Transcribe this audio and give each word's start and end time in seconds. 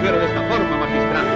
sugiere 0.00 0.18
de 0.18 0.26
esta 0.26 0.48
forma, 0.48 0.76
magistral. 0.78 1.26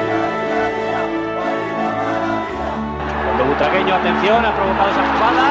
Cuando 3.25 3.45
Butragueño, 3.45 3.95
atención, 3.95 4.45
ha 4.45 4.55
provocado 4.57 4.91
esa 4.91 5.13
jugada. 5.13 5.45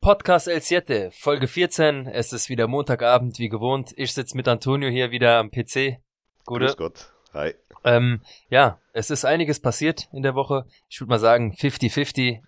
Podcast 0.00 0.48
El 0.48 0.60
Siete, 0.60 1.10
Folge 1.12 1.46
14. 1.46 2.10
Es 2.12 2.32
ist 2.32 2.50
wieder 2.50 2.66
Montagabend, 2.66 3.38
wie 3.38 3.48
gewohnt. 3.48 3.94
Ich 3.96 4.12
sitze 4.12 4.36
mit 4.36 4.48
Antonio 4.48 4.90
hier 4.90 5.10
wieder 5.10 5.38
am 5.38 5.50
PC. 5.50 6.00
Gute. 6.44 6.66
Grüß 6.66 6.76
Gott. 6.76 7.13
Hi. 7.34 7.54
Ähm, 7.82 8.20
ja, 8.48 8.78
es 8.92 9.10
ist 9.10 9.24
einiges 9.24 9.60
passiert 9.60 10.08
in 10.12 10.22
der 10.22 10.36
Woche. 10.36 10.66
Ich 10.88 11.00
würde 11.00 11.10
mal 11.10 11.18
sagen 11.18 11.52
50-50. 11.52 12.40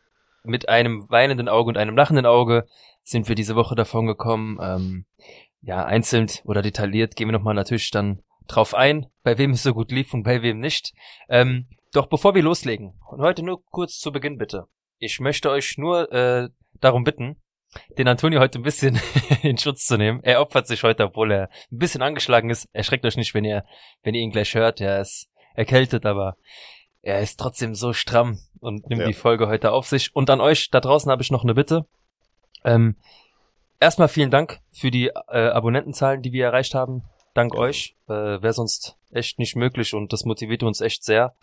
Mit 0.45 0.69
einem 0.69 1.11
weinenden 1.11 1.49
Auge 1.49 1.71
und 1.71 1.77
einem 1.77 1.97
lachenden 1.97 2.25
Auge 2.25 2.69
sind 3.03 3.29
wir 3.29 3.35
diese 3.35 3.57
Woche 3.57 3.75
davon 3.75 4.07
gekommen. 4.07 4.59
Ähm, 4.63 5.05
ja, 5.61 5.85
einzeln 5.85 6.31
oder 6.45 6.63
detailliert 6.63 7.17
gehen 7.17 7.27
wir 7.27 7.33
nochmal 7.33 7.55
natürlich 7.55 7.91
dann 7.91 8.23
drauf 8.47 8.75
ein, 8.75 9.07
bei 9.25 9.39
wem 9.39 9.51
es 9.51 9.65
so 9.65 9.75
gut 9.75 9.91
lief 9.91 10.15
und 10.15 10.23
bei 10.23 10.43
wem 10.43 10.61
nicht. 10.61 10.95
Ähm, 11.29 11.67
doch 11.93 12.07
bevor 12.07 12.37
wir 12.37 12.45
loslegen, 12.45 12.95
und 13.11 13.21
heute 13.21 13.43
nur 13.43 13.65
kurz 13.65 13.99
zu 13.99 14.13
Beginn 14.13 14.39
bitte. 14.39 14.69
Ich 14.99 15.19
möchte 15.19 15.51
euch 15.51 15.79
nur 15.79 16.13
äh, 16.13 16.49
darum 16.81 17.03
bitten, 17.03 17.43
den 17.99 18.09
Antonio 18.09 18.41
heute 18.41 18.59
ein 18.59 18.63
bisschen 18.63 19.01
in 19.43 19.59
Schutz 19.59 19.87
zu 19.87 19.97
nehmen. 19.97 20.21
Er 20.23 20.41
opfert 20.41 20.67
sich 20.67 20.83
heute, 20.83 21.05
obwohl 21.05 21.33
er 21.33 21.43
ein 21.71 21.79
bisschen 21.79 22.03
angeschlagen 22.03 22.51
ist. 22.51 22.69
Erschreckt 22.73 23.05
euch 23.05 23.17
nicht, 23.17 23.35
wenn 23.35 23.45
ihr, 23.45 23.65
wenn 24.03 24.15
ihr 24.15 24.23
ihn 24.23 24.31
gleich 24.31 24.55
hört. 24.55 24.81
Er 24.81 25.01
ist 25.01 25.29
erkältet, 25.55 26.07
aber 26.07 26.37
er 27.03 27.21
ist 27.21 27.39
trotzdem 27.39 27.75
so 27.75 27.93
stramm 27.93 28.39
und 28.61 28.89
nimmt 28.89 29.03
Ja. 29.03 29.07
die 29.09 29.15
Folge 29.15 29.49
heute 29.49 29.73
auf 29.73 29.87
sich. 29.87 30.15
Und 30.15 30.29
an 30.31 30.41
euch 30.41 30.71
da 30.71 30.81
draußen 30.81 31.11
habe 31.11 31.23
ich 31.23 31.31
noch 31.31 31.45
eine 31.45 31.55
Bitte. 31.55 31.87
Ähm, 32.65 32.97
erstmal 33.81 34.09
vielen 34.09 34.31
Dank 34.31 34.61
für 34.73 34.91
die 34.91 35.09
äh, 35.29 35.49
Abonnentenzahlen, 35.49 36.23
die 36.23 36.33
wir 36.33 36.47
erreicht 36.47 36.75
haben. 36.75 37.05
Dank 37.35 37.55
Ja. 37.55 37.61
euch. 37.61 37.95
Äh, 38.09 38.13
Wäre 38.43 38.53
sonst 38.53 38.97
echt 39.13 39.39
nicht 39.39 39.57
möglich 39.57 39.95
und 39.95 40.13
das 40.13 40.25
motiviert 40.25 40.63
uns 40.63 40.81
echt 40.81 41.05
sehr. 41.05 41.35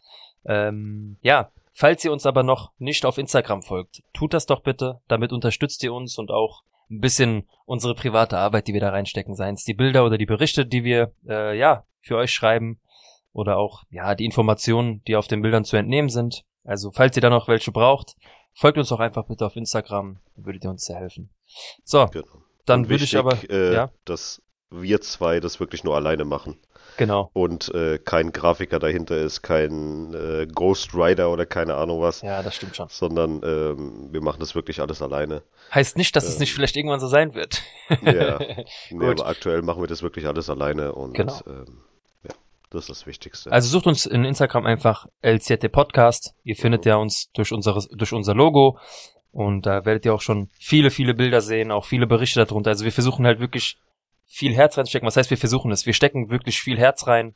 Ähm, 0.46 1.18
ja, 1.22 1.50
falls 1.74 2.06
ihr 2.06 2.12
uns 2.12 2.26
aber 2.26 2.44
noch 2.44 2.72
nicht 2.78 3.06
auf 3.06 3.18
Instagram 3.18 3.62
folgt, 3.64 4.04
tut 4.14 4.34
das 4.34 4.46
doch 4.46 4.62
bitte. 4.62 5.02
Damit 5.08 5.34
unterstützt 5.34 5.84
ihr 5.84 5.94
uns 5.94 6.18
und 6.18 6.32
auch 6.32 6.64
ein 6.90 7.00
bisschen 7.00 7.48
unsere 7.66 7.96
private 7.96 8.38
Arbeit, 8.38 8.68
die 8.68 8.74
wir 8.74 8.82
da 8.82 8.90
reinstecken, 8.90 9.36
seien 9.36 9.56
es 9.56 9.64
die 9.64 9.74
Bilder 9.74 10.06
oder 10.06 10.18
die 10.18 10.26
Berichte, 10.26 10.66
die 10.66 10.84
wir 10.84 11.14
äh, 11.28 11.58
ja 11.58 11.86
für 12.02 12.18
euch 12.18 12.32
schreiben 12.32 12.80
oder 13.32 13.58
auch 13.58 13.84
ja 13.90 14.16
die 14.16 14.26
Informationen, 14.26 15.02
die 15.08 15.16
auf 15.16 15.28
den 15.28 15.42
Bildern 15.42 15.66
zu 15.66 15.76
entnehmen 15.76 16.10
sind. 16.10 16.44
Also 16.64 16.92
falls 16.92 17.16
ihr 17.16 17.22
da 17.22 17.30
noch 17.30 17.48
welche 17.48 17.72
braucht, 17.72 18.16
folgt 18.54 18.78
uns 18.78 18.90
doch 18.90 19.00
einfach 19.00 19.26
bitte 19.26 19.46
auf 19.46 19.56
Instagram, 19.56 20.20
würdet 20.36 20.64
ihr 20.64 20.70
uns 20.70 20.84
sehr 20.84 20.98
helfen. 20.98 21.30
So, 21.84 22.06
Genau. 22.08 22.26
dann 22.66 22.90
würde 22.90 23.04
ich 23.04 23.18
aber 23.18 23.38
äh, 23.50 23.74
ja 23.74 23.92
dass 24.06 24.42
wir 24.70 25.02
zwei 25.02 25.40
das 25.40 25.60
wirklich 25.60 25.84
nur 25.84 25.96
alleine 25.96 26.26
machen 26.26 26.60
genau 26.98 27.30
und 27.34 27.74
äh, 27.74 27.98
kein 28.00 28.32
Grafiker 28.32 28.80
dahinter 28.80 29.18
ist, 29.18 29.42
kein 29.42 30.14
äh, 30.14 30.48
Ghost 30.48 30.94
Rider 30.94 31.32
oder 31.32 31.46
keine 31.46 31.76
Ahnung 31.76 32.02
was, 32.02 32.22
ja 32.22 32.42
das 32.44 32.56
stimmt 32.56 32.76
schon. 32.76 32.88
sondern 32.90 33.42
ähm, 33.44 34.10
wir 34.12 34.22
machen 34.22 34.40
das 34.40 34.56
wirklich 34.56 34.80
alles 34.82 35.02
alleine. 35.02 35.42
Heißt 35.74 35.98
nicht, 35.98 36.16
dass 36.16 36.26
es 36.28 36.36
Ähm, 36.36 36.40
nicht 36.42 36.54
vielleicht 36.54 36.76
irgendwann 36.76 37.00
so 37.00 37.08
sein 37.08 37.34
wird. 37.34 37.62
Ja, 38.02 38.40
nee, 38.92 39.06
aber 39.08 39.26
aktuell 39.28 39.62
machen 39.62 39.82
wir 39.82 39.88
das 39.88 40.04
wirklich 40.04 40.28
alles 40.28 40.50
alleine 40.50 40.94
und 40.94 41.14
Genau. 41.14 41.40
ähm, 41.48 41.82
ja, 42.24 42.32
das 42.70 42.84
ist 42.84 42.90
das 42.90 43.08
Wichtigste. 43.08 43.52
Also 43.52 43.70
sucht 43.70 43.88
uns 43.88 44.06
in 44.06 44.24
Instagram 44.26 44.66
einfach 44.66 45.08
LCT 45.22 45.72
Podcast. 45.72 46.34
Ihr 46.44 46.56
findet 46.56 46.86
ja 46.86 46.96
uns 46.98 47.32
durch, 47.34 47.52
unsere, 47.52 47.80
durch 47.92 48.14
unser 48.14 48.34
Logo. 48.36 48.78
Und 49.32 49.66
da 49.66 49.84
werdet 49.84 50.06
ihr 50.06 50.14
auch 50.14 50.22
schon 50.22 50.50
viele, 50.60 50.92
viele 50.92 51.16
Bilder 51.16 51.42
sehen, 51.42 51.72
auch 51.72 51.86
viele 51.86 52.06
Berichte 52.06 52.46
darunter. 52.46 52.70
Also 52.70 52.86
wir 52.86 52.92
versuchen 52.92 53.26
halt 53.26 53.40
wirklich 53.40 53.78
viel 54.34 54.56
Herz 54.56 54.78
reinzustecken. 54.78 55.06
Was 55.06 55.16
heißt, 55.16 55.30
wir 55.30 55.38
versuchen 55.38 55.72
es? 55.72 55.86
Wir 55.86 55.94
stecken 55.94 56.30
wirklich 56.32 56.60
viel 56.60 56.78
Herz 56.80 57.06
rein 57.08 57.36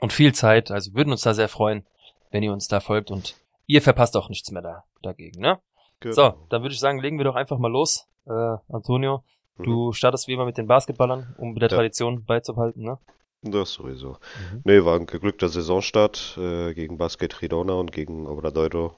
und 0.00 0.12
viel 0.12 0.34
Zeit. 0.34 0.70
Also 0.72 0.94
würden 0.94 1.10
uns 1.12 1.22
da 1.22 1.32
sehr 1.32 1.48
freuen, 1.48 1.86
wenn 2.32 2.42
ihr 2.42 2.52
uns 2.52 2.66
da 2.66 2.80
folgt 2.80 3.10
und 3.10 3.36
ihr 3.66 3.82
verpasst 3.82 4.16
auch 4.16 4.28
nichts 4.28 4.50
mehr 4.50 4.62
da, 4.62 4.84
dagegen, 5.02 5.40
ne? 5.40 5.58
Genau. 6.00 6.14
So, 6.14 6.34
dann 6.48 6.62
würde 6.62 6.74
ich 6.74 6.80
sagen, 6.80 7.00
legen 7.00 7.18
wir 7.18 7.24
doch 7.24 7.34
einfach 7.36 7.58
mal 7.58 7.70
los. 7.70 8.06
Äh, 8.26 8.56
Antonio, 8.68 9.22
Mhm. 9.56 9.62
du 9.64 9.92
startest 9.92 10.28
wie 10.28 10.32
immer 10.34 10.44
mit 10.44 10.56
den 10.58 10.66
Basketballern, 10.66 11.34
um 11.38 11.54
der 11.54 11.68
Ja. 11.68 11.76
Tradition 11.76 12.24
beizubehalten, 12.24 12.82
ne? 12.84 12.98
Das 13.42 13.72
sowieso. 13.72 14.12
Mhm. 14.52 14.62
Nee, 14.64 14.84
war 14.84 14.96
ein 14.98 15.06
geglückter 15.06 15.48
Saisonstart 15.48 16.36
äh, 16.40 16.74
gegen 16.74 16.98
Basket 16.98 17.38
Girona 17.38 17.74
und 17.74 17.92
gegen 17.92 18.26
Obradoiro. 18.26 18.94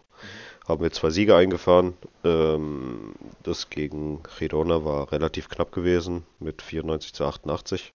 Haben 0.68 0.82
wir 0.82 0.92
zwei 0.92 1.10
Siege 1.10 1.34
eingefahren. 1.36 1.94
Ähm, 2.24 3.14
das 3.42 3.70
gegen 3.70 4.22
Girona 4.38 4.84
war 4.84 5.10
relativ 5.12 5.48
knapp 5.48 5.72
gewesen 5.72 6.24
mit 6.38 6.62
94 6.62 7.12
zu 7.14 7.24
88. 7.24 7.92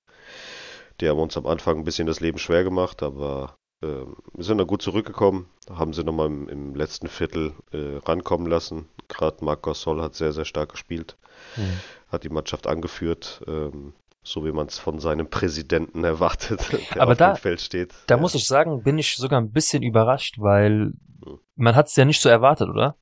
Die 1.02 1.10
haben 1.10 1.20
uns 1.20 1.38
am 1.38 1.46
Anfang 1.46 1.78
ein 1.78 1.84
bisschen 1.84 2.08
das 2.08 2.20
Leben 2.20 2.38
schwer 2.38 2.64
gemacht, 2.64 3.04
aber 3.04 3.56
ähm, 3.84 4.16
wir 4.34 4.44
sind 4.44 4.58
da 4.58 4.64
gut 4.64 4.82
zurückgekommen. 4.82 5.48
Haben 5.70 5.94
sie 5.94 6.04
nochmal 6.04 6.28
im, 6.28 6.50
im 6.50 6.76
letzten 6.76 7.08
Viertel 7.08 7.54
äh, 7.72 7.98
rankommen 8.06 8.48
lassen. 8.48 8.88
Gerade 9.08 9.44
Marc 9.46 9.64
Gasol 9.64 10.02
hat 10.02 10.16
sehr, 10.16 10.32
sehr 10.34 10.46
stark 10.46 10.70
gespielt 10.72 11.18
Mhm. 11.58 11.80
hat 12.10 12.24
die 12.24 12.30
Mannschaft 12.30 12.66
angeführt, 12.66 13.42
ähm, 13.46 13.92
so 14.24 14.46
wie 14.46 14.54
man 14.54 14.68
es 14.68 14.80
von 14.80 15.00
seinem 15.00 15.30
Präsidenten 15.30 16.04
erwartet, 16.06 16.62
der 16.96 17.02
Aber 17.02 17.12
auf 17.12 17.18
da- 17.18 17.34
dem 17.34 17.38
Feld 17.42 17.60
steht. 17.62 17.94
Da 18.08 18.16
Ja. 18.16 18.22
muss 18.22 18.36
ich 18.36 18.48
sagen, 18.48 18.82
bin 18.84 18.98
ich 18.98 19.16
sogar 19.18 19.40
ein 19.42 19.52
bisschen 19.52 19.84
überrascht, 19.84 20.36
weil 20.40 20.94
man 21.56 21.76
hat 21.76 21.88
es 21.88 21.96
ja 21.96 22.06
nicht 22.06 22.22
so 22.22 22.30
erwartet, 22.30 22.70
oder? 22.70 22.96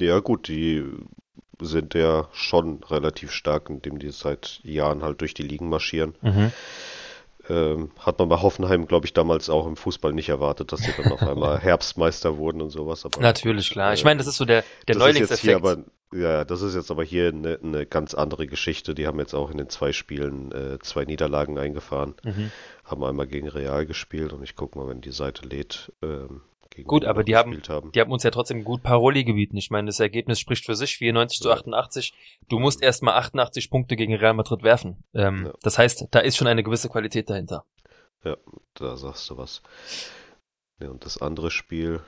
Ja, 0.00 0.20
gut, 0.20 0.48
die 0.48 0.84
sind 1.60 1.94
ja 1.94 2.28
schon 2.32 2.82
relativ 2.84 3.30
stark, 3.30 3.70
indem 3.70 3.98
die 3.98 4.10
seit 4.10 4.60
Jahren 4.62 5.02
halt 5.02 5.20
durch 5.20 5.34
die 5.34 5.42
Ligen 5.42 5.68
marschieren. 5.68 6.14
Ähm, 7.48 7.90
hat 7.98 8.18
man 8.18 8.30
bei 8.30 8.40
Hoffenheim, 8.40 8.86
glaube 8.86 9.06
ich, 9.06 9.12
damals 9.12 9.50
auch 9.50 9.66
im 9.66 9.76
Fußball 9.76 10.14
nicht 10.14 10.30
erwartet, 10.30 10.72
dass 10.72 10.80
sie 10.80 10.92
dann 10.96 11.12
auf 11.12 11.22
einmal 11.28 11.58
Herbstmeister 11.58 12.38
wurden 12.38 12.62
und 12.62 12.70
sowas. 12.70 13.04
Aber 13.04 13.20
Natürlich, 13.20 13.70
klar. 13.70 13.92
Ich 13.92 14.00
äh, 14.00 14.04
meine, 14.04 14.18
das 14.18 14.26
ist 14.26 14.38
so 14.38 14.46
der, 14.46 14.64
der 14.88 14.96
Neulingseffekt. 14.96 15.56
aber, 15.56 15.84
ja, 16.14 16.44
das 16.44 16.62
ist 16.62 16.74
jetzt 16.74 16.90
aber 16.90 17.04
hier 17.04 17.28
eine, 17.28 17.58
eine 17.62 17.84
ganz 17.84 18.14
andere 18.14 18.46
Geschichte. 18.46 18.94
Die 18.94 19.06
haben 19.06 19.18
jetzt 19.18 19.34
auch 19.34 19.50
in 19.50 19.58
den 19.58 19.68
zwei 19.68 19.92
Spielen 19.92 20.52
äh, 20.52 20.78
zwei 20.80 21.04
Niederlagen 21.04 21.58
eingefahren. 21.58 22.14
Mhm. 22.22 22.50
Haben 22.84 23.04
einmal 23.04 23.26
gegen 23.26 23.48
Real 23.48 23.84
gespielt 23.84 24.32
und 24.32 24.42
ich 24.42 24.56
gucke 24.56 24.78
mal, 24.78 24.88
wenn 24.88 25.02
die 25.02 25.12
Seite 25.12 25.46
lädt. 25.46 25.92
Ähm, 26.02 26.40
gegen 26.74 26.88
Gut, 26.88 27.04
aber 27.04 27.24
die 27.24 27.36
haben- 27.36 27.60
haben. 27.68 27.92
Die 27.92 28.00
haben 28.00 28.10
uns 28.12 28.22
ja 28.22 28.30
trotzdem 28.30 28.64
gut 28.64 28.82
Paroli 28.82 29.24
gebieten. 29.24 29.56
Ich 29.56 29.70
meine, 29.70 29.86
das 29.86 30.00
Ergebnis 30.00 30.40
spricht 30.40 30.64
für 30.66 30.74
sich, 30.74 30.96
94 30.96 31.40
zu 31.40 31.48
Ja. 31.48 31.54
88. 31.54 32.12
Du 32.48 32.58
musst 32.58 32.82
erstmal 32.82 33.14
88 33.14 33.70
Punkte 33.70 33.96
gegen 33.96 34.14
Real 34.14 34.34
Madrid 34.34 34.62
werfen. 34.62 35.04
Ähm, 35.14 35.46
Ja. 35.46 35.52
Das 35.62 35.78
heißt, 35.78 36.06
da 36.10 36.18
ist 36.20 36.36
schon 36.36 36.46
eine 36.48 36.62
gewisse 36.62 36.88
Qualität 36.88 37.30
dahinter. 37.30 37.64
Da 38.74 38.96
sagst 38.96 39.28
du 39.30 39.36
was. 39.36 39.62
Ja, 40.80 40.88
und 40.88 41.04
das 41.04 41.20
andere 41.20 41.50
Spiel 41.50 42.00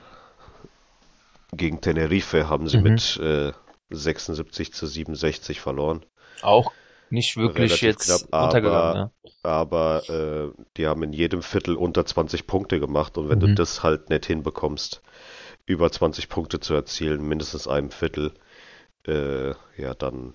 gegen 1.53 1.79
Tenerife 1.81 2.49
haben 2.49 2.67
sie 2.67 2.77
Mhm. 2.77 2.83
mit 2.83 3.17
äh, 3.17 3.53
76 3.89 4.73
zu 4.73 4.85
67 4.87 5.61
verloren. 5.61 6.05
Auch 6.41 6.71
nicht 7.09 7.37
wirklich 7.37 7.81
Relativ 7.81 7.81
jetzt 7.81 8.05
knapp, 8.05 8.21
aber- 8.31 8.45
untergegangen. 8.45 8.93
ne? 8.93 9.11
Aber 9.43 10.09
äh, 10.09 10.63
die 10.77 10.87
haben 10.87 11.03
in 11.03 11.13
jedem 11.13 11.41
Viertel 11.41 11.75
unter 11.75 12.05
20 12.05 12.47
Punkte 12.47 12.79
gemacht 12.79 13.17
und 13.17 13.29
wenn 13.29 13.39
du 13.39 13.47
Mhm. 13.47 13.55
das 13.55 13.83
halt 13.83 14.09
nicht 14.09 14.25
hinbekommst, 14.25 15.01
über 15.65 15.91
20 15.91 16.29
Punkte 16.29 16.59
zu 16.59 16.73
erzielen, 16.73 17.27
mindestens 17.27 17.67
einem 17.67 17.91
Viertel, 17.91 18.33
äh, 19.07 19.49
ja, 19.77 19.93
dann 19.97 20.33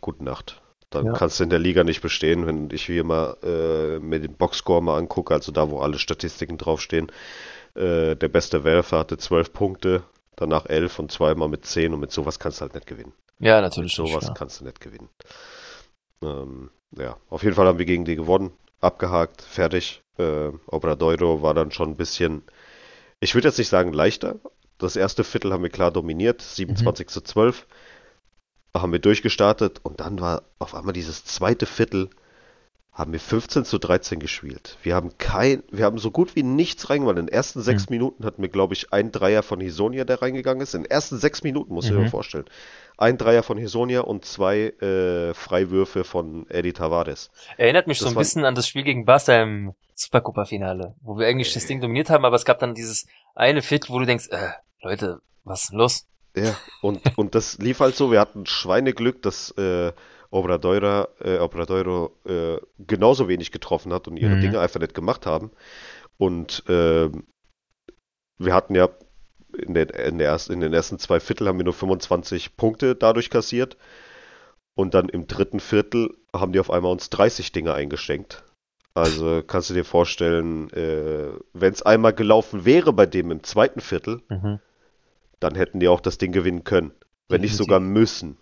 gute 0.00 0.24
Nacht. 0.24 0.60
Dann 0.90 1.06
Ja. 1.06 1.12
kannst 1.12 1.40
du 1.40 1.44
in 1.44 1.50
der 1.50 1.58
Liga 1.58 1.84
nicht 1.84 2.00
bestehen, 2.02 2.46
wenn 2.46 2.70
ich 2.70 2.84
hier 2.86 3.02
mal 3.04 3.36
äh, 3.42 3.98
mir 3.98 4.20
den 4.20 4.34
Boxscore 4.36 4.82
mal 4.82 4.98
angucke, 4.98 5.34
also 5.34 5.52
da, 5.52 5.70
wo 5.70 5.80
alle 5.80 5.98
Statistiken 5.98 6.58
draufstehen. 6.58 7.10
Äh, 7.74 8.14
der 8.16 8.28
beste 8.28 8.62
Werfer 8.64 8.98
hatte 8.98 9.18
12 9.18 9.52
Punkte, 9.52 10.02
danach 10.36 10.66
11 10.66 10.98
und 10.98 11.10
zweimal 11.10 11.48
mit 11.48 11.64
10 11.66 11.92
und 11.92 12.00
mit 12.00 12.12
sowas 12.12 12.38
kannst 12.38 12.60
du 12.60 12.62
halt 12.62 12.74
nicht 12.74 12.86
gewinnen. 12.86 13.12
Ja, 13.38 13.60
natürlich. 13.60 13.98
nicht, 13.98 14.10
sowas 14.12 14.28
ja. 14.28 14.34
kannst 14.34 14.60
du 14.60 14.64
nicht 14.64 14.80
gewinnen. 14.80 15.08
Ähm, 16.22 16.70
ja, 16.92 17.16
auf 17.28 17.42
jeden 17.42 17.54
Fall 17.54 17.66
haben 17.66 17.78
wir 17.78 17.84
gegen 17.84 18.04
die 18.04 18.16
gewonnen, 18.16 18.52
abgehakt, 18.80 19.42
fertig. 19.42 20.02
Äh, 20.18 20.50
Obradoiro 20.66 21.42
war 21.42 21.54
dann 21.54 21.70
schon 21.70 21.90
ein 21.90 21.96
bisschen, 21.96 22.42
ich 23.20 23.34
würde 23.34 23.48
jetzt 23.48 23.58
nicht 23.58 23.68
sagen 23.68 23.92
leichter. 23.92 24.36
Das 24.78 24.96
erste 24.96 25.24
Viertel 25.24 25.52
haben 25.52 25.62
wir 25.62 25.70
klar 25.70 25.90
dominiert, 25.90 26.42
27 26.42 27.08
zu 27.08 27.20
12. 27.20 27.66
Haben 28.74 28.92
wir 28.92 28.98
durchgestartet 28.98 29.80
und 29.82 30.00
dann 30.00 30.20
war 30.20 30.42
auf 30.58 30.74
einmal 30.74 30.92
dieses 30.92 31.24
zweite 31.24 31.66
Viertel, 31.66 32.10
haben 32.96 33.12
wir 33.12 33.20
15 33.20 33.66
zu 33.66 33.76
13 33.78 34.18
gespielt. 34.18 34.78
Wir 34.82 34.94
haben 34.94 35.16
kein, 35.18 35.62
wir 35.70 35.84
haben 35.84 35.98
so 35.98 36.10
gut 36.10 36.34
wie 36.34 36.42
nichts 36.42 36.88
reingemacht. 36.88 37.18
In 37.18 37.26
den 37.26 37.32
ersten 37.32 37.60
sechs 37.60 37.88
Mhm. 37.90 37.94
Minuten 37.96 38.24
hatten 38.24 38.40
wir, 38.40 38.48
glaube 38.48 38.72
ich, 38.72 38.90
einen 38.92 39.12
Dreier 39.12 39.42
von 39.42 39.60
Hisonia, 39.60 40.04
der 40.04 40.22
reingegangen 40.22 40.62
ist. 40.62 40.74
In 40.74 40.82
den 40.84 40.90
ersten 40.90 41.18
sechs 41.18 41.42
Minuten, 41.42 41.74
muss 41.74 41.84
ich 41.84 41.92
Mhm. 41.92 42.04
mir 42.04 42.08
vorstellen. 42.10 42.46
Ein 42.96 43.18
Dreier 43.18 43.42
von 43.42 43.58
Hisonia 43.58 44.00
und 44.00 44.24
zwei 44.24 44.68
äh, 44.80 45.34
Freiwürfe 45.34 46.04
von 46.04 46.48
Eddie 46.48 46.72
Tavares. 46.72 47.30
Erinnert 47.58 47.86
mich 47.86 47.98
Das 47.98 48.06
so 48.06 48.12
ein 48.12 48.16
war- 48.16 48.22
bisschen 48.22 48.46
an 48.46 48.54
das 48.54 48.66
Spiel 48.66 48.82
gegen 48.82 49.04
Barca 49.04 49.42
im 49.42 49.74
Supercopa-Finale, 49.94 50.94
wo 51.02 51.18
wir 51.18 51.26
eigentlich 51.26 51.52
das 51.52 51.66
Ding 51.66 51.80
dominiert 51.82 52.08
haben, 52.10 52.24
aber 52.24 52.36
es 52.36 52.44
gab 52.46 52.58
dann 52.60 52.74
dieses 52.74 53.06
eine 53.34 53.60
Viertel, 53.60 53.90
wo 53.92 53.98
du 53.98 54.06
denkst, 54.06 54.28
äh, 54.30 54.48
Leute, 54.82 55.20
was 55.44 55.64
ist 55.64 55.70
denn 55.72 55.78
los? 55.78 56.06
Ja, 56.36 56.56
und, 56.82 57.00
und 57.16 57.34
das 57.34 57.58
lief 57.58 57.80
halt 57.80 57.96
so. 57.96 58.12
Wir 58.12 58.20
hatten 58.20 58.46
Schweineglück, 58.46 59.22
dass 59.22 59.50
äh, 59.52 59.92
Obradoiro, 60.30 61.06
äh, 61.20 61.38
Obradoiro 61.38 62.12
äh, 62.26 62.58
genauso 62.78 63.28
wenig 63.28 63.52
getroffen 63.52 63.92
hat 63.92 64.06
und 64.08 64.16
ihre 64.16 64.36
Mhm. 64.36 64.40
Dinge 64.42 64.60
einfach 64.60 64.80
nicht 64.80 64.94
gemacht 64.94 65.24
haben. 65.26 65.50
Und 66.18 66.62
ähm, 66.68 67.24
wir 68.38 68.54
hatten 68.54 68.74
ja 68.74 68.88
in, 69.56 69.74
den, 69.74 69.88
in, 69.88 70.18
der 70.18 70.28
ersten, 70.28 70.52
in 70.52 70.60
den 70.60 70.74
ersten 70.74 70.98
zwei 70.98 71.20
Viertel 71.20 71.48
haben 71.48 71.58
wir 71.58 71.64
nur 71.64 71.72
25 71.74 72.56
Punkte 72.56 72.94
dadurch 72.94 73.30
kassiert. 73.30 73.76
Und 74.74 74.92
dann 74.92 75.08
im 75.08 75.26
dritten 75.26 75.60
Viertel 75.60 76.14
haben 76.34 76.52
die 76.52 76.60
auf 76.60 76.70
einmal 76.70 76.92
uns 76.92 77.08
30 77.08 77.52
Dinge 77.52 77.72
eingeschenkt. 77.72 78.44
Also 78.92 79.42
kannst 79.46 79.70
du 79.70 79.74
dir 79.74 79.84
vorstellen, 79.84 80.70
äh, 80.72 81.28
wenn 81.54 81.72
es 81.72 81.82
einmal 81.82 82.12
gelaufen 82.12 82.64
wäre 82.66 82.92
bei 82.92 83.06
dem 83.06 83.30
im 83.30 83.42
zweiten 83.42 83.80
Viertel, 83.80 84.22
Mhm. 84.28 84.60
Dann 85.40 85.54
hätten 85.54 85.80
die 85.80 85.88
auch 85.88 86.00
das 86.00 86.18
Ding 86.18 86.32
gewinnen 86.32 86.64
können. 86.64 86.92
Wenn 87.28 87.40
nicht 87.40 87.56
sogar 87.56 87.80
müssen. 87.80 88.38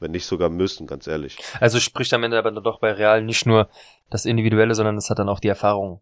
Wenn 0.00 0.12
nicht 0.12 0.26
sogar 0.26 0.48
müssen, 0.48 0.86
ganz 0.86 1.06
ehrlich. 1.08 1.38
Also 1.60 1.80
spricht 1.80 2.14
am 2.14 2.22
Ende 2.22 2.38
aber 2.38 2.52
dann 2.52 2.62
doch 2.62 2.78
bei 2.78 2.92
Real 2.92 3.22
nicht 3.22 3.46
nur 3.46 3.68
das 4.10 4.24
Individuelle, 4.26 4.74
sondern 4.76 4.96
es 4.96 5.10
hat 5.10 5.18
dann 5.18 5.28
auch 5.28 5.40
die 5.40 5.48
Erfahrung 5.48 6.00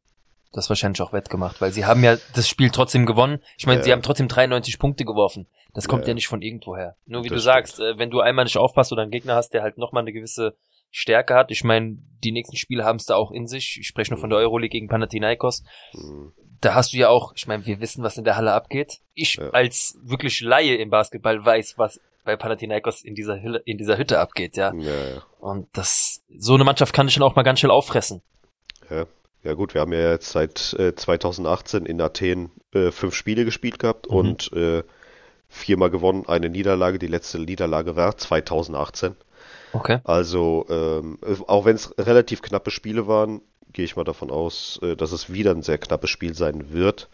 das 0.52 0.68
wahrscheinlich 0.70 1.02
auch 1.02 1.12
wettgemacht, 1.12 1.60
weil 1.60 1.72
sie 1.72 1.84
haben 1.84 2.02
ja 2.04 2.16
das 2.34 2.48
Spiel 2.48 2.70
trotzdem 2.70 3.04
gewonnen. 3.04 3.40
Ich 3.58 3.66
meine, 3.66 3.78
Ja. 3.80 3.84
sie 3.84 3.92
haben 3.92 4.02
trotzdem 4.02 4.28
93 4.28 4.78
Punkte 4.78 5.04
geworfen. 5.04 5.46
Das 5.74 5.88
kommt 5.88 6.02
Ja. 6.04 6.08
ja, 6.08 6.14
nicht 6.14 6.28
von 6.28 6.40
irgendwoher. 6.40 6.96
Nur 7.04 7.24
wie 7.24 7.28
Das 7.28 7.36
du 7.36 7.40
sagst, 7.42 7.80
äh, 7.80 7.98
wenn 7.98 8.10
du 8.10 8.20
einmal 8.20 8.44
nicht 8.44 8.56
aufpasst 8.56 8.92
oder 8.92 9.02
einen 9.02 9.10
Gegner 9.10 9.34
hast, 9.34 9.50
der 9.50 9.62
halt 9.62 9.76
nochmal 9.76 10.02
eine 10.02 10.12
gewisse 10.12 10.56
Stärke 10.90 11.34
hat. 11.34 11.50
Ich 11.50 11.62
meine, 11.64 11.98
die 12.24 12.32
nächsten 12.32 12.56
Spiele 12.56 12.84
haben 12.84 12.96
es 12.96 13.04
da 13.04 13.16
auch 13.16 13.32
in 13.32 13.46
sich. 13.46 13.76
Ich 13.80 13.86
spreche 13.86 14.12
nur 14.12 14.20
von 14.20 14.30
der 14.30 14.38
Euroleague 14.38 14.70
gegen 14.70 14.88
Panathinaikos. 14.88 15.62
Hm, 15.92 16.32
Da 16.60 16.74
hast 16.74 16.92
du 16.92 16.96
ja 16.96 17.08
auch, 17.08 17.32
ich 17.36 17.46
meine, 17.46 17.66
wir 17.66 17.80
wissen, 17.80 18.02
was 18.02 18.16
in 18.18 18.24
der 18.24 18.36
Halle 18.36 18.52
abgeht. 18.52 18.98
Ich 19.14 19.34
Ja. 19.36 19.50
als 19.50 19.98
wirklich 20.02 20.40
Laie 20.40 20.76
im 20.76 20.90
Basketball 20.90 21.44
weiß, 21.44 21.74
was 21.76 22.00
bei 22.24 22.36
Panathinaikos 22.36 23.02
in 23.02 23.14
dieser 23.14 23.40
Hülle, 23.42 23.62
in 23.64 23.78
dieser 23.78 23.98
Hütte 23.98 24.18
abgeht, 24.18 24.56
ja. 24.56 24.72
Ja, 24.74 24.90
ja. 25.08 25.22
Und 25.38 25.68
das, 25.72 26.22
so 26.36 26.54
eine 26.54 26.64
Mannschaft 26.64 26.92
kann 26.92 27.06
dich 27.06 27.14
dann 27.14 27.22
auch 27.22 27.36
mal 27.36 27.42
ganz 27.42 27.60
schnell 27.60 27.70
auffressen. 27.70 28.20
Ja. 28.90 29.06
ja 29.44 29.52
gut, 29.54 29.74
wir 29.74 29.80
haben 29.80 29.92
ja 29.92 30.10
jetzt 30.10 30.30
seit 30.32 30.72
äh, 30.74 30.94
2018 30.94 31.86
in 31.86 32.00
Athen 32.00 32.50
äh, 32.74 32.90
fünf 32.90 33.14
Spiele 33.14 33.44
gespielt 33.44 33.78
gehabt 33.78 34.10
Mhm. 34.10 34.16
und 34.16 34.52
äh, 34.52 34.82
viermal 35.48 35.90
gewonnen, 35.90 36.24
eine 36.26 36.48
Niederlage. 36.48 36.98
Die 36.98 37.06
letzte 37.06 37.38
Niederlage 37.38 37.94
war 37.96 38.16
2018. 38.16 39.14
Okay. 39.72 39.98
Also 40.04 40.66
ähm, 40.68 41.18
auch 41.46 41.64
wenn 41.64 41.76
es 41.76 41.94
relativ 41.98 42.42
knappe 42.42 42.70
Spiele 42.70 43.06
waren, 43.06 43.40
gehe 43.72 43.84
ich 43.84 43.96
mal 43.96 44.04
davon 44.04 44.30
aus, 44.30 44.78
äh, 44.82 44.96
dass 44.96 45.12
es 45.12 45.32
wieder 45.32 45.50
ein 45.52 45.62
sehr 45.62 45.78
knappes 45.78 46.10
Spiel 46.10 46.34
sein 46.34 46.72
wird. 46.72 47.08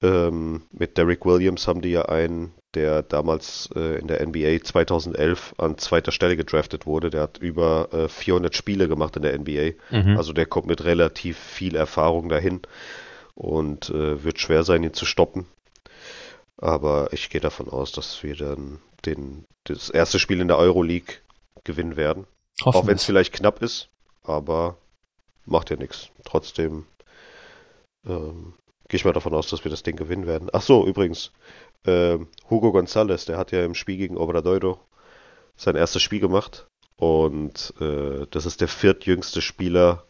Ähm, 0.00 0.62
mit 0.70 0.96
Derrick 0.96 1.24
Williams 1.24 1.66
haben 1.66 1.80
die 1.80 1.90
ja 1.90 2.02
einen, 2.02 2.52
der 2.74 3.02
damals 3.02 3.68
äh, 3.74 3.98
in 3.98 4.06
der 4.06 4.24
NBA 4.24 4.62
2011 4.62 5.54
an 5.58 5.78
zweiter 5.78 6.12
Stelle 6.12 6.36
gedraftet 6.36 6.86
wurde. 6.86 7.10
Der 7.10 7.22
hat 7.22 7.38
über 7.38 7.88
äh, 7.92 8.08
400 8.08 8.54
Spiele 8.54 8.88
gemacht 8.88 9.16
in 9.16 9.22
der 9.22 9.36
NBA. 9.36 9.72
Mhm. 9.90 10.16
Also 10.16 10.32
der 10.32 10.46
kommt 10.46 10.68
mit 10.68 10.84
relativ 10.84 11.36
viel 11.36 11.74
Erfahrung 11.74 12.28
dahin 12.28 12.60
und 13.34 13.90
äh, 13.90 14.22
wird 14.22 14.38
schwer 14.38 14.62
sein, 14.62 14.84
ihn 14.84 14.94
zu 14.94 15.04
stoppen. 15.04 15.46
Aber 16.56 17.08
ich 17.12 17.30
gehe 17.30 17.40
davon 17.40 17.68
aus, 17.68 17.92
dass 17.92 18.22
wir 18.22 18.36
dann 18.36 18.80
den, 19.04 19.44
das 19.64 19.90
erste 19.90 20.18
Spiel 20.18 20.40
in 20.40 20.48
der 20.48 20.58
Euroleague 20.58 21.16
gewinnen 21.64 21.96
werden. 21.96 22.26
Hoffen 22.64 22.78
Auch 22.78 22.86
wenn 22.86 22.96
es 22.96 23.04
vielleicht 23.04 23.32
knapp 23.32 23.62
ist, 23.62 23.88
aber 24.24 24.76
macht 25.50 25.70
ja 25.70 25.76
nichts. 25.76 26.10
Trotzdem 26.24 26.86
ähm, 28.06 28.54
gehe 28.88 28.98
ich 28.98 29.04
mal 29.04 29.12
davon 29.12 29.34
aus, 29.34 29.48
dass 29.48 29.64
wir 29.64 29.70
das 29.70 29.82
Ding 29.82 29.96
gewinnen 29.96 30.26
werden. 30.26 30.48
Ach 30.52 30.62
so, 30.62 30.86
übrigens, 30.86 31.32
ähm, 31.86 32.28
Hugo 32.48 32.68
González, 32.70 33.26
der 33.26 33.38
hat 33.38 33.52
ja 33.52 33.64
im 33.64 33.74
Spiel 33.74 33.96
gegen 33.96 34.16
Obradoiro 34.16 34.80
sein 35.56 35.76
erstes 35.76 36.02
Spiel 36.02 36.20
gemacht 36.20 36.66
und 36.96 37.74
äh, 37.80 38.26
das 38.30 38.46
ist 38.46 38.60
der 38.60 38.68
viertjüngste 38.68 39.40
Spieler, 39.42 40.04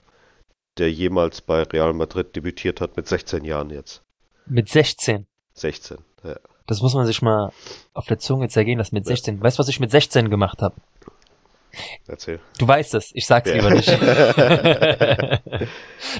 der 0.78 0.92
jemals 0.92 1.40
bei 1.40 1.62
Real 1.62 1.92
Madrid 1.92 2.34
debütiert 2.36 2.80
hat 2.80 2.96
mit 2.96 3.08
16 3.08 3.44
Jahren 3.44 3.70
jetzt. 3.70 4.02
Mit 4.46 4.68
16. 4.68 5.26
16. 5.54 5.98
Ja. 6.24 6.36
Das 6.66 6.82
muss 6.82 6.94
man 6.94 7.06
sich 7.06 7.22
mal 7.22 7.50
auf 7.94 8.06
der 8.06 8.18
Zunge 8.18 8.48
zergehen 8.48 8.78
lassen 8.78 8.94
mit 8.94 9.04
Ja. 9.04 9.14
16. 9.16 9.42
Weißt 9.42 9.58
du, 9.58 9.60
was 9.60 9.68
ich 9.68 9.80
mit 9.80 9.90
16 9.90 10.30
gemacht 10.30 10.62
habe? 10.62 10.76
Erzähl. 12.06 12.40
Du 12.58 12.66
weißt 12.66 12.94
es, 12.94 13.10
ich 13.14 13.26
sag's 13.26 13.50
Ja. 13.50 13.56
lieber 13.56 13.70
nicht. 13.70 13.88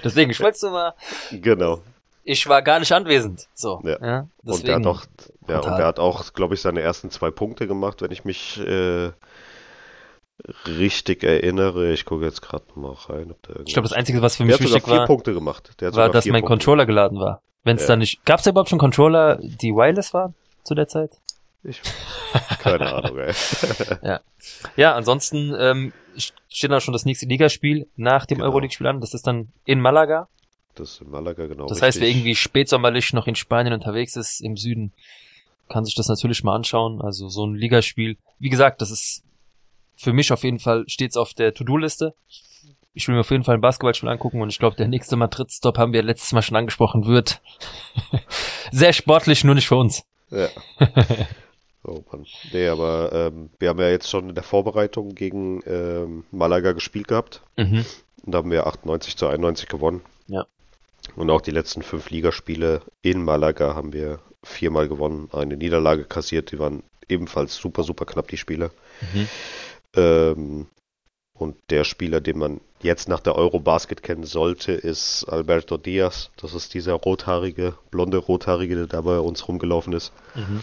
Deswegen, 0.05 0.31
ich 0.31 0.41
wollte 0.41 0.71
mal, 0.71 0.95
Genau. 1.31 1.81
ich 2.25 2.47
war 2.49 2.63
gar 2.63 2.79
nicht 2.81 2.93
anwesend. 2.93 3.47
So. 3.55 3.81
Ja. 3.85 3.99
Ja, 4.05 4.29
Und 4.45 4.67
der 4.67 4.77
hat 4.77 4.87
auch, 4.87 5.05
ja, 5.49 5.61
und 5.61 5.77
der 5.79 5.87
hat 5.87 5.99
auch, 5.99 6.33
glaube 6.33 6.55
ich, 6.55 6.61
seine 6.61 6.81
ersten 6.81 7.11
zwei 7.11 7.31
Punkte 7.31 7.67
gemacht, 7.67 8.03
wenn 8.03 8.11
ich 8.11 8.25
mich 8.25 8.59
äh, 8.61 9.11
richtig 10.67 11.25
erinnere. 11.25 11.93
Ich 11.93 12.05
gucke 12.05 12.25
jetzt 12.25 12.43
gerade 12.43 12.65
mal 12.75 12.95
rein. 13.09 13.31
Ob 13.33 13.43
der 13.43 13.61
ich 13.67 13.73
glaube, 13.73 13.89
das 13.89 13.97
Einzige, 13.97 14.23
was 14.23 14.37
für 14.37 14.45
mich 14.45 14.61
wichtig 14.61 14.85
vier 14.85 14.99
war, 14.99 15.07
Punkte 15.07 15.35
gemacht. 15.35 15.71
War, 15.81 16.11
dass 16.11 16.27
mein 16.27 16.43
Punkte 16.43 16.49
Controller 16.49 16.87
geladen 16.87 17.19
war. 17.19 17.43
Wenn 17.65 17.77
es 17.77 17.83
Ja. 17.83 17.89
da 17.89 17.97
nicht, 17.97 18.25
gab's 18.25 18.45
da 18.45 18.51
überhaupt 18.51 18.71
schon 18.71 18.79
Controller, 18.79 19.39
die 19.43 19.73
wireless 19.75 20.15
waren 20.15 20.35
zu 20.63 20.75
der 20.75 20.87
Zeit? 20.89 21.11
Ich, 21.65 21.81
keine 22.61 22.93
Ahnung, 22.95 23.19
ey. 23.19 23.33
Ja, 24.77 24.95
ansonsten 24.95 25.55
ähm, 25.59 25.93
steht 26.49 26.71
da 26.71 26.81
schon 26.81 26.93
das 26.93 27.05
nächste 27.05 27.27
Ligaspiel 27.27 27.89
nach 27.97 28.27
dem 28.27 28.39
Genau. 28.39 28.49
Euroleague-Spiel 28.49 28.87
an. 28.87 29.01
Das 29.01 29.15
ist 29.15 29.27
dann 29.27 29.53
in 29.65 29.81
Malaga. 29.81 30.29
Das 30.75 30.93
ist 30.93 31.01
in 31.01 31.11
Malaga, 31.11 31.47
genau. 31.47 31.67
Das 31.67 31.83
heißt, 31.83 31.99
wer 32.01 32.07
richtig. 32.07 32.23
irgendwie 32.23 32.37
spätsommerlich 32.37 33.13
noch 33.13 33.27
in 33.27 33.35
Spanien 33.35 33.75
unterwegs 33.75 34.15
ist, 34.17 34.41
im 34.41 34.57
Süden, 34.57 34.93
kann 35.69 35.85
sich 35.85 35.95
das 35.97 36.09
natürlich 36.09 36.45
mal 36.45 36.55
anschauen. 36.55 37.01
Also 37.03 37.29
so 37.29 37.45
ein 37.47 37.55
Ligaspiel. 37.55 38.17
Wie 38.39 38.49
gesagt, 38.49 38.81
das 38.81 38.91
ist 38.91 39.25
für 39.97 40.13
mich 40.13 40.33
auf 40.33 40.45
jeden 40.45 40.61
Fall 40.61 40.85
stets 40.87 41.17
auf 41.17 41.35
der 41.35 41.53
To-Do-Liste. 41.55 42.15
Ich 42.95 43.07
will 43.09 43.15
mir 43.17 43.21
auf 43.21 43.31
jeden 43.31 43.45
Fall 43.45 43.55
ein 43.57 43.61
Basketballspiel 43.61 44.09
angucken 44.09 44.41
und 44.41 44.49
ich 44.49 44.59
glaube, 44.59 44.77
der 44.77 44.89
nächste 44.89 45.17
Madrid-Stop 45.17 45.77
haben 45.79 45.93
wir 45.93 46.03
letztes 46.03 46.33
Mal 46.33 46.43
schon 46.43 46.57
angesprochen 46.57 47.07
wird. 47.07 47.41
Sehr 48.73 48.93
sportlich, 48.93 49.45
nur 49.45 49.55
nicht 49.57 49.69
für 49.69 49.77
uns. 49.77 50.05
Ja. 50.31 50.49
Oh 51.89 52.05
Mann. 52.13 52.27
Nee, 52.53 52.69
aber 52.69 53.13
ähm, 53.13 53.51
wir 53.59 53.71
haben 53.71 53.79
ja 53.79 53.89
jetzt 53.89 54.11
schon 54.11 54.29
in 54.29 54.35
der 54.35 54.45
Vorbereitung 54.45 55.15
gegen 55.15 55.63
ähm, 55.67 56.25
Malaga 56.31 56.73
gespielt 56.73 57.09
gehabt. 57.09 57.43
Mhm. 57.57 57.85
Und 58.25 58.35
da 58.35 58.39
haben 58.39 58.51
wir 58.51 58.67
98 58.67 59.17
zu 59.17 59.27
91 59.27 59.69
gewonnen. 59.69 60.03
Ja. 60.27 60.47
Und 61.17 61.31
auch 61.31 61.41
die 61.41 61.51
letzten 61.51 61.83
fünf 61.83 62.11
Ligaspiele 62.11 62.83
in 63.03 63.25
Malaga 63.25 63.75
haben 63.75 63.93
wir 63.93 64.21
viermal 64.43 64.89
gewonnen, 64.89 65.31
eine 65.33 65.57
Niederlage 65.57 66.05
kassiert. 66.05 66.53
Die 66.53 66.59
waren 66.59 66.83
ebenfalls 67.09 67.57
super, 67.57 67.83
super 67.83 68.05
knapp, 68.05 68.29
die 68.29 68.37
Spiele. 68.37 68.71
Mhm. 69.01 69.29
Ähm, 69.97 70.67
und 71.33 71.57
der 71.71 71.85
Spieler, 71.85 72.21
den 72.21 72.39
man 72.39 72.61
jetzt 72.83 73.09
nach 73.09 73.21
der 73.21 73.37
Eurobasket 73.37 74.03
kennen 74.03 74.25
sollte, 74.25 74.73
ist 74.73 75.25
Alberto 75.25 75.77
Diaz. 75.77 76.31
Das 76.37 76.53
ist 76.53 76.75
dieser 76.75 76.95
rothaarige, 76.95 77.75
blonde 77.91 78.19
Rothaarige, 78.19 78.75
der 78.75 78.87
da 78.87 79.01
bei 79.01 79.19
uns 79.19 79.47
rumgelaufen 79.49 79.93
ist. 79.93 80.13
Mhm. 80.35 80.61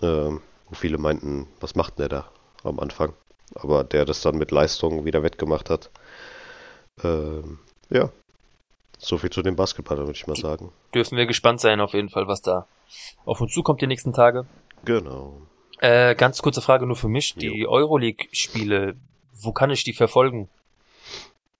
Ähm, 0.00 0.40
wo 0.72 0.76
viele 0.76 0.96
meinten, 0.98 1.46
was 1.60 1.74
macht 1.74 1.98
denn 1.98 2.08
der 2.08 2.20
da 2.22 2.32
am 2.64 2.80
Anfang? 2.80 3.12
Aber 3.54 3.84
der 3.84 4.06
das 4.06 4.22
dann 4.22 4.36
mit 4.36 4.50
Leistung 4.50 5.04
wieder 5.04 5.22
wettgemacht 5.22 5.68
hat. 5.68 5.90
Ähm, 7.04 7.58
ja, 7.90 8.10
so 8.98 9.18
viel 9.18 9.28
zu 9.30 9.42
dem 9.42 9.54
Basketball, 9.56 9.98
würde 9.98 10.12
ich 10.12 10.26
mal 10.26 10.36
sagen. 10.36 10.72
Dürfen 10.94 11.18
wir 11.18 11.26
gespannt 11.26 11.60
sein 11.60 11.80
auf 11.80 11.92
jeden 11.92 12.08
Fall, 12.08 12.26
was 12.26 12.40
da 12.40 12.66
auf 13.26 13.40
uns 13.42 13.52
zukommt 13.52 13.82
die 13.82 13.86
nächsten 13.86 14.12
Tage. 14.14 14.46
Genau. 14.86 15.42
Äh, 15.80 16.14
ganz 16.14 16.40
kurze 16.40 16.62
Frage 16.62 16.86
nur 16.86 16.96
für 16.96 17.08
mich. 17.08 17.34
Die 17.34 17.66
Euroleague-Spiele, 17.68 18.96
wo 19.34 19.52
kann 19.52 19.70
ich 19.70 19.84
die 19.84 19.92
verfolgen? 19.92 20.48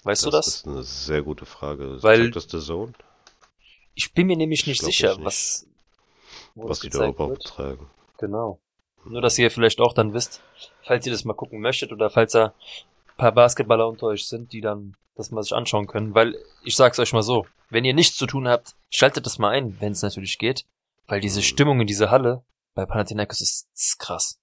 Weißt 0.05 0.25
du 0.25 0.31
das? 0.31 0.47
ist 0.47 0.67
eine 0.67 0.83
sehr 0.83 1.23
gute 1.23 1.45
Frage. 1.45 2.03
Weil- 2.03 2.31
das 2.31 2.45
The 2.51 2.61
Zone, 2.61 2.93
Ich 3.95 4.15
bin 4.15 4.27
mir 4.29 4.37
nämlich 4.37 4.61
Ich 4.63 4.67
nicht 4.69 4.81
sicher, 4.83 5.09
das 5.09 5.17
nicht. 5.19 5.27
was, 5.27 5.67
was 6.55 6.79
das 6.79 6.81
die 6.81 6.89
da 6.91 7.09
überhaupt 7.09 7.31
wird. 7.33 7.45
tragen? 7.47 7.91
Genau. 8.19 8.59
Nur, 9.05 9.21
dass 9.21 9.39
ihr 9.39 9.51
vielleicht 9.51 9.81
auch 9.81 9.93
dann 9.95 10.13
wisst, 10.15 10.41
falls 10.83 11.05
ihr 11.07 11.13
das 11.13 11.25
mal 11.25 11.35
gucken 11.35 11.61
möchtet 11.61 11.93
oder 11.93 12.09
falls 12.11 12.33
da 12.33 12.47
ein 12.47 13.17
paar 13.17 13.33
Basketballer 13.33 13.89
unter 13.89 14.07
euch 14.07 14.27
sind, 14.27 14.53
die 14.53 14.61
dann 14.61 14.95
das 15.17 15.31
mal 15.31 15.43
sich 15.43 15.53
anschauen 15.55 15.87
können. 15.87 16.15
Weil, 16.15 16.37
ich 16.65 16.77
sag's 16.77 16.99
euch 16.99 17.13
mal 17.13 17.23
so, 17.23 17.47
wenn 17.69 17.85
ihr 17.85 17.95
nichts 17.95 18.17
zu 18.17 18.27
tun 18.27 18.49
habt, 18.49 18.75
schaltet 18.91 19.27
das 19.27 19.39
mal 19.39 19.51
ein, 19.51 19.77
wenn 19.81 19.93
es 19.93 20.03
natürlich 20.03 20.39
geht. 20.39 20.65
Weil 21.09 21.21
diese 21.21 21.41
Mhm. 21.41 21.45
Stimmung 21.45 21.81
in 21.81 21.87
dieser 21.87 22.11
Halle 22.11 22.45
bei 22.75 22.87
Panathinaikos 22.87 23.41
ist, 23.41 23.69
ist 23.75 23.99
krass. 23.99 24.39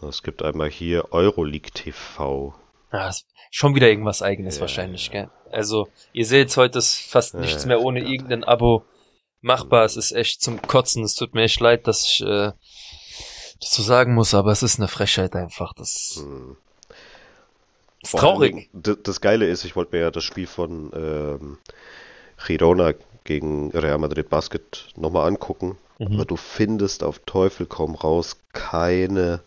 Es 0.00 0.22
gibt 0.22 0.42
einmal 0.42 0.70
hier 0.70 1.12
Euroleague 1.12 1.70
TV. 1.72 2.54
Ist 2.92 3.26
schon 3.50 3.74
wieder 3.74 3.88
irgendwas 3.88 4.22
eigenes 4.22 4.56
Ja, 4.56 4.60
wahrscheinlich, 4.62 5.06
ja. 5.06 5.12
gell? 5.12 5.30
Also, 5.50 5.88
ihr 6.12 6.24
seht, 6.26 6.56
heute 6.56 6.78
ist 6.78 6.96
fast 7.10 7.34
Ja, 7.34 7.40
nichts 7.40 7.62
ja, 7.62 7.68
mehr 7.68 7.80
ohne 7.80 8.00
ja. 8.02 8.08
irgendein 8.08 8.44
Abo 8.44 8.84
machbar. 9.40 9.84
Es 9.84 9.96
ist 9.96 10.12
echt 10.12 10.42
zum 10.42 10.60
Kotzen. 10.62 11.04
Es 11.04 11.14
tut 11.14 11.34
mir 11.34 11.42
echt 11.42 11.60
leid, 11.60 11.86
dass 11.86 12.04
ich 12.04 12.20
äh, 12.22 12.52
das 13.60 13.70
so 13.70 13.82
sagen 13.82 14.14
muss, 14.14 14.34
aber 14.34 14.52
es 14.52 14.62
ist 14.62 14.78
eine 14.78 14.88
Frechheit 14.88 15.34
einfach. 15.34 15.72
Das 15.74 16.16
Hm. 16.22 16.56
ist 18.02 18.10
Vor 18.10 18.20
traurig. 18.20 18.70
Dingen, 18.72 18.96
Das 19.02 19.20
Geile 19.20 19.46
ist, 19.46 19.64
ich 19.64 19.76
wollte 19.76 19.96
mir 19.96 20.02
ja 20.02 20.10
das 20.10 20.24
Spiel 20.24 20.46
von 20.46 20.90
ähm, 20.94 21.58
Girona 22.46 22.94
gegen 23.24 23.70
Real 23.72 23.98
Madrid 23.98 24.28
Basket 24.30 24.88
nochmal 24.96 25.26
angucken. 25.26 25.76
Mhm. 25.98 26.14
Aber 26.14 26.24
du 26.24 26.36
findest 26.36 27.02
auf 27.02 27.18
Teufel 27.26 27.66
komm 27.66 27.94
raus 27.94 28.36
keine 28.52 29.40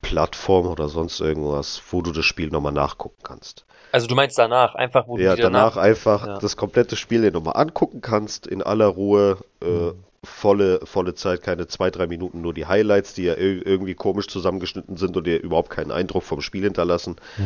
Plattform 0.00 0.66
oder 0.66 0.88
sonst 0.88 1.20
irgendwas, 1.20 1.82
wo 1.90 2.02
du 2.02 2.12
das 2.12 2.24
Spiel 2.24 2.48
nochmal 2.48 2.72
nachgucken 2.72 3.22
kannst. 3.22 3.64
Also 3.94 4.08
du 4.08 4.16
meinst 4.16 4.36
danach, 4.36 4.74
einfach 4.74 5.06
wo 5.06 5.16
Ja, 5.16 5.30
du 5.30 5.36
dir 5.36 5.42
danach 5.44 5.76
einfach 5.76 6.26
Ja. 6.26 6.38
das 6.40 6.56
komplette 6.56 6.96
Spiel 6.96 7.22
dir 7.22 7.30
nochmal 7.30 7.56
angucken 7.56 8.00
kannst, 8.00 8.48
in 8.48 8.60
aller 8.60 8.86
Ruhe, 8.88 9.38
äh, 9.62 9.66
Mhm. 9.66 9.92
volle, 10.24 10.80
volle 10.84 11.14
Zeit, 11.14 11.42
keine 11.42 11.68
zwei, 11.68 11.90
drei 11.92 12.08
Minuten, 12.08 12.40
nur 12.40 12.52
die 12.54 12.66
Highlights, 12.66 13.14
die 13.14 13.22
ja 13.22 13.34
ir- 13.34 13.64
irgendwie 13.64 13.94
komisch 13.94 14.26
zusammengeschnitten 14.26 14.96
sind 14.96 15.16
und 15.16 15.28
dir 15.28 15.40
überhaupt 15.40 15.70
keinen 15.70 15.92
Eindruck 15.92 16.24
vom 16.24 16.40
Spiel 16.40 16.64
hinterlassen, 16.64 17.14
Mhm. 17.38 17.44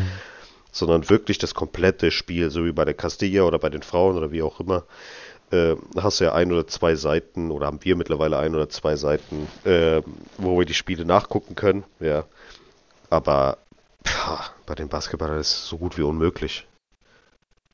sondern 0.73 1.11
wirklich 1.11 1.37
das 1.37 1.53
komplette 1.55 2.11
Spiel, 2.11 2.49
so 2.51 2.65
wie 2.65 2.73
bei 2.73 2.87
der 2.87 2.95
Castilla 2.95 3.43
oder 3.43 3.59
bei 3.59 3.69
den 3.69 3.83
Frauen 3.83 4.17
oder 4.17 4.33
wie 4.33 4.41
auch 4.43 4.59
immer. 4.61 4.85
Äh, 5.51 5.77
hast 6.01 6.21
du 6.21 6.25
ja 6.25 6.33
ein 6.33 6.51
oder 6.51 6.67
zwei 6.67 6.95
Seiten 6.95 7.51
oder 7.51 7.67
haben 7.67 7.81
wir 7.83 7.95
mittlerweile 7.95 8.39
ein 8.39 8.55
oder 8.55 8.71
zwei 8.71 8.97
Seiten, 8.97 9.49
äh, 9.65 10.01
wo 10.39 10.59
wir 10.59 10.65
die 10.65 10.73
Spiele 10.75 11.05
nachgucken 11.05 11.57
können, 11.57 11.85
ja. 12.01 12.25
Aber 13.11 13.59
pah, 14.17 14.45
bei 14.67 14.75
den 14.75 14.89
Basketballern 14.89 15.39
ist 15.39 15.53
es 15.53 15.69
so 15.69 15.79
gut 15.79 15.99
wie 15.99 16.03
unmöglich. 16.03 16.67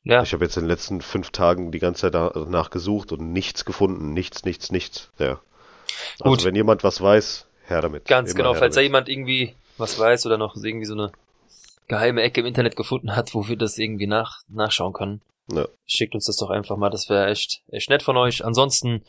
Ja, 0.03 0.23
Ich 0.23 0.33
habe 0.35 0.45
jetzt 0.45 0.57
in 0.57 0.65
den 0.65 0.69
letzten 0.71 1.01
fünf 1.01 1.31
Tagen 1.31 1.73
die 1.73 1.79
ganze 1.79 2.03
Zeit 2.03 2.15
danach 2.15 2.71
gesucht 2.71 3.11
und 3.13 3.33
nichts 3.33 3.65
gefunden. 3.65 4.13
Nichts, 4.13 4.45
nichts, 4.45 4.71
nichts. 4.71 5.11
Ja. 5.19 5.41
Also 6.21 6.25
Gut. 6.25 6.45
wenn 6.45 6.55
jemand 6.55 6.85
was 6.85 7.01
weiß, 7.01 7.47
her 7.67 7.81
damit. 7.81 8.05
ganz 8.07 8.31
Immer 8.33 8.37
genau. 8.37 8.55
Falls 8.55 8.75
da 8.75 8.81
jemand 8.83 9.09
irgendwie 9.09 9.55
was 9.79 9.99
weiß 9.99 10.27
oder 10.27 10.37
noch 10.37 10.57
irgendwie 10.57 10.85
so 10.87 10.93
eine 10.95 11.11
geheime 11.89 12.23
Ecke 12.23 12.41
im 12.41 12.47
Internet 12.47 12.77
gefunden 12.77 13.17
hat, 13.17 13.35
wo 13.35 13.49
wir 13.49 13.57
das 13.57 13.79
irgendwie 13.79 14.07
nach, 14.07 14.41
nachschauen 14.49 14.93
können, 14.93 15.21
Ja. 15.51 15.67
schickt 15.87 16.15
uns 16.15 16.27
das 16.27 16.37
doch 16.37 16.51
einfach 16.51 16.77
mal. 16.77 16.91
Das 16.91 17.09
wäre 17.09 17.27
echt, 17.29 17.63
echt 17.69 17.89
nett 17.89 18.03
von 18.03 18.17
euch. 18.19 18.45
Ansonsten 18.45 19.05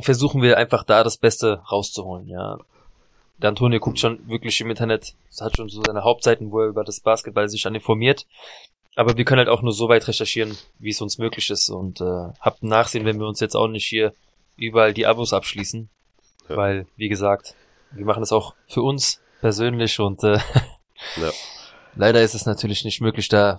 versuchen 0.00 0.42
wir 0.42 0.56
einfach 0.58 0.82
da 0.84 1.04
das 1.04 1.18
Beste 1.18 1.62
rauszuholen, 1.70 2.26
ja. 2.26 2.58
Der 3.42 3.48
Antonio 3.50 3.80
guckt 3.80 3.98
schon 3.98 4.28
wirklich 4.28 4.60
im 4.60 4.70
Internet, 4.70 5.14
hat 5.40 5.56
schon 5.56 5.68
so 5.68 5.82
seine 5.84 6.04
Hauptseiten, 6.04 6.50
wo 6.50 6.60
er 6.60 6.68
über 6.68 6.84
das 6.84 7.00
Basketball 7.00 7.48
sich 7.48 7.62
dann 7.62 7.74
informiert. 7.74 8.26
Aber 8.96 9.16
wir 9.16 9.24
können 9.24 9.38
halt 9.38 9.48
auch 9.48 9.62
nur 9.62 9.72
so 9.72 9.88
weit 9.88 10.06
recherchieren, 10.08 10.58
wie 10.78 10.90
es 10.90 11.00
uns 11.00 11.18
möglich 11.18 11.48
ist 11.50 11.70
und 11.70 12.00
äh, 12.00 12.28
habt 12.40 12.62
Nachsehen, 12.62 13.06
wenn 13.06 13.18
wir 13.18 13.26
uns 13.26 13.40
jetzt 13.40 13.54
auch 13.54 13.68
nicht 13.68 13.86
hier 13.86 14.12
überall 14.56 14.92
die 14.92 15.06
Abos 15.06 15.32
abschließen. 15.32 15.88
Ja. 16.48 16.56
Weil, 16.56 16.86
wie 16.96 17.08
gesagt, 17.08 17.54
wir 17.92 18.04
machen 18.04 18.22
es 18.22 18.32
auch 18.32 18.54
für 18.66 18.82
uns 18.82 19.20
persönlich 19.40 19.98
und 20.00 20.22
äh, 20.24 20.38
Ja. 21.16 21.30
leider 21.94 22.22
ist 22.22 22.34
es 22.34 22.46
natürlich 22.46 22.84
nicht 22.84 23.00
möglich, 23.00 23.28
da 23.28 23.58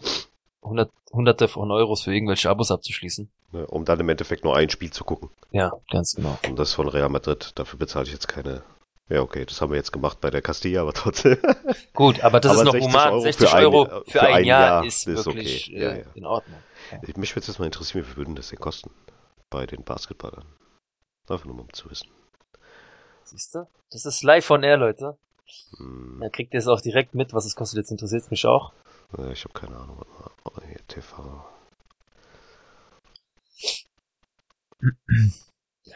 hundert, 0.62 0.92
hunderte 1.12 1.48
von 1.48 1.72
Euros 1.72 2.04
für 2.04 2.14
irgendwelche 2.14 2.50
Abos 2.50 2.72
abzuschließen. 2.72 3.30
Ja, 3.54 3.64
um 3.66 3.84
dann 3.86 4.00
im 4.00 4.10
Endeffekt 4.10 4.44
nur 4.44 4.56
ein 4.56 4.70
Spiel 4.70 4.92
zu 4.92 5.04
gucken. 5.04 5.30
Ja, 5.52 5.72
ganz 5.90 6.16
genau. 6.16 6.38
Und 6.48 6.58
das 6.58 6.74
von 6.74 6.88
Real 6.88 7.10
Madrid. 7.10 7.52
Dafür 7.56 7.80
bezahle 7.80 8.06
ich 8.06 8.14
jetzt 8.14 8.28
keine. 8.28 8.64
Ja, 9.12 9.22
okay, 9.22 9.46
das 9.46 9.60
haben 9.60 9.72
wir 9.72 9.78
jetzt 9.78 9.92
gemacht 9.92 10.22
bei 10.22 10.30
der 10.30 10.42
Castilla, 10.42 10.82
aber 10.84 10.94
trotzdem. 10.94 11.38
Gut, 11.94 12.22
aber 12.24 12.40
das 12.40 12.52
Aber 12.58 12.62
ist 12.62 12.66
noch 12.66 12.72
60 12.74 12.90
human. 12.94 13.10
Euro 13.10 13.20
60 13.22 13.50
für 13.50 13.56
ein- 13.56 13.66
Euro 13.66 14.04
für, 14.08 14.22
ein, 14.22 14.46
Jahr, 14.46 14.62
Jahr 14.62 14.86
ist, 14.86 15.08
ist 15.08 15.26
wirklich 15.26 15.68
okay. 15.68 15.80
Ja, 15.82 15.90
äh, 15.92 16.00
ja. 16.00 16.06
in 16.14 16.26
Ordnung. 16.26 16.58
Ich, 17.06 17.18
mich 17.18 17.36
würde 17.36 17.48
jetzt 17.48 17.60
mal 17.60 17.66
interessieren, 17.66 18.04
wie 18.04 18.08
viel 18.08 18.18
würden 18.18 18.36
das 18.36 18.50
denn 18.50 18.60
kosten? 18.60 18.90
Bei 19.50 19.66
den 19.66 19.84
Basketballern. 19.84 20.46
Einfach 21.28 21.46
nur 21.46 21.56
mal 21.56 21.62
um 21.64 21.74
zu 21.74 21.90
wissen. 21.92 22.08
Siehst 23.26 23.54
du? 23.56 23.68
Das 23.92 24.06
ist 24.06 24.24
live 24.24 24.50
on 24.50 24.64
air, 24.64 24.78
Leute. 24.78 25.18
Hm, 25.78 26.20
Da 26.22 26.30
kriegt 26.30 26.54
ihr 26.54 26.60
es 26.60 26.68
auch 26.68 26.80
direkt 26.82 27.14
mit, 27.14 27.34
was 27.34 27.46
es 27.46 27.56
kostet. 27.56 27.78
Jetzt 27.80 27.92
interessiert 27.92 28.24
es 28.24 28.32
mich 28.32 28.46
auch. 28.46 28.72
ich 29.34 29.44
habe 29.44 29.54
keine 29.54 29.76
Ahnung. 29.76 29.98
Warte 29.98 30.12
mal. 30.22 30.32
Oh, 30.46 30.52
hier, 30.68 30.88
TV. 30.88 31.46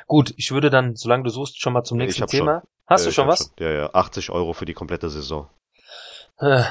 Gut, 0.07 0.34
ich 0.38 0.51
würde 0.51 0.69
dann, 0.69 0.95
solange 0.95 1.24
du 1.24 1.29
suchst, 1.29 1.60
schon 1.62 1.74
mal 1.74 1.84
zum 1.84 1.98
nächsten 1.98 2.27
Thema. 2.27 2.63
Hast 2.88 3.01
Äh, 3.01 3.04
du 3.06 3.10
ich 3.10 3.15
schon 3.15 3.27
was? 3.27 3.54
Ja, 3.60 3.70
ja. 3.72 3.89
80 3.94 4.30
Euro 4.32 4.54
für 4.54 4.65
die 4.65 4.74
komplette 4.74 5.10
Saison. 5.10 5.50
Äh, 6.39 6.63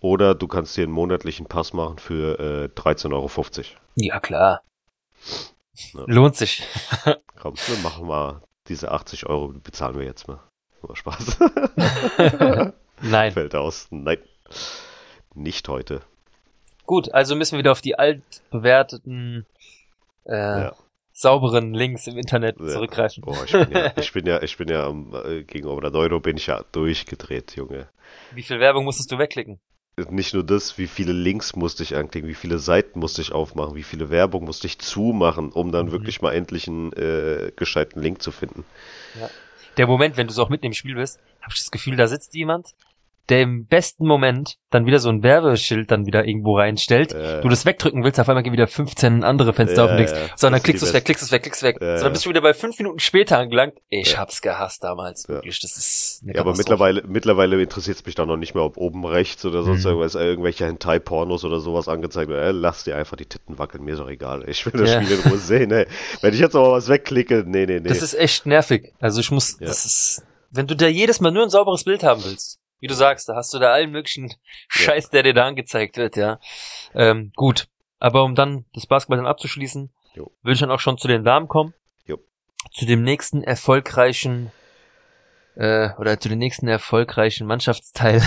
Oder 0.00 0.34
du 0.34 0.46
kannst 0.48 0.76
dir 0.76 0.84
einen 0.84 0.92
monatlichen 0.92 1.46
Pass 1.46 1.72
machen 1.72 1.98
für 1.98 2.38
äh, 2.38 2.68
13,50 2.80 3.12
Euro. 3.12 3.78
Ja, 3.96 4.20
klar. 4.20 4.62
Ja. 5.94 6.04
Lohnt 6.06 6.36
sich. 6.36 6.62
Komm, 7.40 7.54
wir 7.56 7.78
machen 7.82 8.06
mal 8.06 8.42
diese 8.68 8.90
80 8.90 9.26
Euro, 9.26 9.48
bezahlen 9.48 9.98
wir 9.98 10.04
jetzt 10.04 10.28
mal. 10.28 10.40
Mal 10.82 10.96
Spaß. 10.96 11.38
Nein. 13.02 13.32
Fällt 13.32 13.54
aus. 13.54 13.86
Nein. 13.90 14.18
Nicht 15.34 15.68
heute. 15.68 16.02
Gut, 16.86 17.12
also 17.12 17.36
müssen 17.36 17.52
wir 17.52 17.58
wieder 17.60 17.72
auf 17.72 17.80
die 17.82 17.98
altbewerteten, 17.98 19.46
äh, 20.26 20.62
Ja. 20.64 20.72
Sauberen 21.20 21.74
Links 21.74 22.06
im 22.06 22.16
Internet 22.16 22.58
Ja. 22.58 22.72
zurückgreifen. 22.72 23.22
Oh, 23.26 23.36
ich 23.44 23.52
bin 23.52 23.70
ja, 23.70 23.92
ich 23.96 24.12
bin 24.12 24.26
ja, 24.26 24.42
ich 24.42 24.56
bin 24.56 24.68
ja 24.68 24.86
am, 24.86 25.14
äh, 25.14 25.42
gegen 25.44 25.66
Obradoiro 25.68 26.20
bin 26.20 26.36
ich 26.36 26.46
ja 26.46 26.64
durchgedreht, 26.72 27.56
Junge. 27.56 27.88
Wie 28.30 28.42
viel 28.42 28.58
Werbung 28.58 28.84
musstest 28.84 29.12
du 29.12 29.18
wegklicken? 29.18 29.60
Nicht 30.08 30.32
nur 30.32 30.42
das, 30.44 30.78
wie 30.78 30.86
viele 30.86 31.12
Links 31.12 31.54
musste 31.56 31.82
ich 31.82 31.94
anklicken, 31.94 32.28
wie 32.28 32.34
viele 32.34 32.58
Seiten 32.58 32.98
musste 33.00 33.20
ich 33.20 33.32
aufmachen, 33.32 33.74
wie 33.74 33.82
viele 33.82 34.08
Werbung 34.08 34.44
musste 34.44 34.66
ich 34.66 34.78
zumachen, 34.78 35.52
um 35.52 35.72
dann 35.72 35.86
Mhm. 35.86 35.92
wirklich 35.92 36.22
mal 36.22 36.32
endlich 36.32 36.68
einen 36.68 36.92
äh, 36.94 37.52
gescheiten 37.54 38.00
Link 38.00 38.22
zu 38.22 38.32
finden. 38.32 38.64
Der 39.76 39.86
Moment, 39.86 40.16
wenn 40.16 40.26
du 40.26 40.32
so 40.32 40.42
auch 40.42 40.48
mitten 40.48 40.66
im 40.66 40.72
Spiel 40.72 40.94
bist, 40.94 41.20
habe 41.42 41.52
ich 41.54 41.60
das 41.60 41.70
Gefühl, 41.70 41.96
da 41.96 42.06
sitzt 42.06 42.34
jemand, 42.34 42.68
der 43.30 43.42
im 43.42 43.66
besten 43.66 44.06
Moment 44.06 44.56
dann 44.70 44.86
wieder 44.86 44.98
so 44.98 45.08
ein 45.08 45.22
Werbeschild 45.22 45.90
dann 45.90 46.04
wieder 46.06 46.26
irgendwo 46.26 46.56
reinstellt. 46.56 47.12
Äh, 47.12 47.40
Du 47.40 47.48
das 47.48 47.64
wegdrücken 47.64 48.04
willst, 48.04 48.20
auf 48.20 48.28
einmal 48.28 48.42
gehen 48.42 48.52
wieder 48.52 48.66
15 48.66 49.24
andere 49.24 49.52
Fenster 49.52 49.78
Ja, 49.78 49.84
auf 49.84 49.90
und 49.92 49.96
denkst, 49.96 50.12
ja, 50.12 50.50
dann 50.50 50.62
klickst 50.62 50.82
du 50.82 50.86
es 50.86 50.92
weg, 50.92 51.04
klickst 51.04 51.22
du 51.22 51.26
es 51.26 51.32
weg, 51.32 51.42
klickst 51.42 51.62
es 51.62 51.66
weg. 51.68 51.76
Ja, 51.80 51.96
so, 51.98 52.04
dann 52.04 52.12
bist 52.12 52.24
du 52.26 52.30
wieder 52.30 52.40
bei 52.42 52.52
fünf 52.54 52.78
Minuten 52.78 52.98
später 52.98 53.38
angelangt. 53.38 53.74
Ich 53.88 54.12
Ja. 54.12 54.18
hab's 54.18 54.42
gehasst 54.42 54.84
damals, 54.84 55.24
Ja. 55.28 55.36
wirklich. 55.36 55.58
Das 55.60 55.76
ist 55.76 56.20
eine 56.22 56.34
Ja, 56.34 56.40
aber 56.42 56.56
mittlerweile, 56.56 57.02
mittlerweile 57.06 57.60
interessiert 57.62 57.96
es 57.98 58.04
mich 58.06 58.14
dann 58.14 58.28
noch 58.28 58.36
nicht 58.36 58.54
mehr, 58.54 58.64
ob 58.64 58.76
oben 58.76 59.04
rechts 59.06 59.44
oder 59.44 59.62
sonst 59.62 59.84
Mhm. 59.84 59.90
irgendwas, 59.90 60.14
äh, 60.14 60.24
irgendwelche 60.24 60.66
Hentai-Pornos 60.66 61.44
oder 61.44 61.60
sowas 61.60 61.88
angezeigt 61.88 62.28
wird. 62.28 62.42
Äh, 62.42 62.50
lass 62.52 62.84
dir 62.84 62.96
einfach 62.96 63.16
die 63.16 63.26
Titten 63.26 63.58
wackeln, 63.58 63.84
mir 63.84 63.92
ist 63.94 64.00
doch 64.00 64.08
egal. 64.10 64.44
Ich 64.48 64.64
will 64.66 64.80
das 64.80 64.92
Ja. 64.92 65.02
Spiel 65.02 65.16
in 65.18 65.30
Ruhe 65.30 65.38
sehen. 65.38 65.70
Ey. 65.72 65.86
Wenn 66.20 66.34
ich 66.34 66.40
jetzt 66.40 66.56
aber 66.56 66.72
was 66.72 66.88
wegklicke, 66.88 67.44
nee, 67.46 67.66
nee, 67.66 67.80
nee. 67.80 67.88
Das 67.88 68.02
ist 68.02 68.14
echt 68.14 68.46
nervig. 68.46 68.92
Also 69.00 69.20
ich 69.20 69.30
muss, 69.30 69.58
Ja. 69.60 69.66
das 69.68 69.84
ist, 69.84 70.22
wenn 70.50 70.66
du 70.66 70.74
da 70.76 70.86
jedes 70.86 71.20
Mal 71.20 71.30
nur 71.30 71.44
ein 71.44 71.50
sauberes 71.50 71.84
Bild 71.84 72.02
haben 72.02 72.22
willst, 72.24 72.58
wie 72.80 72.86
du 72.86 72.94
sagst, 72.94 73.28
da 73.28 73.36
hast 73.36 73.52
du 73.54 73.58
da 73.58 73.72
allen 73.72 73.90
möglichen 73.90 74.32
Scheiß, 74.68 75.10
der 75.10 75.22
dir 75.22 75.34
da 75.34 75.46
angezeigt 75.46 75.96
wird, 75.96 76.16
ja. 76.16 76.38
Ähm, 76.94 77.32
gut. 77.36 77.68
Aber 77.98 78.24
um 78.24 78.34
dann 78.34 78.64
das 78.74 78.86
Basketball 78.86 79.18
dann 79.18 79.26
abzuschließen, 79.26 79.90
Jo. 80.14 80.30
würde 80.42 80.54
ich 80.54 80.60
dann 80.60 80.70
auch 80.70 80.80
schon 80.80 80.96
zu 80.98 81.06
den 81.06 81.22
Damen 81.22 81.48
kommen. 81.48 81.74
Jo. 82.06 82.18
Zu 82.72 82.86
dem 82.86 83.02
nächsten 83.02 83.42
erfolgreichen, 83.44 84.50
äh, 85.56 85.90
oder 85.98 86.18
zu 86.18 86.28
dem 86.30 86.38
nächsten 86.38 86.66
erfolgreichen 86.66 87.46
Mannschaftsteil 87.46 88.22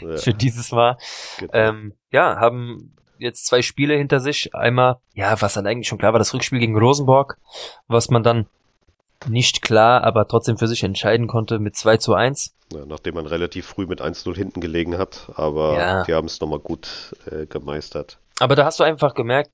ja, 0.00 0.16
für 0.16 0.32
dieses 0.32 0.72
Mal. 0.72 0.96
genau. 1.38 1.52
Ähm, 1.52 1.94
ja, 2.10 2.36
haben 2.40 2.96
jetzt 3.18 3.46
zwei 3.46 3.62
Spiele 3.62 3.96
hinter 3.96 4.20
sich. 4.20 4.54
Einmal, 4.54 4.96
ja, 5.12 5.40
was 5.42 5.54
dann 5.54 5.66
eigentlich 5.66 5.88
schon 5.88 5.98
klar 5.98 6.12
war, 6.12 6.18
das 6.18 6.32
Rückspiel 6.32 6.58
gegen 6.58 6.78
Rosenborg, 6.78 7.38
was 7.86 8.08
man 8.08 8.22
dann 8.22 8.46
nicht 9.26 9.62
klar, 9.62 10.04
aber 10.04 10.28
trotzdem 10.28 10.58
für 10.58 10.68
sich 10.68 10.82
entscheiden 10.84 11.26
konnte 11.26 11.58
mit 11.58 11.76
2 11.76 11.96
zu 11.96 12.14
1. 12.14 12.54
ja, 12.72 12.84
nachdem 12.86 13.14
man 13.14 13.26
relativ 13.26 13.66
früh 13.66 13.86
mit 13.86 14.00
1-0 14.00 14.34
hinten 14.36 14.60
gelegen 14.60 14.96
hat, 14.98 15.30
aber 15.34 15.76
Ja. 15.78 16.02
die 16.04 16.14
haben 16.14 16.26
es 16.26 16.40
nochmal 16.40 16.60
gut 16.60 17.14
äh, 17.30 17.46
gemeistert. 17.46 18.18
Aber 18.40 18.54
da 18.54 18.64
hast 18.64 18.78
du 18.78 18.84
einfach 18.84 19.14
gemerkt, 19.14 19.50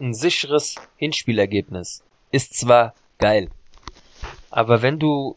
ein 0.00 0.14
sicheres 0.14 0.74
Hinspielergebnis 0.96 2.02
ist 2.30 2.58
zwar 2.58 2.94
geil, 3.18 3.48
aber 4.50 4.82
wenn 4.82 4.98
du, 4.98 5.36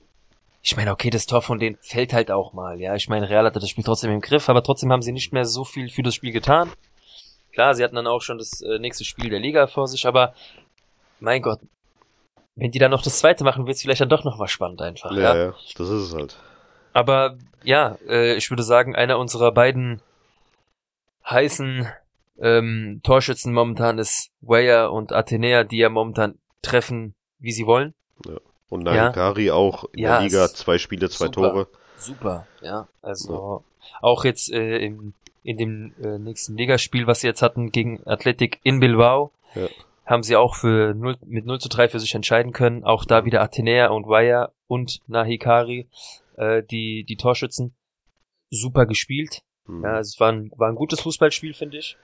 ich 0.63 0.75
meine, 0.77 0.91
okay, 0.91 1.09
das 1.09 1.25
Tor 1.25 1.41
von 1.41 1.59
denen 1.59 1.77
fällt 1.81 2.13
halt 2.13 2.31
auch 2.31 2.53
mal, 2.53 2.79
ja. 2.79 2.95
Ich 2.95 3.09
meine, 3.09 3.29
Real 3.29 3.45
hatte 3.45 3.59
das 3.59 3.69
Spiel 3.69 3.83
trotzdem 3.83 4.11
im 4.11 4.21
Griff, 4.21 4.49
aber 4.49 4.63
trotzdem 4.63 4.91
haben 4.91 5.01
sie 5.01 5.11
nicht 5.11 5.33
mehr 5.33 5.45
so 5.45 5.63
viel 5.65 5.89
für 5.89 6.03
das 6.03 6.15
Spiel 6.15 6.31
getan. 6.31 6.71
Klar, 7.53 7.75
sie 7.75 7.83
hatten 7.83 7.95
dann 7.95 8.07
auch 8.07 8.21
schon 8.21 8.37
das 8.37 8.61
äh, 8.61 8.79
nächste 8.79 9.03
Spiel 9.03 9.29
der 9.29 9.39
Liga 9.39 9.67
vor 9.67 9.87
sich, 9.87 10.05
aber 10.07 10.33
mein 11.19 11.41
Gott, 11.41 11.59
wenn 12.55 12.71
die 12.71 12.79
dann 12.79 12.91
noch 12.91 13.03
das 13.03 13.19
zweite 13.19 13.43
machen, 13.43 13.65
wird 13.65 13.75
es 13.75 13.81
vielleicht 13.81 14.01
dann 14.01 14.09
doch 14.09 14.23
noch 14.23 14.37
mal 14.37 14.47
spannend 14.47 14.81
einfach, 14.81 15.11
Ja, 15.11 15.19
ja. 15.19 15.35
ja, 15.35 15.53
das 15.77 15.89
ist 15.89 16.07
es 16.09 16.13
halt. 16.13 16.37
Aber 16.93 17.37
ja, 17.63 17.97
äh, 18.07 18.35
ich 18.35 18.49
würde 18.49 18.63
sagen, 18.63 18.95
einer 18.95 19.17
unserer 19.17 19.51
beiden 19.51 20.01
heißen 21.29 21.87
ähm, 22.39 23.01
Torschützen 23.03 23.53
momentan 23.53 23.99
ist 23.99 24.31
Weyer 24.41 24.91
und 24.91 25.13
Athenea, 25.13 25.63
die 25.63 25.77
ja 25.77 25.89
momentan 25.89 26.37
treffen, 26.61 27.13
wie 27.39 27.51
sie 27.51 27.65
wollen. 27.65 27.93
Und 28.69 28.85
Ja. 28.87 28.93
Nahikari 28.93 29.51
auch 29.51 29.85
in 29.93 29.99
Ja, 29.99 30.17
der 30.17 30.21
Liga, 30.27 30.47
zwei 30.49 30.77
Spiele, 30.77 31.09
zwei 31.09 31.25
super. 31.25 31.33
Tore. 31.49 31.67
Super, 31.97 32.47
ja. 32.61 32.87
Also 33.01 33.63
auch 34.01 34.25
jetzt 34.25 34.51
äh, 34.51 34.77
im 34.79 35.13
in 35.43 35.57
dem 35.57 35.93
äh, 36.03 36.19
nächsten 36.19 36.55
Ligaspiel, 36.55 37.07
was 37.07 37.21
sie 37.21 37.27
jetzt 37.27 37.41
hatten 37.41 37.71
gegen 37.71 38.05
Athletic 38.05 38.59
in 38.63 38.79
Bilbao. 38.79 39.31
Ja. 39.55 39.67
Haben 40.11 40.23
sie 40.23 40.35
auch 40.35 40.55
für 40.55 40.93
0, 40.93 41.15
mit 41.25 41.45
0 41.45 41.59
zu 41.59 41.69
3 41.69 41.87
für 41.87 41.99
sich 41.99 42.13
entscheiden 42.13 42.51
können. 42.51 42.83
Auch 42.83 43.05
da 43.05 43.23
wieder 43.23 43.41
Athenea 43.41 43.87
und 43.87 44.07
Waya 44.07 44.51
und 44.67 44.99
Nahikari, 45.07 45.89
äh, 46.35 46.63
die, 46.63 47.05
die 47.05 47.15
Torschützen. 47.15 47.73
Super 48.49 48.85
gespielt. 48.85 49.41
Hm. 49.67 49.83
Ja, 49.83 49.99
es 49.99 50.19
war 50.19 50.33
ein, 50.33 50.51
war 50.57 50.67
ein 50.67 50.75
gutes 50.75 50.99
Fußballspiel, 50.99 51.53
finde 51.53 51.77
ich. 51.77 51.95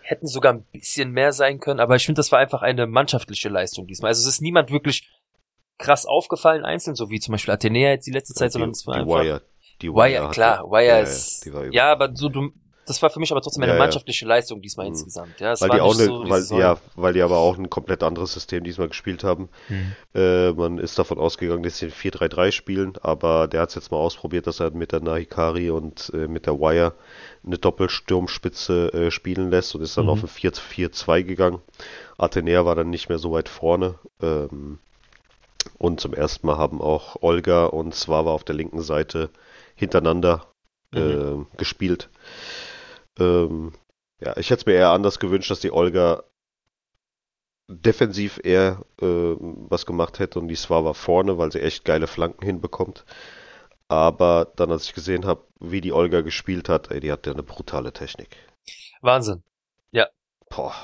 Hätten 0.00 0.26
sogar 0.26 0.54
ein 0.54 0.64
bisschen 0.72 1.10
mehr 1.10 1.32
sein 1.32 1.60
können, 1.60 1.78
aber 1.78 1.94
ich 1.94 2.06
finde, 2.06 2.20
das 2.20 2.32
war 2.32 2.38
einfach 2.38 2.62
eine 2.62 2.86
mannschaftliche 2.86 3.50
Leistung 3.50 3.86
diesmal. 3.86 4.08
Also 4.08 4.22
es 4.26 4.34
ist 4.36 4.40
niemand 4.40 4.70
wirklich 4.70 5.10
krass 5.76 6.06
aufgefallen 6.06 6.64
einzeln, 6.64 6.94
so 6.96 7.10
wie 7.10 7.20
zum 7.20 7.32
Beispiel 7.32 7.52
Athenea 7.52 7.90
jetzt 7.90 8.06
die 8.06 8.12
letzte 8.12 8.32
Zeit, 8.34 8.50
sondern 8.52 8.70
es 8.70 8.86
war 8.86 8.94
die 8.94 9.00
einfach. 9.02 9.22
Wire, 9.22 9.42
die 9.82 9.92
Wire, 9.92 10.22
hatte- 10.24 10.32
klar, 10.32 10.64
Wire 10.70 11.00
ist. 11.00 11.48
Ja, 11.70 11.92
aber 11.92 12.16
so 12.16 12.30
du, 12.30 12.50
das 12.90 13.00
war 13.02 13.08
für 13.10 13.20
mich 13.20 13.30
aber 13.30 13.40
trotzdem 13.40 13.62
eine 13.62 13.72
Ja, 13.72 13.76
ja. 13.78 13.82
mannschaftliche 13.84 14.26
Leistung 14.26 14.60
diesmal 14.60 14.86
Mhm. 14.86 14.92
insgesamt. 14.92 15.40
Ja, 15.40 15.58
weil 15.60 15.68
war 15.70 15.76
die 15.76 15.80
auch 15.80 15.96
ne, 15.96 16.04
so, 16.04 16.24
weil, 16.28 16.44
ja, 16.60 16.76
weil 16.96 17.12
die 17.14 17.22
aber 17.22 17.38
auch 17.38 17.56
ein 17.56 17.70
komplett 17.70 18.02
anderes 18.02 18.32
System 18.34 18.64
diesmal 18.64 18.88
gespielt 18.88 19.24
haben. 19.24 19.48
Mhm. 19.68 19.92
Äh, 20.14 20.52
man 20.52 20.78
ist 20.78 20.98
davon 20.98 21.18
ausgegangen, 21.18 21.62
dass 21.62 21.78
sie 21.78 21.86
ein 21.86 21.92
4-3-3 21.92 22.52
spielen, 22.52 22.94
aber 23.00 23.48
der 23.48 23.62
hat 23.62 23.68
es 23.70 23.76
jetzt 23.76 23.90
mal 23.90 23.98
ausprobiert, 23.98 24.46
dass 24.46 24.60
er 24.60 24.72
mit 24.72 24.92
der 24.92 25.00
Nahikari 25.00 25.70
und 25.70 26.10
äh, 26.14 26.28
mit 26.28 26.46
der 26.46 26.58
Wire 26.60 26.92
eine 27.46 27.56
Doppelsturmspitze 27.58 28.92
äh, 28.92 29.10
spielen 29.10 29.50
lässt 29.50 29.74
und 29.74 29.82
ist 29.82 29.96
dann 29.96 30.04
Mhm. 30.04 30.10
auf 30.10 30.22
ein 30.24 30.28
4-4-2 30.28 31.22
gegangen. 31.22 31.60
Athenea 32.18 32.64
war 32.64 32.74
dann 32.74 32.90
nicht 32.90 33.08
mehr 33.08 33.18
so 33.18 33.32
weit 33.32 33.48
vorne. 33.48 33.94
Ähm, 34.20 34.78
und 35.78 36.00
zum 36.00 36.14
ersten 36.14 36.46
Mal 36.46 36.58
haben 36.58 36.80
auch 36.80 37.16
Olga 37.22 37.66
und 37.66 37.94
Swava 37.94 38.30
auf 38.30 38.44
der 38.44 38.54
linken 38.54 38.82
Seite 38.82 39.30
hintereinander 39.74 40.46
Mhm. 40.92 41.46
äh, 41.52 41.56
gespielt. 41.56 42.08
Ähm, 43.20 43.72
ja, 44.20 44.36
ich 44.36 44.50
hätte 44.50 44.60
es 44.60 44.66
mir 44.66 44.74
eher 44.74 44.90
anders 44.90 45.18
gewünscht, 45.18 45.50
dass 45.50 45.60
die 45.60 45.72
Olga 45.72 46.22
defensiv 47.68 48.40
eher 48.42 48.84
äh, 49.00 49.06
was 49.06 49.86
gemacht 49.86 50.18
hätte 50.18 50.40
und 50.40 50.48
die 50.48 50.56
Swava 50.56 50.92
vorne, 50.92 51.38
weil 51.38 51.52
sie 51.52 51.60
echt 51.60 51.84
geile 51.84 52.06
Flanken 52.06 52.44
hinbekommt. 52.44 53.04
Aber 53.88 54.48
dann, 54.56 54.70
als 54.70 54.84
ich 54.84 54.94
gesehen 54.94 55.26
habe, 55.26 55.44
wie 55.60 55.80
die 55.80 55.92
Olga 55.92 56.20
gespielt 56.20 56.68
hat, 56.68 56.90
ey, 56.90 57.00
die 57.00 57.10
hat 57.12 57.26
ja 57.26 57.32
eine 57.32 57.42
brutale 57.42 57.92
Technik. 57.92 58.36
Wahnsinn. 59.02 59.42
Boah. 60.50 60.74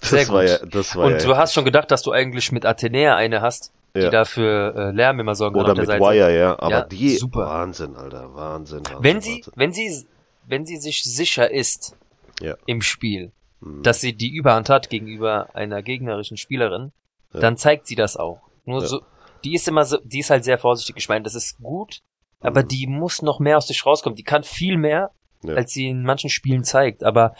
Das 0.00 0.10
Sehr 0.10 0.28
war 0.28 0.42
gut. 0.42 0.50
ja, 0.50 0.58
das 0.66 0.94
war 0.96 1.06
Und 1.06 1.12
ja 1.12 1.18
du 1.18 1.36
hast 1.36 1.54
schon 1.54 1.64
gedacht, 1.64 1.90
dass 1.90 2.02
du 2.02 2.12
eigentlich 2.12 2.52
mit 2.52 2.64
Athenea 2.66 3.16
eine 3.16 3.40
hast, 3.40 3.72
die 3.96 4.00
Ja. 4.00 4.10
da 4.10 4.24
für 4.24 4.74
äh, 4.74 4.90
Lärm 4.92 5.18
immer 5.20 5.34
sorgen 5.34 5.54
kann 5.54 5.64
Oder 5.64 5.74
mit 5.74 5.86
Seite. 5.86 6.00
Wire, 6.04 6.36
ja. 6.36 6.58
Aber 6.58 6.70
Ja, 6.70 6.80
die, 6.82 7.16
super. 7.16 7.46
Wahnsinn, 7.46 7.96
Alter, 7.96 8.34
Wahnsinn, 8.34 8.84
Wahnsinn. 8.84 8.96
Wenn 9.02 9.20
sie, 9.20 9.34
Wahnsinn. 9.36 9.52
wenn 9.56 9.72
sie, 9.72 10.06
wenn 10.50 10.66
sie 10.66 10.76
sich 10.76 11.02
sicher 11.04 11.50
ist 11.50 11.96
Ja. 12.40 12.56
im 12.66 12.82
Spiel, 12.82 13.32
Mhm. 13.60 13.82
dass 13.82 14.00
sie 14.00 14.12
die 14.14 14.30
Überhand 14.34 14.68
hat 14.68 14.90
gegenüber 14.90 15.54
einer 15.54 15.82
gegnerischen 15.82 16.36
Spielerin, 16.36 16.92
Ja. 17.32 17.40
dann 17.40 17.56
zeigt 17.56 17.86
sie 17.86 17.94
das 17.96 18.16
auch. 18.16 18.42
Nur 18.64 18.82
Ja. 18.82 18.88
so, 18.88 19.02
die 19.44 19.54
ist 19.54 19.68
immer 19.68 19.84
so, 19.84 19.98
die 20.04 20.18
ist 20.20 20.30
halt 20.30 20.44
sehr 20.44 20.58
vorsichtig. 20.58 20.96
Ich 20.98 21.08
meine, 21.08 21.22
das 21.24 21.34
ist 21.34 21.58
gut, 21.58 22.00
aber 22.40 22.62
Mhm. 22.62 22.68
die 22.68 22.86
muss 22.86 23.22
noch 23.22 23.38
mehr 23.40 23.56
aus 23.58 23.68
sich 23.68 23.84
rauskommen. 23.86 24.16
Die 24.16 24.22
kann 24.24 24.42
viel 24.44 24.76
mehr, 24.76 25.10
als 25.46 25.72
sie 25.72 25.88
in 25.88 26.02
manchen 26.02 26.28
Spielen 26.30 26.64
zeigt. 26.64 27.02
Aber 27.04 27.34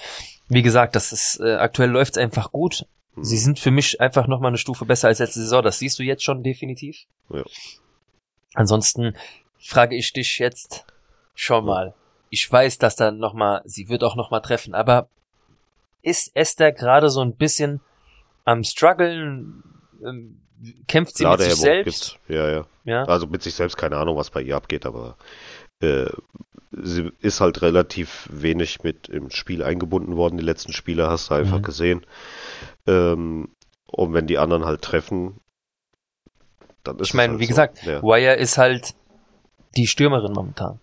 wie 0.48 0.62
gesagt, 0.62 0.94
das 0.96 1.12
ist 1.12 1.40
äh, 1.40 1.54
aktuell 1.56 1.90
läuft's 1.90 2.16
einfach 2.18 2.50
gut. 2.52 2.86
Mhm. 3.16 3.24
Sie 3.24 3.36
sind 3.38 3.58
für 3.58 3.70
mich 3.70 4.00
einfach 4.00 4.26
noch 4.26 4.40
mal 4.40 4.48
eine 4.48 4.56
Stufe 4.58 4.84
besser 4.86 5.08
als 5.08 5.18
letzte 5.18 5.40
Saison. 5.40 5.62
Das 5.62 5.78
siehst 5.78 5.98
du 5.98 6.02
jetzt 6.02 6.22
schon 6.24 6.42
definitiv. 6.42 7.04
Ja. 7.30 7.42
Ansonsten 8.54 9.16
frage 9.58 9.96
ich 9.96 10.12
dich 10.12 10.38
jetzt 10.38 10.84
schon 11.34 11.64
mal. 11.64 11.94
Ich 12.30 12.50
weiß, 12.50 12.78
dass 12.78 12.96
da 12.96 13.10
noch 13.10 13.34
mal, 13.34 13.60
sie 13.64 13.88
wird 13.88 14.04
auch 14.04 14.16
noch 14.16 14.30
mal 14.30 14.40
treffen, 14.40 14.74
aber 14.74 15.08
ist 16.02 16.30
Esther 16.34 16.72
gerade 16.72 17.10
so 17.10 17.20
ein 17.20 17.34
bisschen 17.36 17.80
am 18.44 18.62
struggeln? 18.64 19.62
Ähm, 20.04 20.40
kämpft 20.86 21.16
sie 21.16 21.26
mit 21.26 21.40
sich 21.40 21.54
selbst? 21.56 22.18
Ja, 22.28 22.48
ja. 22.48 22.66
Ja. 22.84 23.04
Also 23.04 23.26
mit 23.26 23.42
sich 23.42 23.54
selbst 23.54 23.76
keine 23.76 23.96
Ahnung, 23.96 24.16
was 24.16 24.30
bei 24.30 24.40
ihr 24.42 24.56
abgeht, 24.56 24.86
aber 24.86 25.16
äh, 25.80 26.06
sie 26.70 27.10
ist 27.20 27.40
halt 27.40 27.62
relativ 27.62 28.28
wenig 28.32 28.82
mit 28.82 29.08
im 29.08 29.30
Spiel 29.30 29.62
eingebunden 29.62 30.16
worden. 30.16 30.38
Die 30.38 30.44
letzten 30.44 30.72
Spiele 30.72 31.08
hast 31.08 31.30
du 31.30 31.34
einfach 31.34 31.58
Mhm. 31.58 31.62
gesehen. 31.62 32.06
Ähm, 32.86 33.48
und 33.86 34.12
wenn 34.14 34.26
die 34.28 34.38
anderen 34.38 34.64
halt 34.64 34.82
treffen, 34.82 35.40
dann 36.84 36.98
ist 37.00 37.08
Ich 37.08 37.14
meine, 37.14 37.32
halt 37.32 37.40
wie 37.40 37.44
so. 37.44 37.48
gesagt, 37.48 37.82
ja. 37.82 38.02
Wire 38.02 38.36
ist 38.36 38.56
halt 38.56 38.94
die 39.76 39.86
Stürmerin 39.86 40.32
momentan. 40.32 40.78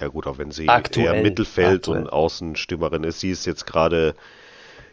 Ja 0.00 0.08
gut, 0.08 0.26
auch 0.26 0.38
wenn 0.38 0.50
sie 0.50 0.68
Aktuell. 0.68 1.14
eher 1.14 1.22
Mittelfeld 1.22 1.82
Aktuell. 1.88 2.02
und 2.02 2.08
Außenstürmerin 2.08 3.04
ist, 3.04 3.20
sie 3.20 3.30
ist 3.30 3.46
jetzt 3.46 3.66
gerade 3.66 4.14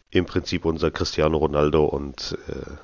im 0.09 0.25
Prinzip 0.25 0.65
unser 0.65 0.91
Cristiano 0.91 1.37
Ronaldo 1.37 1.85
und 1.85 2.37
äh, 2.47 2.75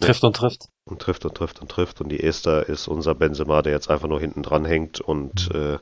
Trifft 0.00 0.24
und 0.24 0.36
trifft. 0.36 0.66
und 0.84 1.00
trifft 1.00 1.24
und 1.24 1.34
trifft 1.34 1.60
und 1.60 1.70
trifft. 1.70 2.00
Und 2.00 2.08
die 2.08 2.22
Esther 2.22 2.68
ist 2.68 2.88
unser 2.88 3.14
Benzema, 3.14 3.62
der 3.62 3.72
jetzt 3.72 3.88
einfach 3.88 4.08
nur 4.08 4.20
hinten 4.20 4.42
dran 4.42 4.64
hängt 4.64 5.00
und 5.00 5.50
äh, 5.54 5.78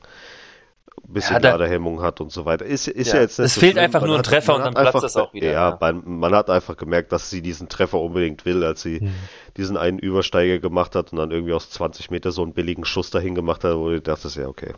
ein 1.07 1.13
bisschen 1.13 1.41
Ja, 1.41 1.51
Ladehemmung 1.51 2.01
hat 2.01 2.21
und 2.21 2.31
so 2.31 2.45
weiter. 2.45 2.65
Ist, 2.65 2.87
ist 2.87 3.07
ja, 3.09 3.15
Ja, 3.15 3.21
jetzt 3.21 3.39
nicht 3.39 3.45
es 3.47 3.53
so 3.55 3.59
fehlt 3.59 3.73
schlimm. 3.73 3.83
einfach 3.85 4.01
Man 4.01 4.09
nur 4.09 4.17
ein 4.17 4.23
Treffer 4.23 4.55
und 4.55 4.61
dann 4.65 4.73
platzt 4.73 4.87
einfach, 4.87 5.01
das 5.01 5.17
auch 5.17 5.33
wieder, 5.33 5.47
Ja, 5.51 5.69
ja. 5.71 5.77
Man, 5.79 6.03
man 6.19 6.33
hat 6.35 6.49
einfach 6.49 6.75
gemerkt, 6.77 7.11
dass 7.11 7.29
sie 7.29 7.41
diesen 7.41 7.69
Treffer 7.69 7.99
unbedingt 7.99 8.45
will, 8.45 8.63
als 8.63 8.81
sie 8.81 9.09
diesen 9.57 9.77
einen 9.77 9.99
Übersteiger 9.99 10.59
gemacht 10.59 10.95
hat 10.95 11.11
und 11.11 11.17
dann 11.19 11.31
irgendwie 11.31 11.53
aus 11.53 11.69
20 11.69 12.11
Meter 12.11 12.31
so 12.31 12.43
einen 12.43 12.53
billigen 12.53 12.85
Schuss 12.85 13.09
dahin 13.09 13.35
gemacht 13.35 13.63
hat, 13.63 13.75
wo 13.75 13.89
du 13.89 14.01
dachtest, 14.01 14.35
ja, 14.37 14.47
okay. 14.47 14.73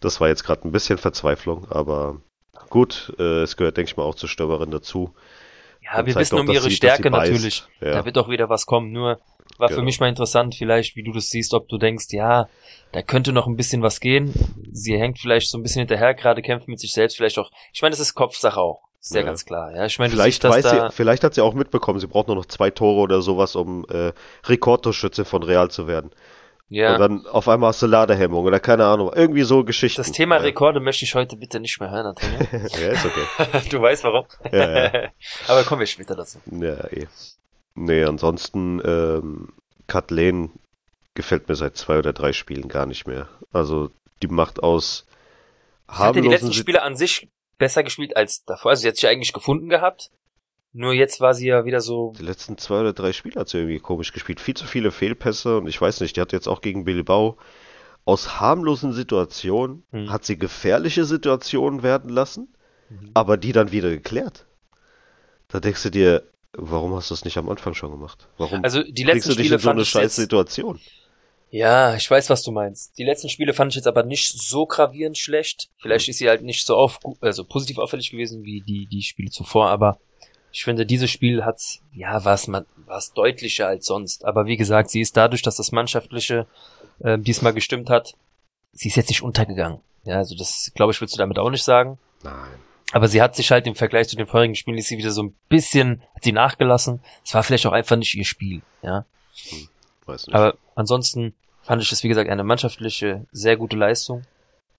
Das 0.00 0.20
war 0.20 0.28
jetzt 0.28 0.44
gerade 0.44 0.66
ein 0.66 0.72
bisschen 0.72 0.98
Verzweiflung, 0.98 1.66
aber 1.70 2.20
gut, 2.70 3.12
äh, 3.18 3.42
es 3.42 3.56
gehört, 3.56 3.76
denke 3.76 3.90
ich 3.90 3.96
mal, 3.96 4.02
auch 4.04 4.14
zur 4.14 4.28
Stürmerin 4.28 4.70
dazu. 4.70 5.14
Ja, 5.84 5.98
Und 6.00 6.06
wir 6.06 6.14
wissen 6.14 6.36
auch, 6.36 6.40
um 6.42 6.50
ihre 6.50 6.62
sie- 6.62 6.70
Stärke 6.76 7.10
natürlich. 7.10 7.64
Ja. 7.80 7.90
Da 7.92 8.04
wird 8.04 8.16
auch 8.18 8.28
wieder 8.28 8.48
was 8.48 8.66
kommen. 8.66 8.92
Nur 8.92 9.18
war 9.58 9.68
für 9.68 9.76
Genau. 9.76 9.84
mich 9.84 10.00
mal 10.00 10.08
interessant, 10.08 10.54
vielleicht, 10.54 10.96
wie 10.96 11.02
du 11.02 11.12
das 11.12 11.28
siehst, 11.28 11.54
ob 11.54 11.68
du 11.68 11.78
denkst, 11.78 12.06
ja, 12.10 12.48
da 12.92 13.02
könnte 13.02 13.32
noch 13.32 13.46
ein 13.46 13.56
bisschen 13.56 13.82
was 13.82 14.00
gehen. 14.00 14.32
Sie 14.72 14.98
hängt 14.98 15.18
vielleicht 15.18 15.48
so 15.48 15.58
ein 15.58 15.62
bisschen 15.62 15.80
hinterher, 15.80 16.14
gerade 16.14 16.42
kämpft 16.42 16.68
mit 16.68 16.80
sich 16.80 16.92
selbst, 16.92 17.16
vielleicht 17.16 17.38
auch. 17.38 17.50
Ich 17.72 17.82
meine, 17.82 17.92
das 17.92 18.00
ist 18.00 18.14
Kopfsache 18.14 18.60
auch. 18.60 18.82
Ist 19.00 19.14
ja, 19.14 19.22
ganz 19.22 19.44
klar. 19.44 19.74
Ja, 19.74 19.84
ich 19.84 19.98
meine, 19.98 20.10
Vielleicht, 20.10 20.44
weiß 20.44 20.62
sie, 20.70 20.88
vielleicht 20.92 21.24
hat 21.24 21.34
sie 21.34 21.40
auch 21.40 21.54
mitbekommen, 21.54 21.98
sie 21.98 22.06
braucht 22.06 22.28
nur 22.28 22.36
noch 22.36 22.46
zwei 22.46 22.70
Tore 22.70 23.00
oder 23.00 23.20
sowas, 23.20 23.56
um 23.56 23.84
äh, 23.88 24.12
Rekordtorschütze 24.44 25.24
von 25.24 25.42
Real 25.42 25.70
zu 25.72 25.88
werden. 25.88 26.12
Und 26.72 26.78
ja. 26.78 26.96
dann 26.96 27.26
auf 27.26 27.48
einmal 27.48 27.68
hast 27.68 27.82
du 27.82 27.86
Ladehemmung 27.86 28.44
oder 28.44 28.60
keine 28.60 28.86
Ahnung, 28.86 29.10
irgendwie 29.14 29.42
so 29.42 29.62
Geschichten. 29.64 30.00
Das 30.00 30.12
Thema 30.12 30.36
ja. 30.36 30.42
Rekorde 30.42 30.80
möchte 30.80 31.04
ich 31.04 31.14
heute 31.14 31.36
bitte 31.36 31.60
nicht 31.60 31.80
mehr 31.80 31.90
hören, 31.90 32.06
Antonio. 32.06 32.38
ja, 32.52 32.88
ist 32.92 33.04
okay. 33.04 33.60
du 33.70 33.82
weißt 33.82 34.04
warum. 34.04 34.24
Ja, 34.50 34.84
ja. 34.84 35.08
Aber 35.48 35.64
kommen 35.64 35.80
wir 35.80 35.86
später 35.86 36.14
dazu. 36.14 36.38
Ja, 36.50 36.86
eh. 36.90 37.06
Nee, 37.74 38.04
ansonsten, 38.04 38.80
ähm, 38.84 39.48
Kathleen 39.86 40.50
gefällt 41.14 41.48
mir 41.48 41.54
seit 41.54 41.76
zwei 41.76 41.98
oder 41.98 42.12
drei 42.12 42.32
Spielen 42.32 42.68
gar 42.68 42.86
nicht 42.86 43.06
mehr. 43.06 43.28
Also, 43.52 43.90
die 44.22 44.28
macht 44.28 44.62
aus 44.62 45.06
Ich 45.90 45.98
hatte 45.98 46.12
die 46.20 46.28
harmlosen 46.28 46.30
letzten 46.48 46.52
Spiele 46.52 46.82
an 46.82 46.96
sich 46.96 47.28
besser 47.58 47.82
gespielt 47.82 48.16
als 48.16 48.44
davor. 48.44 48.70
Also 48.70 48.82
sie 48.82 48.88
hat 48.88 48.96
sich 48.96 49.02
ja 49.02 49.10
eigentlich 49.10 49.32
gefunden 49.32 49.68
gehabt. 49.68 50.10
Nur 50.72 50.92
jetzt 50.94 51.20
war 51.20 51.34
sie 51.34 51.48
ja 51.48 51.64
wieder 51.66 51.80
so. 51.82 52.14
Die 52.18 52.24
letzten 52.24 52.56
zwei 52.56 52.80
oder 52.80 52.92
drei 52.94 53.12
Spiele 53.12 53.38
hat 53.38 53.48
sie 53.48 53.58
irgendwie 53.58 53.78
komisch 53.78 54.12
gespielt. 54.12 54.40
Viel 54.40 54.54
zu 54.54 54.66
viele 54.66 54.90
Fehlpässe 54.90 55.58
und 55.58 55.66
ich 55.66 55.78
weiß 55.80 56.00
nicht, 56.00 56.16
die 56.16 56.20
hat 56.22 56.32
jetzt 56.32 56.48
auch 56.48 56.62
gegen 56.62 56.84
Bilbao 56.84 57.36
aus 58.04 58.40
harmlosen 58.40 58.92
Situationen, 58.92 59.84
Hm. 59.92 60.10
hat 60.10 60.24
sie 60.24 60.38
gefährliche 60.38 61.04
Situationen 61.04 61.82
werden 61.82 62.08
lassen, 62.10 62.52
Mhm. 62.88 63.10
aber 63.14 63.36
die 63.36 63.52
dann 63.52 63.70
wieder 63.70 63.90
geklärt. 63.90 64.46
Da 65.48 65.60
denkst 65.60 65.82
du 65.84 65.90
dir, 65.90 66.22
warum 66.54 66.94
hast 66.94 67.10
du 67.10 67.14
es 67.14 67.24
nicht 67.24 67.36
am 67.36 67.48
Anfang 67.48 67.74
schon 67.74 67.90
gemacht? 67.90 68.28
Warum 68.38 68.64
Also 68.64 68.82
die 68.82 69.04
letzten 69.04 69.30
du 69.30 69.36
dich 69.36 69.46
Spiele 69.46 69.56
in 69.56 69.60
so 69.60 69.70
eine 69.70 69.84
scheiß 69.84 70.16
Situation? 70.16 70.80
Ja, 71.50 71.94
ich 71.96 72.10
weiß, 72.10 72.30
was 72.30 72.42
du 72.42 72.50
meinst. 72.50 72.96
Die 72.96 73.04
letzten 73.04 73.28
Spiele 73.28 73.52
fand 73.52 73.72
ich 73.72 73.76
jetzt 73.76 73.86
aber 73.86 74.04
nicht 74.04 74.32
so 74.32 74.64
gravierend 74.64 75.18
schlecht. 75.18 75.68
Vielleicht 75.76 76.08
ist 76.08 76.16
sie 76.16 76.28
halt 76.28 76.42
nicht 76.42 76.64
so 76.66 76.76
auf, 76.76 76.98
also 77.20 77.44
positiv 77.44 77.78
auffällig 77.78 78.10
gewesen 78.10 78.42
wie 78.44 78.62
die, 78.62 78.86
die 78.86 79.02
Spiele 79.02 79.30
zuvor, 79.30 79.68
aber 79.68 79.98
ich 80.50 80.64
finde, 80.64 80.86
dieses 80.86 81.10
Spiel 81.10 81.44
hat's, 81.44 81.80
ja, 81.92 82.24
war 82.24 82.34
es 82.34 82.46
man, 82.46 82.64
war 82.86 82.98
es 82.98 83.12
deutlicher 83.12 83.66
als 83.66 83.86
sonst. 83.86 84.24
Aber 84.24 84.46
wie 84.46 84.56
gesagt, 84.56 84.90
sie 84.90 85.00
ist 85.00 85.16
dadurch, 85.16 85.42
dass 85.42 85.56
das 85.56 85.72
Mannschaftliche 85.72 86.46
äh, 87.00 87.18
diesmal 87.18 87.52
gestimmt 87.52 87.90
hat, 87.90 88.14
sie 88.72 88.88
ist 88.88 88.96
jetzt 88.96 89.08
nicht 89.08 89.22
untergegangen. 89.22 89.80
Ja, 90.04 90.16
also 90.16 90.34
das, 90.34 90.72
glaube 90.74 90.92
ich, 90.92 91.00
würdest 91.00 91.16
du 91.16 91.18
damit 91.18 91.38
auch 91.38 91.50
nicht 91.50 91.64
sagen. 91.64 91.98
Nein. 92.22 92.60
Aber 92.92 93.08
sie 93.08 93.22
hat 93.22 93.34
sich 93.34 93.50
halt 93.50 93.66
im 93.66 93.74
Vergleich 93.74 94.08
zu 94.08 94.16
den 94.16 94.26
vorherigen 94.26 94.54
Spielen 94.54 94.78
ist 94.78 94.88
sie 94.88 94.98
wieder 94.98 95.10
so 95.10 95.22
ein 95.22 95.34
bisschen, 95.48 96.02
hat 96.14 96.24
sie 96.24 96.32
nachgelassen. 96.32 97.00
Es 97.24 97.34
war 97.34 97.42
vielleicht 97.42 97.66
auch 97.66 97.72
einfach 97.72 97.96
nicht 97.96 98.14
ihr 98.14 98.24
Spiel, 98.24 98.62
ja. 98.82 99.06
Weiß 100.06 100.26
nicht. 100.26 100.34
Aber 100.34 100.56
ansonsten 100.74 101.34
fand 101.62 101.82
ich 101.82 101.90
es, 101.90 102.02
wie 102.02 102.08
gesagt, 102.08 102.28
eine 102.28 102.44
mannschaftliche, 102.44 103.26
sehr 103.32 103.56
gute 103.56 103.76
Leistung. 103.76 104.22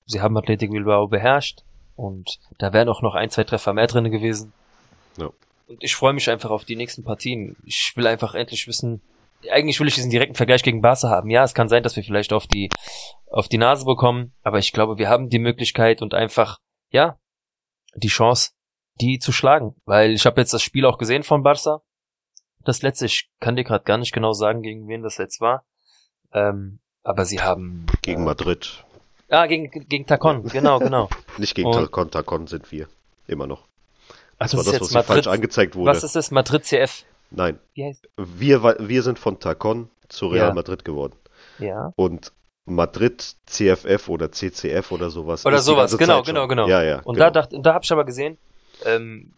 Sie 0.06 0.22
haben 0.22 0.38
Athletic 0.38 0.70
Bilbao 0.70 1.08
beherrscht 1.08 1.64
und 1.96 2.40
da 2.60 2.72
wären 2.72 2.90
auch 2.90 3.02
noch 3.02 3.16
ein, 3.16 3.30
zwei 3.30 3.46
Treffer 3.46 3.74
mehr 3.74 3.88
drin 3.88 4.12
gewesen. 4.12 4.54
Ja. 5.18 5.30
Und 5.68 5.84
ich 5.84 5.96
freue 5.96 6.14
mich 6.14 6.30
einfach 6.30 6.52
auf 6.52 6.66
die 6.66 6.76
nächsten 6.76 7.04
Partien. 7.04 7.56
Ich 7.66 7.94
will 7.96 8.06
einfach 8.06 8.36
endlich 8.36 8.68
wissen, 8.68 9.02
eigentlich 9.52 9.80
will 9.80 9.88
ich 9.88 9.96
diesen 9.96 10.12
direkten 10.12 10.36
Vergleich 10.36 10.64
gegen 10.64 10.82
Barca 10.82 11.10
haben. 11.10 11.30
Ja, 11.30 11.44
es 11.44 11.54
kann 11.54 11.70
sein, 11.70 11.84
dass 11.84 11.96
wir 11.96 12.04
vielleicht 12.04 12.34
auf 12.34 12.48
die, 12.48 12.70
auf 13.32 13.48
die 13.48 13.58
Nase 13.58 13.86
bekommen, 13.86 14.34
aber 14.44 14.60
ich 14.60 14.72
glaube, 14.72 14.98
wir 14.98 15.10
haben 15.10 15.30
die 15.30 15.40
Möglichkeit 15.40 16.02
und 16.02 16.14
einfach, 16.14 16.58
ja, 16.92 17.18
die 17.96 18.08
Chance, 18.08 18.52
die 19.02 19.20
zu 19.20 19.32
schlagen. 19.32 19.76
Weil 19.86 20.12
ich 20.12 20.26
habe 20.26 20.40
jetzt 20.42 20.54
das 20.54 20.62
Spiel 20.62 20.86
auch 20.86 20.98
gesehen 20.98 21.24
von 21.24 21.44
Barca. 21.44 21.82
Das 22.66 22.82
letzte, 22.82 23.06
ich 23.06 23.30
kann 23.40 23.56
dir 23.56 23.64
gerade 23.64 23.84
gar 23.84 23.98
nicht 23.98 24.14
genau 24.14 24.34
sagen, 24.34 24.62
gegen 24.62 24.88
wen 24.88 25.04
das 25.04 25.18
jetzt 25.18 25.42
war. 25.42 25.66
Ähm, 26.32 26.80
aber 27.04 27.26
sie 27.26 27.42
haben. 27.42 27.86
Gegen 28.02 28.22
äh, 28.22 28.26
Madrid. 28.26 28.84
Ah, 29.30 29.48
gegen, 29.48 29.70
gegen 29.70 30.06
Tacon, 30.06 30.44
genau, 30.48 30.80
genau. 30.80 31.10
Nicht 31.38 31.56
gegen 31.56 31.68
Und- 31.70 31.74
Tacon, 31.76 32.12
Tacon 32.12 32.48
sind 32.48 32.72
wir. 32.72 32.88
Immer 33.28 33.48
noch. 33.48 33.68
Ach, 34.38 34.50
Das 34.50 34.56
war 34.58 34.64
das, 34.64 34.82
was 34.82 34.92
hier 34.92 35.04
falsch 35.04 35.28
angezeigt 35.28 35.76
wurde. 35.76 35.90
Was 35.92 36.04
ist 36.04 36.16
das? 36.16 36.32
Madrid 36.32 36.66
CF. 36.66 37.04
Nein, 37.32 37.60
Wie 37.74 37.86
heißt? 37.86 38.08
wir, 38.18 38.64
wir 38.80 39.04
sind 39.04 39.18
von 39.18 39.40
Tacon 39.40 39.90
zu 40.08 40.28
Real 40.28 40.50
Ja. 40.50 40.54
Madrid 40.54 40.86
geworden. 40.86 41.14
Ja. 41.60 41.94
Und 41.96 42.32
Madrid 42.66 43.36
CFF 43.46 44.08
oder 44.10 44.32
CCF 44.32 44.92
oder 44.92 45.10
sowas. 45.10 45.46
Oder 45.46 45.60
sowas, 45.60 45.98
genau, 45.98 46.18
Zeit 46.18 46.26
schon. 46.26 46.36
genau, 46.36 46.48
genau. 46.48 46.68
Ja, 46.68 46.84
ja. 46.84 47.02
Und 47.02 47.16
genau. 47.16 47.26
da 47.26 47.32
dachte, 47.32 47.60
da 47.62 47.74
habe 47.74 47.84
ich 47.84 47.92
aber 47.92 48.06
gesehen, 48.06 48.38
ähm, 48.86 49.34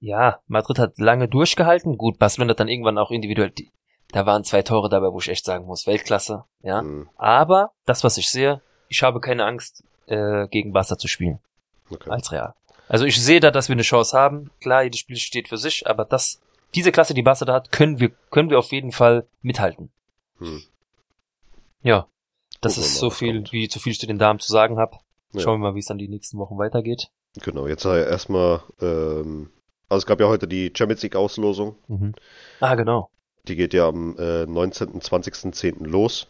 ja, 0.00 0.40
Madrid 0.46 0.78
hat 0.78 0.98
lange 0.98 1.28
durchgehalten. 1.28 1.96
Gut, 1.98 2.18
Barcelona 2.18 2.50
hat 2.50 2.60
dann 2.60 2.68
irgendwann 2.68 2.98
auch 2.98 3.10
individuell, 3.10 3.50
die, 3.50 3.70
da 4.12 4.24
waren 4.26 4.44
zwei 4.44 4.62
Tore 4.62 4.88
dabei, 4.88 5.08
wo 5.12 5.18
ich 5.18 5.28
echt 5.28 5.44
sagen 5.44 5.66
muss, 5.66 5.86
Weltklasse, 5.86 6.44
ja. 6.62 6.80
Hm, 6.80 7.08
Aber 7.16 7.72
das, 7.84 8.04
was 8.04 8.16
ich 8.18 8.30
sehe, 8.30 8.60
ich 8.88 9.02
habe 9.02 9.20
keine 9.20 9.44
Angst, 9.44 9.82
äh, 10.06 10.46
gegen 10.48 10.72
Barca 10.72 10.96
zu 10.96 11.08
spielen 11.08 11.40
okay. 11.90 12.10
als 12.10 12.32
Real. 12.32 12.54
Also 12.88 13.04
ich 13.04 13.20
sehe 13.20 13.40
da, 13.40 13.50
dass 13.50 13.68
wir 13.68 13.74
eine 13.74 13.82
Chance 13.82 14.16
haben. 14.16 14.50
Klar, 14.60 14.84
jedes 14.84 15.00
Spiel 15.00 15.16
steht 15.16 15.48
für 15.48 15.58
sich, 15.58 15.86
aber 15.86 16.04
das, 16.04 16.40
diese 16.74 16.92
Klasse, 16.92 17.12
die 17.12 17.22
Barca 17.22 17.44
da 17.44 17.54
hat, 17.54 17.72
können 17.72 18.00
wir, 18.00 18.10
können 18.30 18.48
wir 18.48 18.58
auf 18.58 18.72
jeden 18.72 18.92
Fall 18.92 19.26
mithalten. 19.42 19.90
Hm. 20.38 20.62
Ja, 21.82 22.06
das 22.60 22.74
Gucken 22.74 22.86
ist 22.86 22.96
so 22.98 23.10
viel, 23.10 23.34
kommt. 23.36 23.52
wie 23.52 23.68
zu 23.68 23.78
viel 23.80 23.92
ich 23.92 24.00
zu 24.00 24.06
den 24.06 24.18
Damen 24.18 24.38
zu 24.40 24.50
sagen 24.52 24.78
habe. 24.78 24.96
Ja. 25.32 25.40
Schauen 25.40 25.60
wir 25.60 25.68
mal, 25.70 25.74
wie 25.74 25.80
es 25.80 25.86
dann 25.86 25.98
die 25.98 26.08
nächsten 26.08 26.38
Wochen 26.38 26.58
weitergeht. 26.58 27.10
Genau, 27.42 27.66
jetzt 27.66 27.82
sei 27.82 28.00
erstmal, 28.02 28.62
ähm, 28.80 29.50
also 29.88 29.98
es 30.02 30.06
gab 30.06 30.20
ja 30.20 30.26
heute 30.28 30.48
die 30.48 30.72
Champions 30.76 31.02
League 31.02 31.16
Auslosung. 31.16 31.76
Mhm. 31.88 32.14
Ah, 32.60 32.74
genau. 32.74 33.10
Die 33.46 33.56
geht 33.56 33.74
ja 33.74 33.88
am 33.88 34.16
äh, 34.18 34.46
19., 34.46 35.00
20.10. 35.00 35.84
los. 35.86 36.26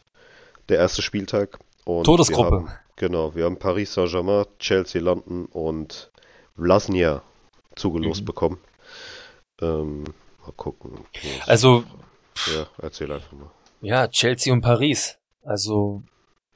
Der 0.69 0.79
erste 0.79 1.01
Spieltag. 1.03 1.59
Und 1.85 2.05
Todesgruppe. 2.05 2.51
Wir 2.51 2.57
haben, 2.59 2.69
genau, 2.97 3.35
wir 3.35 3.45
haben 3.45 3.59
Paris 3.59 3.95
Saint-Germain, 3.95 4.45
Chelsea 4.59 5.01
London 5.01 5.47
und 5.47 6.11
Vlasnia 6.57 7.23
zugelost 7.77 8.23
Mhm. 8.23 8.27
bekommen. 8.27 8.59
Ähm, 9.63 10.05
mal 10.43 10.53
gucken. 10.57 11.05
Also, 11.47 11.85
Ja, 12.55 12.67
erzähl 12.83 13.11
einfach 13.11 13.33
mal. 13.33 13.51
ja, 13.81 14.07
Chelsea 14.09 14.53
und 14.53 14.61
Paris. 14.61 15.17
Also, 15.43 16.03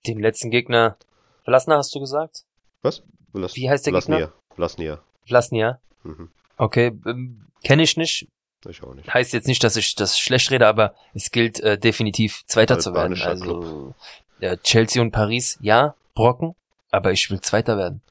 den 0.07 0.21
letzten 0.21 0.51
Gegner. 0.51 0.97
Vlasna 1.45 1.77
hast 1.77 1.95
du 1.95 2.01
gesagt? 2.01 2.45
Was? 2.83 3.03
Vlas 3.33 3.57
Wie 3.57 3.69
heißt 3.69 3.87
der 3.87 3.93
Vlasnia. 3.93 4.19
Gegner? 4.19 4.33
Vlasnia. 4.55 5.01
Vlasnia. 5.25 5.81
Mhm. 6.03 6.31
Okay, 6.57 6.93
ähm, 7.07 7.47
kenne 7.65 7.83
ich 7.83 7.97
nicht. 7.97 8.29
Ich 8.69 8.83
auch 8.83 8.95
nicht. 8.95 9.13
Heißt 9.13 9.33
jetzt 9.33 9.49
nicht, 9.49 9.65
dass 9.65 9.77
ich 9.77 9.95
das 9.95 10.19
schlecht 10.19 10.51
rede, 10.51 10.67
aber 10.67 10.95
es 11.15 11.31
gilt 11.31 11.61
äh, 11.61 11.79
definitiv 11.79 12.45
Zweiter 12.47 12.79
zu 12.79 12.95
werden. 12.95 13.21
Also, 13.21 13.95
ja, 14.39 14.57
Chelsea 14.57 15.03
und 15.03 15.11
Paris, 15.11 15.59
ja, 15.61 15.95
Brocken, 16.15 16.55
aber 16.91 17.13
ich 17.13 17.29
will 17.31 17.41
Zweiter 17.41 17.77
werden. 17.77 18.03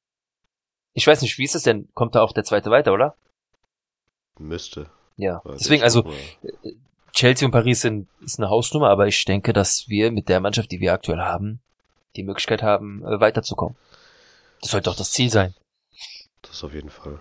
Ich 0.94 1.08
weiß 1.08 1.22
nicht, 1.22 1.38
wie 1.38 1.46
ist 1.46 1.56
es 1.56 1.64
denn? 1.64 1.88
Kommt 1.94 2.16
da 2.16 2.22
auch 2.22 2.34
der 2.34 2.44
Zweite 2.44 2.70
weiter, 2.70 2.92
oder? 2.92 3.16
Müsste. 4.40 4.90
Ja. 5.16 5.42
Weiß 5.46 5.60
Deswegen, 5.60 5.84
also, 5.84 6.02
nicht, 6.02 6.40
Chelsea 7.14 7.46
und 7.46 7.52
Paris 7.52 7.82
sind, 7.82 8.08
ist 8.22 8.40
eine 8.40 8.50
Hausnummer, 8.50 8.90
aber 8.90 9.08
ich 9.08 9.24
denke, 9.24 9.54
dass 9.54 9.88
wir 9.88 10.12
mit 10.12 10.28
der 10.28 10.40
Mannschaft, 10.42 10.72
die 10.72 10.80
wir 10.80 10.94
aktuell 10.94 11.20
haben, 11.20 11.62
die 12.16 12.24
Möglichkeit 12.24 12.62
haben, 12.64 13.04
äh, 13.06 13.20
weiterzukommen. 13.20 13.76
Das 14.62 14.72
sollte 14.72 14.90
doch 14.90 14.98
das 14.98 15.12
Ziel 15.12 15.30
sein. 15.30 15.54
Das 16.42 16.64
auf 16.64 16.74
jeden 16.74 16.90
Fall. 16.90 17.20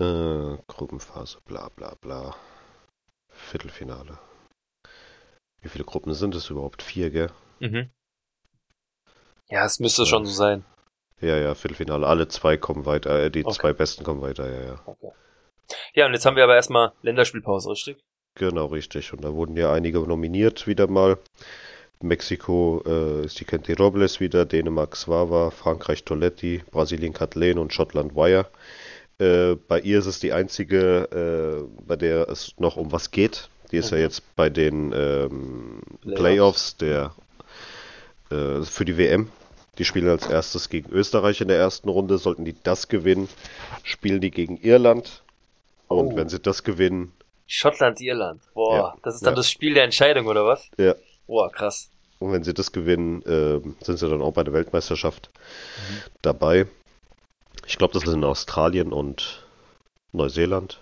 Äh, 0.00 0.56
Gruppenphase, 0.68 1.38
bla 1.44 1.68
bla 1.74 1.94
bla. 2.00 2.34
Viertelfinale. 3.30 4.18
Wie 5.60 5.68
viele 5.68 5.84
Gruppen 5.84 6.14
sind 6.14 6.34
es 6.34 6.50
überhaupt? 6.50 6.82
Vier, 6.82 7.10
gell? 7.10 7.30
Mhm. 7.60 7.90
Ja, 9.48 9.64
es 9.64 9.80
müsste 9.80 10.02
Ja. 10.02 10.06
schon 10.06 10.26
so 10.26 10.32
sein. 10.32 10.64
Ja, 11.20 11.36
ja, 11.36 11.54
Viertelfinale. 11.54 12.06
Alle 12.06 12.28
zwei 12.28 12.56
kommen 12.56 12.86
weiter. 12.86 13.24
Äh, 13.24 13.30
die 13.30 13.44
Okay. 13.44 13.54
zwei 13.56 13.72
Besten 13.72 14.04
kommen 14.04 14.22
weiter, 14.22 14.48
ja, 14.48 14.66
ja. 14.74 14.80
Okay. 14.86 15.10
Ja, 15.94 16.06
und 16.06 16.12
jetzt 16.12 16.24
haben 16.24 16.36
wir 16.36 16.44
aber 16.44 16.54
erstmal 16.54 16.92
Länderspielpause, 17.02 17.70
richtig? 17.70 17.98
Genau, 18.34 18.66
richtig. 18.66 19.12
Und 19.12 19.24
da 19.24 19.32
wurden 19.34 19.56
ja 19.56 19.72
einige 19.72 19.98
nominiert 20.00 20.66
wieder 20.66 20.86
mal. 20.86 21.18
Mexiko 22.00 22.82
äh, 22.86 23.24
ist 23.26 23.40
die 23.40 23.44
Kenti 23.44 23.72
Robles 23.72 24.20
wieder, 24.20 24.44
Dänemark 24.46 24.96
Svava, 24.96 25.50
Frankreich 25.50 26.04
Toletti, 26.04 26.62
Brasilien 26.70 27.12
Kathleen 27.12 27.58
und 27.58 27.72
Schottland 27.72 28.14
Wire. 28.14 28.46
Äh, 29.18 29.56
bei 29.66 29.80
ihr 29.80 29.98
ist 29.98 30.06
es 30.06 30.20
die 30.20 30.32
einzige, 30.32 31.66
äh, 31.66 31.82
bei 31.86 31.96
der 31.96 32.28
es 32.28 32.54
noch 32.58 32.76
um 32.76 32.92
was 32.92 33.10
geht. 33.10 33.48
Die 33.72 33.76
ist 33.78 33.90
ja 33.90 33.96
Mhm. 33.96 34.02
jetzt 34.02 34.36
bei 34.36 34.48
den 34.48 34.92
ähm, 34.96 35.80
Playoffs. 36.02 36.74
Playoffs 36.74 36.76
der 36.76 37.14
äh, 38.30 38.62
für 38.62 38.84
die 38.84 38.96
WM. 38.96 39.30
Die 39.78 39.84
spielen 39.84 40.08
als 40.08 40.26
erstes 40.28 40.68
gegen 40.68 40.90
Österreich 40.90 41.40
in 41.40 41.48
der 41.48 41.58
ersten 41.58 41.88
Runde. 41.88 42.18
Sollten 42.18 42.44
die 42.44 42.56
das 42.62 42.88
gewinnen, 42.88 43.28
spielen 43.82 44.20
die 44.20 44.30
gegen 44.30 44.56
Irland. 44.56 45.22
Und 45.88 46.12
Oh. 46.12 46.16
wenn 46.16 46.28
sie 46.28 46.38
das 46.38 46.64
gewinnen, 46.64 47.12
Schottland, 47.46 48.00
Irland. 48.02 48.42
Boah, 48.52 48.74
Ja, 48.76 48.94
das 49.02 49.14
ist 49.14 49.24
dann 49.24 49.32
ja. 49.32 49.36
das 49.36 49.50
Spiel 49.50 49.72
der 49.72 49.84
Entscheidung, 49.84 50.26
oder 50.26 50.44
was? 50.44 50.68
ja, 50.78 50.94
Boah, 51.28 51.50
krass. 51.52 51.90
Und 52.18 52.32
wenn 52.32 52.42
sie 52.42 52.52
das 52.54 52.72
gewinnen, 52.72 53.22
ähm, 53.26 53.76
sind 53.80 53.98
sie 53.98 54.08
dann 54.08 54.22
auch 54.22 54.32
bei 54.32 54.42
der 54.42 54.52
Weltmeisterschaft 54.52 55.30
Mhm. 55.36 56.02
dabei. 56.22 56.66
Ich 57.66 57.78
glaube, 57.78 57.94
das 57.94 58.02
ist 58.02 58.12
in 58.12 58.24
Australien 58.24 58.92
und 58.92 59.46
Neuseeland. 60.12 60.80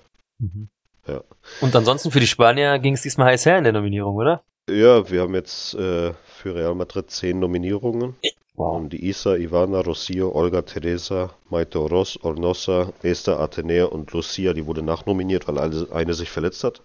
Ja. 1.06 1.22
Und 1.60 1.74
ansonsten 1.76 2.10
für 2.10 2.20
die 2.20 2.26
Spanier 2.26 2.78
ging 2.78 2.94
es 2.94 3.02
diesmal 3.02 3.28
heiß 3.32 3.44
her 3.44 3.58
in 3.58 3.64
der 3.64 3.72
Nominierung, 3.72 4.16
oder? 4.16 4.42
Ja, 4.70 5.08
wir 5.10 5.20
haben 5.22 5.34
jetzt 5.34 5.74
äh, 5.74 6.12
für 6.24 6.54
Real 6.54 6.74
Madrid 6.74 7.10
zehn 7.10 7.38
Nominierungen. 7.38 8.16
Wow. 8.54 8.76
Und 8.76 8.92
die 8.92 9.06
Isa, 9.06 9.36
Ivana, 9.36 9.80
Rocio, 9.80 10.34
Olga, 10.34 10.62
Teresa, 10.62 11.34
Maite 11.50 11.80
Oroz, 11.80 12.18
Ornosa, 12.22 12.92
Esther, 13.02 13.38
Athenea 13.38 13.84
und 13.84 14.10
Lucia, 14.12 14.54
die 14.54 14.64
wurde 14.66 14.82
nachnominiert, 14.82 15.46
weil 15.46 15.58
eine 15.92 16.14
sich 16.14 16.30
verletzt 16.30 16.64
hat. 16.64 16.80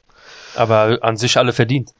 Aber 0.55 0.99
an 1.01 1.15
sich 1.15 1.37
alle 1.37 1.53
verdient. 1.53 1.93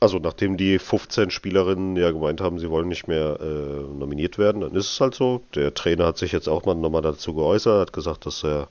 Also 0.00 0.18
nachdem 0.18 0.56
die 0.58 0.78
15 0.78 1.30
Spielerinnen 1.30 1.96
ja 1.96 2.10
gemeint 2.10 2.40
haben, 2.42 2.58
sie 2.58 2.68
wollen 2.68 2.88
nicht 2.88 3.08
mehr 3.08 3.38
äh, 3.40 3.44
nominiert 3.98 4.36
werden, 4.36 4.60
dann 4.60 4.74
ist 4.74 4.92
es 4.92 5.00
halt 5.00 5.14
so. 5.14 5.42
Der 5.54 5.72
Trainer 5.72 6.06
hat 6.06 6.18
sich 6.18 6.32
jetzt 6.32 6.48
auch 6.48 6.66
mal 6.66 6.74
nochmal 6.74 7.02
dazu 7.02 7.34
geäußert, 7.34 7.80
hat 7.80 7.92
gesagt, 7.94 8.26
dass 8.26 8.44
er 8.44 8.68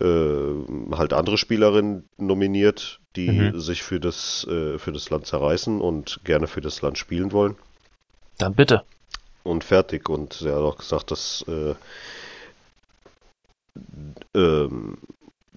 äh, 0.00 0.94
halt 0.96 1.12
andere 1.12 1.36
Spielerinnen 1.38 2.08
nominiert, 2.16 3.00
die 3.14 3.28
Mhm. 3.28 3.60
sich 3.60 3.82
für 3.82 4.00
das, 4.00 4.46
äh, 4.48 4.78
für 4.78 4.92
das 4.92 5.10
Land 5.10 5.26
zerreißen 5.26 5.80
und 5.80 6.20
gerne 6.24 6.46
für 6.46 6.60
das 6.62 6.80
Land 6.82 6.98
spielen 6.98 7.32
wollen. 7.32 7.56
Dann 8.38 8.54
bitte. 8.54 8.84
Und 9.44 9.64
fertig. 9.64 10.08
Und 10.08 10.40
er 10.42 10.54
hat 10.56 10.62
auch 10.62 10.78
gesagt, 10.78 11.10
dass 11.10 11.44
äh, 11.48 11.74
ähm, 14.34 14.98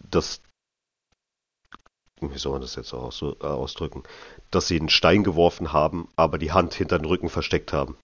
dass 0.10 0.42
wie 2.22 2.38
soll 2.38 2.52
man 2.54 2.62
das 2.62 2.76
jetzt 2.76 2.94
aus, 2.94 3.22
äh, 3.22 3.46
ausdrücken, 3.46 4.04
dass 4.52 4.68
sie 4.68 4.80
einen 4.80 4.90
Stein 4.90 5.24
geworfen 5.24 5.74
haben, 5.74 6.08
aber 6.16 6.38
die 6.38 6.52
Hand 6.52 6.74
hinter 6.74 6.98
den 7.00 7.06
Rücken 7.06 7.30
versteckt 7.30 7.74
haben. 7.74 7.98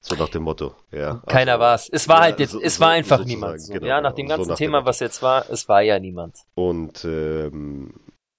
So 0.00 0.16
nach 0.16 0.28
dem 0.28 0.42
Motto. 0.42 0.74
Ja, 0.92 1.22
Keiner 1.26 1.52
also, 1.52 1.62
war's. 1.62 1.88
Es 1.90 2.08
war 2.08 2.16
ja, 2.16 2.22
halt 2.24 2.38
jetzt, 2.38 2.50
so- 2.52 2.60
es 2.60 2.78
war 2.78 2.90
einfach 2.90 3.24
niemand. 3.24 3.62
So. 3.62 3.72
genau, 3.72 3.86
ja, 3.86 4.00
nach 4.02 4.12
dem 4.14 4.26
so 4.26 4.34
ganzen 4.36 4.50
nach 4.50 4.56
dem 4.56 4.58
Thema, 4.58 4.78
Motto. 4.80 4.86
was 4.88 5.00
jetzt 5.00 5.22
war, 5.22 5.48
es 5.48 5.66
war 5.68 5.80
ja 5.80 5.98
niemand. 5.98 6.36
Und 6.54 7.04
ähm, 7.06 7.94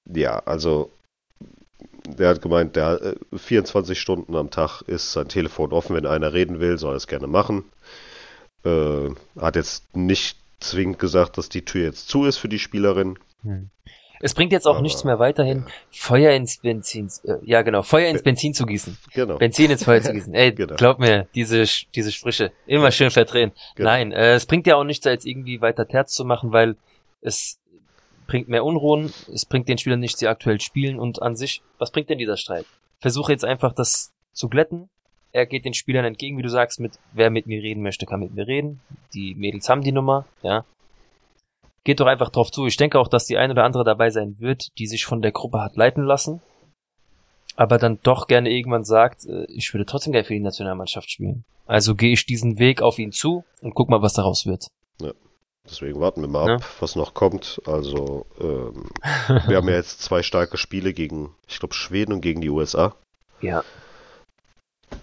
ja, 0.06 0.40
also 0.46 0.92
der 2.08 2.30
hat 2.30 2.42
gemeint, 2.44 2.76
der 2.76 3.02
äh, 3.34 3.38
24 3.38 4.00
Stunden 4.00 4.36
am 4.36 4.52
Tag 4.52 4.84
ist 4.84 5.12
sein 5.14 5.28
Telefon 5.28 5.72
offen, 5.74 5.96
wenn 5.96 6.06
einer 6.06 6.34
reden 6.34 6.60
will, 6.60 6.78
soll 6.78 6.94
er 6.94 6.98
es 6.98 7.08
gerne 7.08 7.26
machen. 7.28 7.64
Äh, 8.64 9.10
hat 9.40 9.56
jetzt 9.56 9.96
nicht 9.96 10.38
zwingend 10.60 11.00
gesagt, 11.00 11.38
dass 11.40 11.50
die 11.50 11.66
Tür 11.66 11.84
jetzt 11.86 12.08
zu 12.10 12.26
ist 12.26 12.38
für 12.38 12.50
die 12.50 12.60
Spielerin. 12.60 13.18
Hm. 13.42 13.70
Es 14.22 14.34
bringt 14.34 14.52
jetzt 14.52 14.66
auch 14.68 14.76
Aber, 14.76 14.82
nichts 14.82 15.04
mehr 15.04 15.20
weiterhin, 15.20 15.66
Feuer 15.92 16.32
ins 16.34 16.58
Benzin, 16.58 17.10
äh, 17.24 17.36
ja 17.44 17.62
genau, 17.62 17.82
Feuer 17.84 18.10
ins 18.10 18.24
Benzin 18.24 18.54
zu 18.54 18.66
gießen. 18.66 18.98
Genau. 19.14 19.38
Benzin 19.38 19.72
ins 19.72 19.84
Feuer 19.84 20.02
zu 20.02 20.14
gießen. 20.14 20.34
Ey, 20.34 20.54
Genau. 20.54 20.76
glaub 20.76 21.00
mir, 21.00 21.28
diese, 21.36 21.64
diese 21.94 22.12
Sprüche, 22.12 22.52
immer 22.66 22.92
schön 22.92 23.12
verdrehen. 23.12 23.52
Genau. 23.76 23.90
Nein, 23.90 24.12
äh, 24.12 24.34
es 24.36 24.46
bringt 24.46 24.68
ja 24.68 24.76
auch 24.76 24.84
nichts, 24.84 25.04
da 25.04 25.12
jetzt 25.12 25.26
irgendwie 25.26 25.62
weiter 25.62 25.88
Terz 25.88 26.14
zu 26.14 26.26
machen, 26.26 26.52
weil 26.52 26.76
es 27.22 27.60
bringt 28.28 28.48
mehr 28.50 28.64
Unruhen, 28.66 29.14
es 29.32 29.46
bringt 29.46 29.68
den 29.70 29.78
Spielern 29.78 30.00
nichts, 30.00 30.20
die 30.20 30.28
aktuell 30.28 30.60
spielen 30.62 31.00
und 31.00 31.22
an 31.22 31.36
sich, 31.36 31.62
was 31.78 31.92
bringt 31.92 32.10
denn 32.10 32.18
dieser 32.18 32.38
Streit? 32.38 32.66
Versuche 33.00 33.32
jetzt 33.32 33.46
einfach 33.46 33.74
das 33.74 34.12
zu 34.34 34.50
glätten. 34.50 34.90
Er 35.32 35.46
geht 35.46 35.66
den 35.66 35.74
Spielern 35.74 36.06
entgegen, 36.06 36.38
wie 36.38 36.42
du 36.44 36.50
sagst, 36.50 36.80
mit 36.80 36.94
wer 37.12 37.30
mit 37.30 37.46
mir 37.46 37.62
reden 37.62 37.84
möchte, 37.84 38.06
kann 38.06 38.22
mit 38.22 38.34
mir 38.34 38.48
reden. 38.48 38.80
Die 39.14 39.36
Mädels 39.36 39.68
haben 39.68 39.82
die 39.82 39.92
Nummer, 39.92 40.26
ja. 40.44 40.64
Geht 41.86 42.02
doch 42.02 42.08
einfach 42.08 42.30
drauf 42.30 42.52
zu. 42.52 42.66
Ich 42.66 42.76
denke 42.76 43.00
auch, 43.00 43.08
dass 43.08 43.26
die 43.26 43.38
ein 43.38 43.52
oder 43.52 43.64
andere 43.64 43.86
dabei 43.86 44.10
sein 44.10 44.36
wird, 44.40 44.78
die 44.78 44.88
sich 44.88 45.06
von 45.06 45.22
der 45.22 45.32
Gruppe 45.32 45.62
hat 45.62 45.78
leiten 45.78 46.04
lassen, 46.04 46.42
aber 47.56 47.78
dann 47.78 48.00
doch 48.04 48.28
gerne 48.28 48.50
irgendwann 48.52 48.84
sagt, 48.84 49.26
äh, 49.26 49.46
ich 49.46 49.74
würde 49.74 49.86
trotzdem 49.86 50.12
gerne 50.12 50.26
für 50.26 50.34
die 50.34 50.40
Nationalmannschaft 50.42 51.10
spielen. 51.10 51.46
Also 51.66 51.96
gehe 51.96 52.12
ich 52.14 52.26
diesen 52.26 52.60
Weg 52.60 52.82
auf 52.82 53.00
ihn 53.00 53.12
zu 53.14 53.44
und 53.62 53.74
guck 53.74 53.90
mal, 53.90 54.02
was 54.02 54.14
daraus 54.14 54.46
wird. 54.46 54.68
Deswegen 55.68 56.00
warten 56.00 56.22
wir 56.22 56.28
mal 56.28 56.48
Ja. 56.48 56.56
ab, 56.58 56.76
was 56.80 56.96
noch 56.96 57.16
kommt. 57.16 57.60
Also, 57.66 58.28
ähm, 58.40 58.88
wir 59.48 59.58
haben 59.58 59.68
ja 59.68 59.74
jetzt 59.74 60.00
zwei 60.04 60.22
starke 60.22 60.58
Spiele 60.58 60.94
gegen, 60.94 61.34
ich 61.48 61.58
glaube, 61.58 61.74
Schweden 61.74 62.14
und 62.14 62.22
gegen 62.22 62.40
die 62.42 62.52
USA. 62.52 62.96
Ja. 63.42 63.64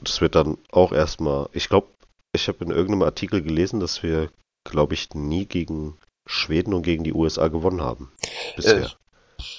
Das 0.04 0.20
wird 0.20 0.36
dann 0.36 0.58
auch 0.70 0.92
erstmal, 0.92 1.48
ich 1.52 1.68
glaube, 1.68 1.88
ich 2.32 2.46
habe 2.46 2.64
in 2.64 2.70
irgendeinem 2.70 3.02
Artikel 3.02 3.42
gelesen, 3.42 3.80
dass 3.80 4.04
wir, 4.04 4.30
glaube 4.64 4.94
ich, 4.94 5.12
nie 5.14 5.46
gegen 5.46 5.98
Schweden 6.26 6.74
und 6.74 6.82
gegen 6.82 7.04
die 7.04 7.12
USA 7.12 7.48
gewonnen 7.48 7.82
haben. 7.82 8.12
Bisher. 8.56 8.84
Äh, 8.84 8.88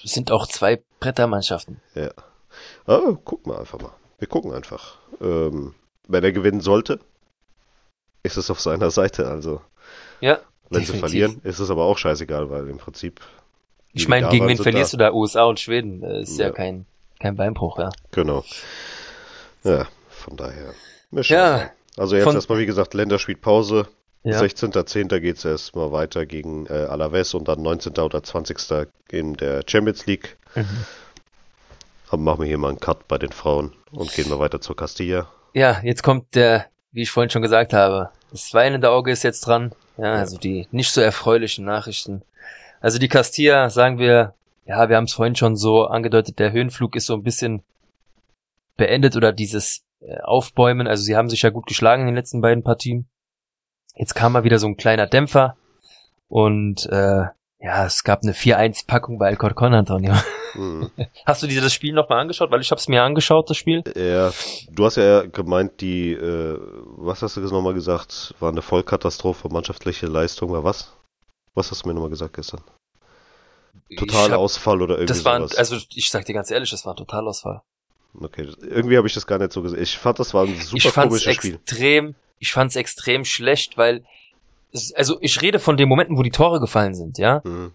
sind 0.06 0.32
auch 0.32 0.48
zwei 0.48 0.82
Brettermannschaften. 1.00 1.82
Ah, 2.86 3.00
gucken 3.26 3.52
wir 3.52 3.60
einfach 3.60 3.80
mal. 3.80 3.92
Wir 4.20 4.28
gucken 4.28 4.54
einfach. 4.54 4.98
Ähm, 5.22 5.74
wenn 6.08 6.24
er 6.24 6.32
gewinnen 6.32 6.62
sollte, 6.62 7.00
ist 8.24 8.38
es 8.38 8.50
auf 8.50 8.60
seiner 8.62 8.92
Seite. 8.92 9.28
Also, 9.28 9.62
Ja. 10.22 10.40
wenn 10.70 10.82
sie 10.82 10.94
definitiv. 10.94 11.00
verlieren, 11.00 11.42
ist 11.44 11.60
es 11.60 11.70
aber 11.70 11.84
auch 11.86 11.98
scheißegal, 11.98 12.50
weil 12.50 12.70
im 12.70 12.78
Prinzip. 12.78 13.20
Ich 13.94 14.08
meine, 14.08 14.30
gegen 14.30 14.48
wen 14.48 14.58
verlierst 14.58 14.94
da. 14.94 14.98
du 14.98 15.04
da? 15.06 15.12
USA 15.14 15.44
und 15.44 15.60
Schweden. 15.60 16.02
Äh, 16.04 16.22
Ist 16.22 16.38
ja, 16.38 16.48
Ja. 16.48 16.52
kein, 16.52 16.86
kein 17.20 17.36
Beinbruch, 17.36 17.78
ja. 17.80 17.90
Genau. 18.12 18.44
Ja, 19.64 19.88
von 20.10 20.38
daher. 20.38 20.74
Ja. 21.12 21.72
Also 21.98 22.16
jetzt 22.16 22.34
erstmal, 22.34 22.58
wie 22.60 22.66
gesagt, 22.66 22.94
Länderspielpause. 22.94 23.88
Ja. 24.24 24.40
16.10. 24.40 25.20
geht 25.20 25.38
es 25.38 25.46
erstmal 25.46 25.92
weiter 25.92 26.26
gegen 26.26 26.66
äh, 26.68 26.86
Alaves 26.86 27.34
und 27.34 27.48
dann 27.48 27.62
19. 27.62 27.98
oder 27.98 28.24
20. 28.24 28.88
in 29.10 29.34
der 29.34 29.64
Champions 29.68 30.06
League. 30.06 30.38
Mhm. 30.56 30.86
Dann 32.10 32.24
machen 32.24 32.42
wir 32.42 32.48
hier 32.48 32.58
mal 32.58 32.70
einen 32.70 32.80
Cut 32.80 33.08
bei 33.08 33.18
den 33.18 33.32
Frauen 33.32 33.74
und 33.92 34.14
gehen 34.14 34.30
wir 34.30 34.40
weiter 34.40 34.62
zur 34.62 34.76
Castilla. 34.76 35.28
Ja, 35.54 35.82
jetzt 35.84 36.04
kommt 36.04 36.36
der, 36.36 36.68
wie 36.92 37.02
ich 37.02 37.12
vorhin 37.12 37.30
schon 37.30 37.42
gesagt 37.42 37.74
habe, 37.74 38.12
das 38.32 38.54
weinende 38.54 38.90
Auge 38.92 39.12
ist 39.12 39.24
jetzt 39.24 39.42
dran. 39.42 39.74
Ja, 39.98 40.14
also 40.14 40.38
die 40.38 40.68
nicht 40.72 40.92
so 40.92 41.02
erfreulichen 41.02 41.66
Nachrichten. 41.66 42.24
Also 42.82 43.00
die 43.00 43.08
Castilla, 43.08 43.70
sagen 43.70 44.00
wir, 44.00 44.34
ja, 44.66 44.90
wir 44.90 44.96
haben 44.96 45.06
es 45.06 45.14
vorhin 45.14 45.36
schon 45.36 45.56
so 45.56 45.86
angedeutet, 45.86 46.40
der 46.40 46.52
Höhenflug 46.52 46.96
ist 46.96 47.06
so 47.06 47.14
ein 47.14 47.24
bisschen 47.24 47.64
beendet 48.78 49.16
oder 49.16 49.32
dieses 49.32 49.84
äh, 50.02 50.20
Aufbäumen. 50.22 50.88
Also 50.88 51.04
sie 51.04 51.16
haben 51.16 51.30
sich 51.30 51.42
ja 51.42 51.50
gut 51.50 51.66
geschlagen 51.66 52.04
in 52.04 52.08
den 52.08 52.16
letzten 52.16 52.42
beiden 52.42 52.64
Partien. 52.64 53.08
Jetzt 53.96 54.16
kam 54.16 54.34
mal 54.34 54.44
wieder 54.44 54.60
so 54.60 54.68
ein 54.68 54.78
kleiner 54.78 55.08
Dämpfer 55.08 55.56
und 56.28 56.86
äh, 56.88 57.26
ja, 57.60 57.86
es 57.86 58.04
gab 58.04 58.24
eine 58.24 58.34
4-1-Packung 58.34 59.18
bei 59.20 59.28
Alcorcon, 59.28 59.74
Antonio. 59.74 60.14
Hm. 60.54 60.92
Hast 61.26 61.42
du 61.42 61.48
dir 61.48 61.62
das 61.62 61.74
Spiel 61.74 61.94
nochmal 61.94 62.20
angeschaut? 62.20 62.52
Weil 62.52 62.62
ich 62.62 62.70
habe 62.70 62.78
es 62.78 62.88
mir 62.88 63.02
angeschaut, 63.02 63.50
das 63.50 63.58
Spiel. 63.58 63.82
Ja, 63.96 64.32
du 64.70 64.86
hast 64.86 64.98
ja 64.98 65.24
gemeint, 65.26 65.82
die, 65.82 66.12
äh, 66.12 66.60
was 66.98 67.24
hast 67.24 67.38
du 67.38 67.42
nochmal 67.42 67.74
gesagt? 67.74 68.36
War 68.40 68.52
eine 68.52 68.62
Vollkatastrophe, 68.62 69.50
mannschaftliche 69.50 70.06
Leistung, 70.06 70.52
war 70.52 70.64
was? 70.64 70.94
Was 71.56 71.72
hast 71.72 71.82
du 71.84 71.88
mir 71.88 71.96
nochmal 71.96 72.12
gesagt 72.12 72.36
gestern? 72.36 72.62
Ich 73.90 73.98
Totaler 73.98 74.34
hab- 74.34 74.42
Ausfall 74.42 74.84
oder 74.84 74.94
irgendwie 75.00 75.08
Das 75.08 75.26
war, 75.26 75.40
sowas. 75.40 75.56
also 75.58 75.76
ich 75.96 76.12
sag 76.12 76.24
dir 76.26 76.34
ganz 76.34 76.52
ehrlich, 76.52 76.70
das 76.70 76.86
war 76.86 76.94
ein 76.94 76.98
Totalausfall. 76.98 77.62
Okay, 78.22 78.48
irgendwie 78.62 78.98
habe 78.98 79.08
ich 79.08 79.16
das 79.16 79.26
gar 79.26 79.40
nicht 79.40 79.54
so 79.54 79.64
gesehen. 79.64 79.82
Ich 79.82 79.98
fand, 79.98 80.20
das 80.20 80.36
war 80.36 80.46
ein 80.46 80.56
super 80.62 80.78
ich 80.88 80.94
komisches 80.94 81.34
Spiel. 81.34 81.56
extrem, 81.56 82.14
ich 82.44 82.52
fand's 82.52 82.76
extrem 82.76 83.24
schlecht, 83.24 83.78
weil, 83.78 84.04
also 84.96 85.18
ich 85.22 85.42
rede 85.42 85.60
von 85.60 85.78
den 85.78 85.88
Momenten, 85.88 86.18
wo 86.18 86.24
die 86.24 86.30
Tore 86.30 86.60
gefallen 86.60 86.94
sind, 86.94 87.18
ja. 87.18 87.42
Mhm. 87.46 87.74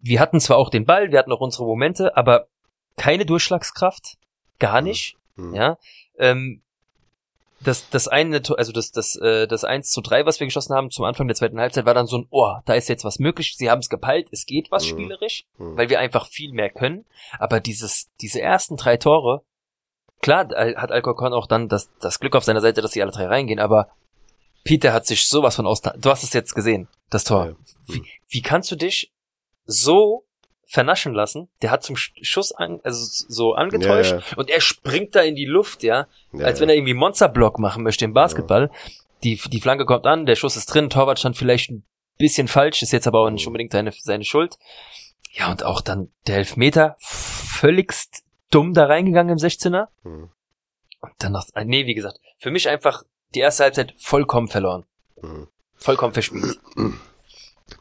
Wir 0.00 0.18
hatten 0.18 0.40
zwar 0.40 0.56
auch 0.58 0.70
den 0.70 0.84
Ball, 0.86 1.12
wir 1.12 1.18
hatten 1.20 1.30
auch 1.32 1.40
unsere 1.40 1.64
Momente, 1.64 2.16
aber 2.16 2.48
keine 2.96 3.24
Durchschlagskraft, 3.26 4.16
gar 4.58 4.80
Mhm. 4.80 4.86
nicht, 4.88 5.16
Mhm. 5.36 5.54
ja. 5.54 5.78
Ähm, 6.18 6.62
das, 7.62 7.88
das 7.90 8.08
eine, 8.08 8.42
also 8.56 8.72
das, 8.72 8.90
das, 8.90 9.14
äh, 9.16 9.46
das 9.46 9.62
1 9.64 9.90
zu 9.92 10.00
3, 10.00 10.24
was 10.26 10.40
wir 10.40 10.46
geschossen 10.46 10.74
haben 10.74 10.90
zum 10.90 11.04
Anfang 11.04 11.28
der 11.28 11.36
zweiten 11.36 11.60
Halbzeit, 11.60 11.84
war 11.84 11.92
dann 11.94 12.06
so 12.06 12.16
ein, 12.18 12.26
oh, 12.30 12.54
da 12.64 12.72
ist 12.74 12.88
jetzt 12.88 13.04
was 13.04 13.18
möglich. 13.18 13.54
Sie 13.58 13.70
haben 13.70 13.80
es 13.80 13.90
gepeilt, 13.90 14.28
es 14.32 14.46
geht 14.46 14.70
was 14.72 14.84
Mhm. 14.86 14.88
spielerisch. 14.90 15.44
Mhm. 15.58 15.76
weil 15.76 15.90
wir 15.90 16.00
einfach 16.00 16.26
viel 16.26 16.52
mehr 16.52 16.70
können. 16.70 17.04
Aber 17.38 17.60
dieses, 17.60 18.08
diese 18.20 18.40
ersten 18.40 18.76
drei 18.78 18.96
Tore, 18.96 19.42
klar 20.20 20.48
hat 20.76 20.90
Alcorcon 20.92 21.32
auch 21.32 21.46
dann 21.46 21.68
das, 21.68 21.90
das 22.00 22.20
Glück 22.20 22.36
auf 22.36 22.44
seiner 22.44 22.60
Seite, 22.60 22.82
dass 22.82 22.92
sie 22.92 23.02
alle 23.02 23.12
drei 23.12 23.26
reingehen, 23.26 23.58
aber 23.60 23.88
Peter 24.64 24.92
hat 24.92 25.06
sich 25.06 25.26
sowas 25.28 25.56
von 25.56 25.66
aus, 25.66 25.80
du 25.82 26.10
hast 26.10 26.22
es 26.22 26.32
jetzt 26.32 26.54
gesehen, 26.54 26.88
das 27.08 27.24
Tor. 27.24 27.46
Ja. 27.46 27.54
Wie, 27.86 28.02
wie 28.28 28.42
kannst 28.42 28.70
du 28.70 28.76
dich 28.76 29.10
so 29.64 30.24
vernaschen 30.66 31.14
lassen? 31.14 31.48
Der 31.62 31.70
hat 31.70 31.82
zum 31.82 31.96
Sch- 31.96 32.12
Schuss 32.22 32.52
an, 32.52 32.80
also 32.84 32.98
so 33.28 33.54
angetäuscht 33.54 34.12
Ja, 34.12 34.20
und 34.36 34.50
er 34.50 34.60
springt 34.60 35.14
da 35.16 35.20
in 35.22 35.34
die 35.34 35.46
Luft, 35.46 35.82
ja, 35.82 36.06
Ja, 36.32 36.44
als 36.46 36.60
wenn 36.60 36.68
er 36.68 36.74
irgendwie 36.76 36.94
Monsterblock 36.94 37.58
machen 37.58 37.82
möchte 37.82 38.04
im 38.04 38.12
Basketball. 38.12 38.70
Die, 39.24 39.36
die 39.36 39.60
Flanke 39.60 39.84
kommt 39.86 40.06
an, 40.06 40.26
der 40.26 40.36
Schuss 40.36 40.56
ist 40.56 40.66
drin, 40.66 40.88
Torwart 40.90 41.18
stand 41.18 41.36
vielleicht 41.36 41.70
ein 41.70 41.84
bisschen 42.18 42.46
falsch, 42.48 42.82
ist 42.82 42.92
jetzt 42.92 43.06
aber 43.06 43.20
auch 43.20 43.30
nicht 43.30 43.42
Mhm. 43.44 43.48
unbedingt 43.48 43.72
seine, 43.72 43.92
seine 43.92 44.24
Schuld. 44.24 44.58
Ja, 45.32 45.50
und 45.50 45.62
auch 45.64 45.80
dann 45.80 46.10
der 46.26 46.36
Elfmeter, 46.36 46.96
völligst 46.98 48.22
dumm 48.50 48.74
da 48.74 48.86
reingegangen 48.86 49.32
im 49.32 49.38
16er. 49.38 49.88
Mhm. 50.02 50.30
Und 51.00 51.12
dann 51.18 51.32
noch, 51.32 51.44
ah, 51.54 51.64
nee, 51.64 51.86
wie 51.86 51.94
gesagt, 51.94 52.18
für 52.38 52.50
mich 52.50 52.68
einfach 52.68 53.04
die 53.34 53.40
erste 53.40 53.64
Halbzeit 53.64 53.94
vollkommen 53.98 54.48
verloren. 54.48 54.84
Mhm. 55.22 55.48
Vollkommen 55.76 56.12
verspielt. 56.12 56.58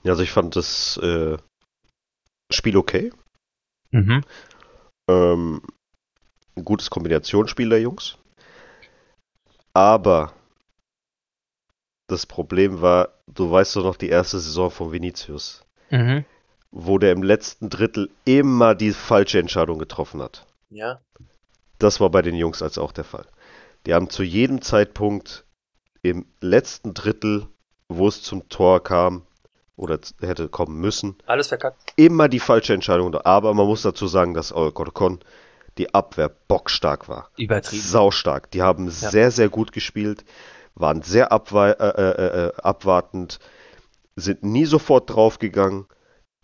Ja, 0.03 0.12
also 0.12 0.21
ich 0.21 0.29
fand 0.32 0.55
das 0.55 0.97
äh, 0.97 1.36
Spiel 2.51 2.77
okay. 2.77 3.12
Mhm. 3.89 4.23
Ähm, 5.10 5.62
ein 6.55 6.63
gutes 6.63 6.91
Kombinationsspiel 6.91 7.69
der 7.69 7.82
Jungs. 7.82 8.15
Aber 9.73 10.32
das 12.08 12.27
Problem 12.27 12.82
war, 12.82 13.10
du 13.25 13.49
weißt 13.49 13.75
doch 13.77 13.84
noch 13.84 13.95
die 13.95 14.10
erste 14.10 14.39
Saison 14.39 14.69
von 14.69 14.91
Vinicius, 14.91 15.65
Mhm. 15.89 16.23
wo 16.69 16.99
der 16.99 17.12
im 17.12 17.23
letzten 17.23 17.71
Drittel 17.71 18.12
immer 18.25 18.75
die 18.75 18.91
falsche 18.93 19.39
Entscheidung 19.39 19.79
getroffen 19.79 20.21
hat. 20.21 20.45
Ja. 20.69 20.99
Das 21.77 21.99
war 21.99 22.10
bei 22.10 22.21
den 22.21 22.36
Jungs 22.36 22.62
als 22.62 22.77
auch 22.77 22.91
der 22.91 23.03
Fall. 23.03 23.25
Die 23.86 23.93
haben 23.93 24.10
zu 24.10 24.23
jedem 24.23 24.62
Zeitpunkt 24.62 25.45
im 26.01 26.25
letzten 26.41 26.93
Drittel, 26.93 27.47
wo 27.88 28.08
es 28.08 28.21
zum 28.21 28.49
Tor 28.49 28.84
kam 28.84 29.25
oder 29.75 29.97
hätte 30.19 30.49
kommen 30.49 30.79
müssen, 30.79 31.15
Alles 31.25 31.47
verkackt. 31.47 31.93
immer 31.95 32.27
die 32.27 32.41
falsche 32.41 32.73
Entscheidung. 32.73 33.15
Aber 33.15 33.53
man 33.53 33.65
muss 33.65 33.82
dazu 33.82 34.08
sagen, 34.08 34.34
dass 34.34 34.51
Alcorcon 34.51 35.19
die 35.77 35.93
Abwehr 35.93 36.27
bockstark 36.29 37.08
war. 37.08 37.29
Übertrieben. 37.38 37.82
Saustark. 37.82 38.51
Die 38.51 38.62
haben 38.62 38.89
sehr, 38.89 39.32
sehr 39.32 39.47
gut 39.47 39.71
gespielt, 39.71 40.25
waren 40.75 41.01
sehr 41.01 41.32
abwei 41.32 41.71
äh, 41.71 41.88
äh, 41.88 42.47
äh, 42.47 42.53
abwartend, 42.62 43.39
sind 44.17 44.43
nie 44.43 44.65
sofort 44.65 45.10
draufgegangen. 45.10 45.86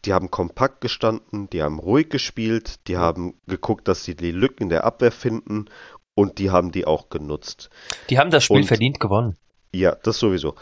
Die 0.06 0.14
haben 0.14 0.30
kompakt 0.32 0.82
gestanden, 0.82 1.50
die 1.50 1.64
haben 1.64 1.80
ruhig 1.80 2.10
gespielt, 2.10 2.88
die 2.88 2.98
haben 2.98 3.40
geguckt, 3.48 3.88
dass 3.88 4.04
sie 4.04 4.16
die 4.16 4.32
Lücken 4.32 4.64
in 4.64 4.70
der 4.70 4.84
Abwehr 4.84 5.12
finden 5.12 5.66
und 6.14 6.38
die 6.38 6.52
haben 6.52 6.72
die 6.72 6.86
auch 6.86 7.10
genutzt. 7.10 7.70
Die 8.10 8.20
haben 8.20 8.30
das 8.32 8.44
Spiel 8.44 8.58
Und- 8.58 8.66
verdient 8.68 9.00
gewonnen. 9.00 9.38
Ja, 9.74 9.96
das 9.96 10.20
sowieso. 10.20 10.56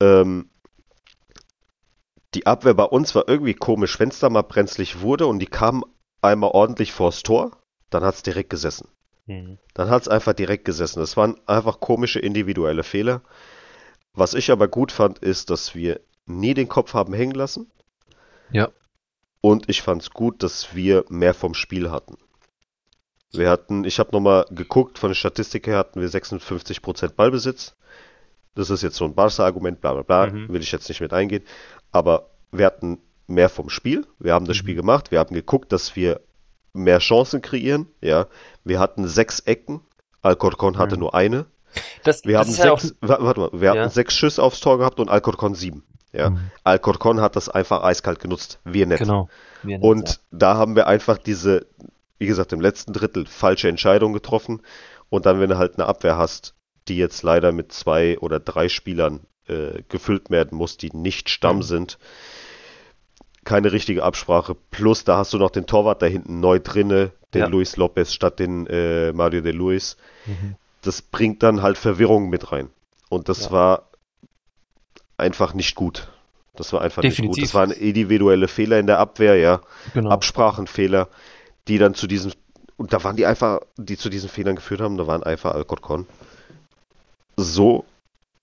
Ähm, 0.00 0.48
die 2.34 2.46
Abwehr 2.46 2.74
bei 2.74 2.84
uns 2.84 3.14
war 3.14 3.28
irgendwie 3.28 3.54
komisch. 3.54 3.98
Wenn 3.98 4.10
es 4.10 4.18
da 4.20 4.28
mal 4.28 4.42
brenzlig 4.42 5.00
wurde 5.00 5.26
und 5.26 5.38
die 5.38 5.46
kamen 5.46 5.82
einmal 6.20 6.50
ordentlich 6.50 6.92
vors 6.92 7.22
Tor, 7.22 7.52
dann 7.90 8.04
hat 8.04 8.14
es 8.16 8.22
direkt 8.22 8.50
gesessen. 8.50 8.88
Mhm. 9.26 9.58
Dann 9.72 9.88
hat 9.90 10.02
es 10.02 10.08
einfach 10.08 10.32
direkt 10.34 10.64
gesessen. 10.64 11.00
Das 11.00 11.16
waren 11.16 11.40
einfach 11.46 11.80
komische 11.80 12.18
individuelle 12.20 12.82
Fehler. 12.82 13.22
Was 14.12 14.34
ich 14.34 14.50
aber 14.50 14.68
gut 14.68 14.92
fand, 14.92 15.18
ist, 15.18 15.50
dass 15.50 15.74
wir 15.74 16.00
nie 16.26 16.54
den 16.54 16.68
Kopf 16.68 16.94
haben 16.94 17.14
hängen 17.14 17.34
lassen. 17.34 17.70
Ja. 18.50 18.68
Und 19.40 19.68
ich 19.68 19.82
fand 19.82 20.02
es 20.02 20.10
gut, 20.10 20.42
dass 20.42 20.74
wir 20.74 21.04
mehr 21.08 21.34
vom 21.34 21.54
Spiel 21.54 21.90
hatten. 21.90 22.16
Wir 23.32 23.50
hatten, 23.50 23.84
ich 23.84 23.98
habe 23.98 24.12
nochmal 24.12 24.46
geguckt, 24.50 24.98
von 24.98 25.10
der 25.10 25.14
Statistik 25.14 25.66
her 25.66 25.76
hatten 25.78 26.00
wir 26.00 26.08
56% 26.08 27.14
Ballbesitz. 27.14 27.74
Das 28.54 28.70
ist 28.70 28.82
jetzt 28.82 28.96
so 28.96 29.04
ein 29.04 29.14
Barca-Argument, 29.14 29.80
bla 29.80 29.92
bla 29.92 30.02
bla, 30.02 30.26
Mhm. 30.32 30.48
will 30.52 30.62
ich 30.62 30.70
jetzt 30.70 30.88
nicht 30.88 31.00
mit 31.00 31.12
eingehen. 31.12 31.42
Aber 31.90 32.30
wir 32.52 32.66
hatten 32.66 32.98
mehr 33.26 33.48
vom 33.48 33.68
Spiel. 33.70 34.06
Wir 34.20 34.32
haben 34.34 34.46
das 34.46 34.56
Mhm. 34.56 34.60
Spiel 34.60 34.74
gemacht. 34.76 35.10
Wir 35.10 35.18
haben 35.18 35.34
geguckt, 35.34 35.72
dass 35.72 35.96
wir 35.96 36.20
mehr 36.72 37.00
Chancen 37.00 37.42
kreieren. 37.42 37.88
Ja, 38.00 38.26
wir 38.62 38.78
hatten 38.78 39.06
sechs 39.08 39.40
Ecken. 39.40 39.80
Alcorcon 40.22 40.78
hatte 40.78 40.94
Mhm. 40.94 41.00
nur 41.00 41.14
eine. 41.14 41.46
Das, 42.04 42.24
Wir 42.24 42.34
das 42.38 42.46
haben 42.46 42.52
ist 42.52 42.58
ja 42.64 42.72
auch, 42.72 42.78
sechs, 42.78 42.94
wa- 43.00 43.18
warte 43.20 43.40
mal, 43.40 43.50
wir 43.52 43.74
Ja. 43.74 43.80
hatten 43.82 43.90
sechs 43.90 44.14
Schüsse 44.14 44.42
aufs 44.42 44.60
Tor 44.60 44.78
gehabt 44.78 45.00
und 45.00 45.08
Alcorcon 45.10 45.54
sieben. 45.56 45.84
Ja, 46.14 46.30
Mhm. 46.30 46.50
Alcorcon 46.62 47.20
hat 47.20 47.36
das 47.36 47.48
einfach 47.48 47.82
eiskalt 47.82 48.20
genutzt. 48.20 48.60
Wir 48.64 48.86
nicht. 48.86 49.00
genau. 49.00 49.28
Wir 49.62 49.78
nicht, 49.78 49.84
Und 49.84 50.08
ja. 50.08 50.14
da 50.30 50.54
haben 50.56 50.76
wir 50.76 50.86
einfach 50.86 51.18
diese, 51.18 51.66
wie 52.18 52.26
gesagt, 52.26 52.52
im 52.52 52.60
letzten 52.60 52.92
Drittel 52.92 53.26
falsche 53.26 53.68
Entscheidung 53.68 54.12
getroffen. 54.12 54.62
Und 55.10 55.26
dann, 55.26 55.40
wenn 55.40 55.50
du 55.50 55.58
halt 55.58 55.74
eine 55.78 55.86
Abwehr 55.86 56.16
hast, 56.16 56.54
die 56.88 56.96
jetzt 56.96 57.22
leider 57.22 57.52
mit 57.52 57.72
zwei 57.72 58.18
oder 58.18 58.38
drei 58.40 58.68
Spielern 58.68 59.20
äh, 59.48 59.82
gefüllt 59.88 60.30
werden 60.30 60.56
muss, 60.56 60.76
die 60.76 60.90
nicht 60.94 61.28
Stamm 61.30 61.56
Mhm. 61.56 61.62
sind, 61.62 61.98
keine 63.44 63.72
richtige 63.72 64.02
Absprache. 64.04 64.54
Plus, 64.70 65.04
da 65.04 65.18
hast 65.18 65.32
du 65.34 65.38
noch 65.38 65.50
den 65.50 65.66
Torwart 65.66 66.00
da 66.00 66.06
hinten 66.06 66.40
neu 66.40 66.58
drinne, 66.60 67.10
den 67.34 67.42
Ja. 67.42 67.46
Luis 67.48 67.76
Lopez 67.76 68.12
statt 68.14 68.38
den 68.38 68.66
äh, 68.68 69.12
Mario 69.12 69.42
de 69.42 69.52
Luis. 69.52 69.96
Mhm. 70.26 70.54
Das 70.82 71.02
bringt 71.02 71.42
dann 71.42 71.60
halt 71.62 71.76
Verwirrung 71.76 72.30
mit 72.30 72.52
rein. 72.52 72.70
Und 73.10 73.28
das 73.28 73.46
Ja. 73.46 73.50
war 73.50 73.88
einfach 75.16 75.54
nicht 75.54 75.74
gut. 75.74 76.08
Das 76.56 76.72
war 76.72 76.82
einfach 76.82 77.02
nicht 77.02 77.18
Definitiv. 77.18 77.42
gut. 77.42 77.44
Das 77.44 77.54
waren 77.54 77.70
individuelle 77.70 78.48
Fehler 78.48 78.78
in 78.78 78.86
der 78.86 78.98
Abwehr, 78.98 79.36
ja. 79.36 79.60
Genau. 79.92 80.10
Absprachenfehler, 80.10 81.08
die 81.68 81.78
dann 81.78 81.94
zu 81.94 82.06
diesem, 82.06 82.32
und 82.76 82.92
da 82.92 83.02
waren 83.02 83.16
die 83.16 83.26
einfach, 83.26 83.60
die 83.76 83.96
zu 83.96 84.08
diesen 84.08 84.28
Fehlern 84.28 84.56
geführt 84.56 84.80
haben, 84.80 84.96
da 84.96 85.06
waren 85.06 85.22
einfach 85.22 85.54
Alcorcon 85.54 86.06
so, 87.36 87.84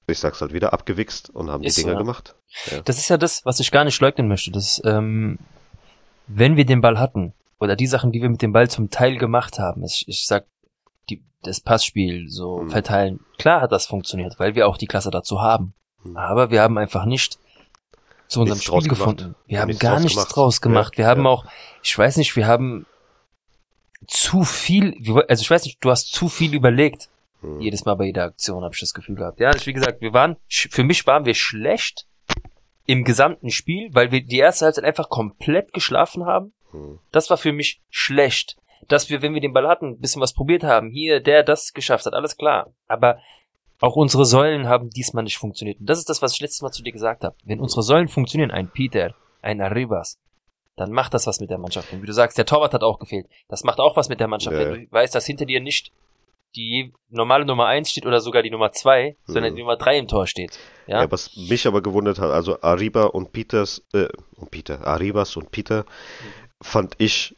ich 0.08 0.20
sag's 0.20 0.42
halt 0.42 0.52
wieder, 0.54 0.74
abgewichst 0.74 1.30
und 1.30 1.50
haben 1.50 1.64
Ist 1.64 1.78
die 1.78 1.82
so, 1.82 1.88
Dinger 1.88 2.00
ja. 2.00 2.04
gemacht. 2.04 2.36
Das 2.86 2.98
ist 2.98 3.10
ja 3.10 3.18
das, 3.18 3.46
was 3.46 3.60
ich 3.60 3.72
gar 3.72 3.86
nicht 3.86 4.02
leugnen 4.02 4.28
möchte. 4.28 4.52
Das, 4.52 4.82
ähm, 4.84 5.40
wenn 6.28 6.58
wir 6.58 6.66
den 6.66 6.82
Ball 6.82 7.00
hatten, 7.00 7.34
oder 7.60 7.76
die 7.76 7.88
Sachen, 7.88 8.12
die 8.12 8.22
wir 8.22 8.30
mit 8.30 8.42
dem 8.42 8.52
Ball 8.54 8.70
zum 8.70 8.90
Teil 8.90 9.18
gemacht 9.18 9.60
haben, 9.60 9.84
ich, 9.84 10.04
ich 10.08 10.26
sag, 10.26 10.46
die, 11.10 11.24
das 11.44 11.62
Passspiel 11.62 12.28
so 12.28 12.58
Mhm. 12.60 12.72
verteilen, 12.72 13.20
klar 13.38 13.62
hat 13.62 13.72
das 13.72 13.86
funktioniert, 13.86 14.40
weil 14.40 14.56
wir 14.56 14.68
auch 14.68 14.78
die 14.78 14.88
Klasse 14.88 15.12
dazu 15.12 15.42
haben. 15.42 15.74
Mhm. 16.04 16.18
Aber 16.18 16.52
wir 16.52 16.62
haben 16.62 16.78
einfach 16.78 17.06
nicht 17.06 17.40
zu 18.28 18.42
unserem 18.42 18.58
Nichts 18.58 18.66
Spiel 18.68 18.82
gemacht. 18.84 18.90
gefunden. 18.90 19.36
Wir 19.46 19.56
Wir 19.56 19.62
haben 19.62 19.68
nichts 19.68 19.82
gar 19.82 20.00
nichts 20.00 20.16
gemacht. 20.16 20.36
draus 20.36 20.62
gemacht. 20.62 20.94
Ja, 20.94 20.98
Wir 21.00 21.08
haben 21.08 21.24
ja. 21.24 21.30
auch, 21.30 21.46
ich 21.84 21.98
weiß 21.98 22.18
nicht, 22.18 22.36
wir 22.36 22.48
haben 22.48 22.86
zu 24.08 24.44
viel, 24.44 24.96
also 25.28 25.42
ich 25.42 25.50
weiß 25.52 25.66
nicht, 25.66 25.84
du 25.84 25.90
hast 25.92 26.14
zu 26.14 26.28
viel 26.30 26.54
überlegt. 26.54 27.10
Hm. 27.42 27.60
Jedes 27.62 27.86
Mal 27.86 27.96
bei 27.96 28.06
jeder 28.06 28.24
Aktion 28.26 28.64
habe 28.64 28.74
ich 28.74 28.80
das 28.80 28.94
Gefühl 28.94 29.16
gehabt. 29.16 29.40
Ja, 29.40 29.52
wie 29.66 29.74
gesagt, 29.74 30.02
wir 30.02 30.14
waren, 30.14 30.38
für 30.48 30.84
mich 30.84 31.06
waren 31.08 31.26
wir 31.26 31.34
schlecht 31.34 32.08
im 32.86 33.04
gesamten 33.04 33.52
Spiel, 33.52 33.90
weil 33.94 34.12
wir 34.12 34.24
die 34.24 34.38
erste 34.40 34.66
Halbzeit 34.66 34.84
einfach 34.86 35.10
komplett 35.10 35.74
geschlafen 35.74 36.26
haben. 36.26 36.54
Hm. 36.72 37.00
Das 37.12 37.30
war 37.30 37.38
für 37.38 37.52
mich 37.54 37.82
schlecht. 37.90 38.58
Dass 38.88 39.10
wir, 39.10 39.22
wenn 39.22 39.34
wir 39.36 39.42
den 39.42 39.54
Ball 39.54 39.68
hatten, 39.68 39.90
ein 39.92 40.00
bisschen 40.00 40.22
was 40.22 40.34
probiert 40.34 40.64
haben, 40.64 40.90
hier, 40.90 41.20
der 41.20 41.44
das 41.44 41.74
geschafft 41.74 42.06
hat, 42.08 42.14
alles 42.14 42.36
klar. 42.38 42.74
Aber 42.88 43.20
auch 43.82 43.96
unsere 43.96 44.26
Säulen 44.26 44.68
haben 44.70 44.90
diesmal 44.90 45.24
nicht 45.24 45.38
funktioniert. 45.38 45.80
Und 45.80 45.88
das 45.90 45.98
ist 46.00 46.10
das, 46.10 46.22
was 46.22 46.34
ich 46.34 46.40
letztes 46.40 46.62
Mal 46.62 46.72
zu 46.72 46.84
dir 46.84 46.92
gesagt 46.94 47.24
habe. 47.24 47.36
Wenn 47.44 47.60
unsere 47.60 47.82
Säulen 47.84 48.08
funktionieren, 48.08 48.52
ein 48.52 48.70
Peter, 48.70 49.14
ein 49.42 49.60
Arribas, 49.60 50.18
dann 50.78 50.92
macht 50.92 51.14
das 51.14 51.28
was 51.28 51.40
mit 51.40 51.50
der 51.50 51.58
Mannschaft. 51.58 51.92
Und 51.92 52.02
wie 52.02 52.06
du 52.08 52.14
sagst, 52.14 52.38
der 52.38 52.46
Torwart 52.46 52.74
hat 52.74 52.84
auch 52.84 53.00
gefehlt. 53.00 53.28
Das 53.50 53.64
macht 53.64 53.80
auch 53.80 53.98
was 53.98 54.08
mit 54.10 54.20
der 54.20 54.28
Mannschaft. 54.28 54.56
Ja. 54.58 54.72
Wenn 54.72 54.86
du 54.86 54.92
weißt, 54.92 55.14
dass 55.14 55.26
hinter 55.26 55.46
dir 55.46 55.60
nicht 55.60 55.92
die 56.56 56.92
normale 57.10 57.46
Nummer 57.46 57.68
eins 57.68 57.90
steht 57.92 58.06
oder 58.06 58.20
sogar 58.20 58.44
die 58.44 58.50
Nummer 58.52 58.72
zwei, 58.74 59.16
sondern 59.26 59.54
Mhm. 59.54 59.56
die 59.56 59.62
Nummer 59.62 59.78
drei 59.78 59.98
im 59.98 60.08
Tor 60.08 60.28
steht. 60.28 60.60
Ja, 60.86 61.02
Ja, 61.02 61.12
was 61.12 61.36
mich 61.38 61.66
aber 61.66 61.82
gewundert 61.82 62.20
hat, 62.20 62.30
also 62.30 62.62
Ariba 62.62 63.04
und 63.06 63.32
Peters, 63.32 63.82
äh, 63.94 64.10
und 64.36 64.52
Peter, 64.52 64.86
Arribas 64.86 65.38
und 65.38 65.52
Peter 65.52 65.86
fand 66.62 66.96
ich 66.98 67.36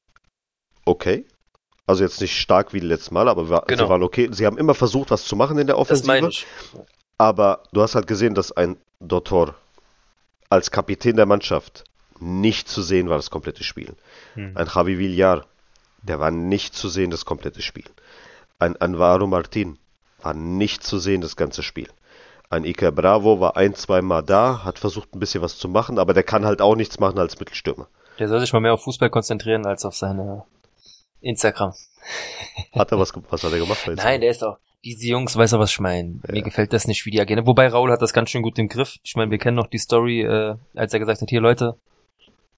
okay. 0.86 1.26
Also 1.86 2.04
jetzt 2.04 2.22
nicht 2.22 2.38
stark 2.40 2.74
wie 2.74 2.80
letztes 2.80 3.12
Mal, 3.12 3.28
aber 3.28 3.50
war, 3.50 3.64
Genau. 3.68 3.84
sie 3.84 3.90
waren 3.90 4.04
okay. 4.04 4.30
Sie 4.32 4.46
haben 4.46 4.58
immer 4.58 4.74
versucht, 4.74 5.12
was 5.12 5.26
zu 5.26 5.36
machen 5.36 5.58
in 5.58 5.68
der 5.68 5.76
das 5.76 5.82
Offensive. 5.82 6.08
meine 6.08 6.30
ich. 6.30 6.46
Aber 7.18 7.64
du 7.74 7.82
hast 7.82 7.96
halt 7.96 8.08
gesehen, 8.08 8.36
dass 8.36 8.52
ein 8.52 8.78
Dottor 9.00 9.56
als 10.50 10.72
Kapitän 10.72 11.16
der 11.16 11.26
Mannschaft 11.26 11.84
nicht 12.20 12.70
zu 12.70 12.82
sehen 12.82 13.10
war 13.10 13.18
das 13.18 13.30
komplette 13.30 13.64
Spiel. 13.64 13.94
Hm. 14.36 14.56
Ein 14.56 14.68
Javi 14.74 14.98
Villar, 14.98 15.46
der 16.04 16.20
war 16.20 16.32
nicht 16.32 16.74
zu 16.76 16.88
sehen 16.90 17.12
das 17.12 17.26
komplette 17.26 17.62
Spiel. 17.62 17.86
Ein 18.60 18.78
Anvaro 18.78 19.28
Martin 19.28 19.78
war 20.22 20.34
nicht 20.34 20.84
zu 20.84 21.00
sehen 21.00 21.20
das 21.22 21.36
ganze 21.36 21.64
Spiel. 21.64 21.90
Ein 22.50 22.66
Iker 22.66 22.92
Bravo 22.92 23.40
war 23.40 23.58
ein, 23.58 23.74
zwei 23.76 24.02
Mal 24.02 24.22
da, 24.22 24.64
hat 24.64 24.80
versucht 24.80 25.16
ein 25.16 25.20
bisschen 25.20 25.42
was 25.42 25.58
zu 25.58 25.68
machen, 25.68 25.98
aber 26.00 26.14
der 26.14 26.24
kann 26.24 26.46
halt 26.46 26.62
auch 26.62 26.76
nichts 26.76 27.00
machen 27.00 27.18
als 27.20 27.40
Mittelstürmer. 27.40 27.88
Der 28.20 28.30
soll 28.30 28.40
sich 28.40 28.54
mal 28.54 28.60
mehr 28.60 28.74
auf 28.74 28.84
Fußball 28.84 29.10
konzentrieren 29.10 29.66
als 29.66 29.84
auf 29.86 29.96
seine 29.96 30.44
Instagram. 31.24 31.74
Hat 32.74 32.92
er 32.92 33.00
was, 33.00 33.14
was 33.30 33.44
hat 33.44 33.52
er 33.52 33.60
gemacht? 33.60 33.80
Nein, 33.96 34.22
der 34.22 34.32
ist 34.32 34.44
auch. 34.44 34.58
Diese 34.84 35.08
Jungs, 35.08 35.38
weiß 35.38 35.54
er, 35.54 35.60
was 35.60 35.72
ich 35.72 35.80
meine. 35.80 36.20
Ja. 36.28 36.34
Mir 36.34 36.42
gefällt 36.42 36.74
das 36.74 36.88
nicht, 36.88 37.06
wie 37.06 37.12
die 37.12 37.22
agieren. 37.22 37.48
Wobei 37.48 37.70
Raul 37.70 37.92
hat 37.92 38.02
das 38.02 38.12
ganz 38.12 38.30
schön 38.30 38.42
gut 38.42 38.60
im 38.60 38.68
Griff. 38.68 38.98
Ich 39.04 39.16
meine, 39.16 39.32
wir 39.32 39.38
kennen 39.38 39.56
noch 39.56 39.68
die 39.68 39.78
Story, 39.78 40.22
äh, 40.22 40.56
als 40.76 40.94
er 40.94 41.00
gesagt 41.00 41.22
hat, 41.22 41.30
hier 41.30 41.40
Leute, 41.40 41.78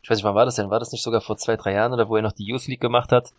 ich 0.01 0.10
weiß 0.10 0.17
nicht, 0.17 0.25
wann 0.25 0.36
war 0.36 0.45
das 0.45 0.56
denn? 0.56 0.69
War 0.71 0.80
das 0.80 0.91
nicht 0.91 1.04
sogar 1.04 1.21
vor 1.21 1.38
zwei, 1.38 1.56
drei 1.56 1.73
Jahren 1.73 1.93
oder 1.93 2.10
wo 2.10 2.15
er 2.15 2.23
noch 2.23 2.32
die 2.32 2.45
Youth 2.45 2.67
League 2.67 2.82
gemacht 2.82 3.12
hat? 3.12 3.32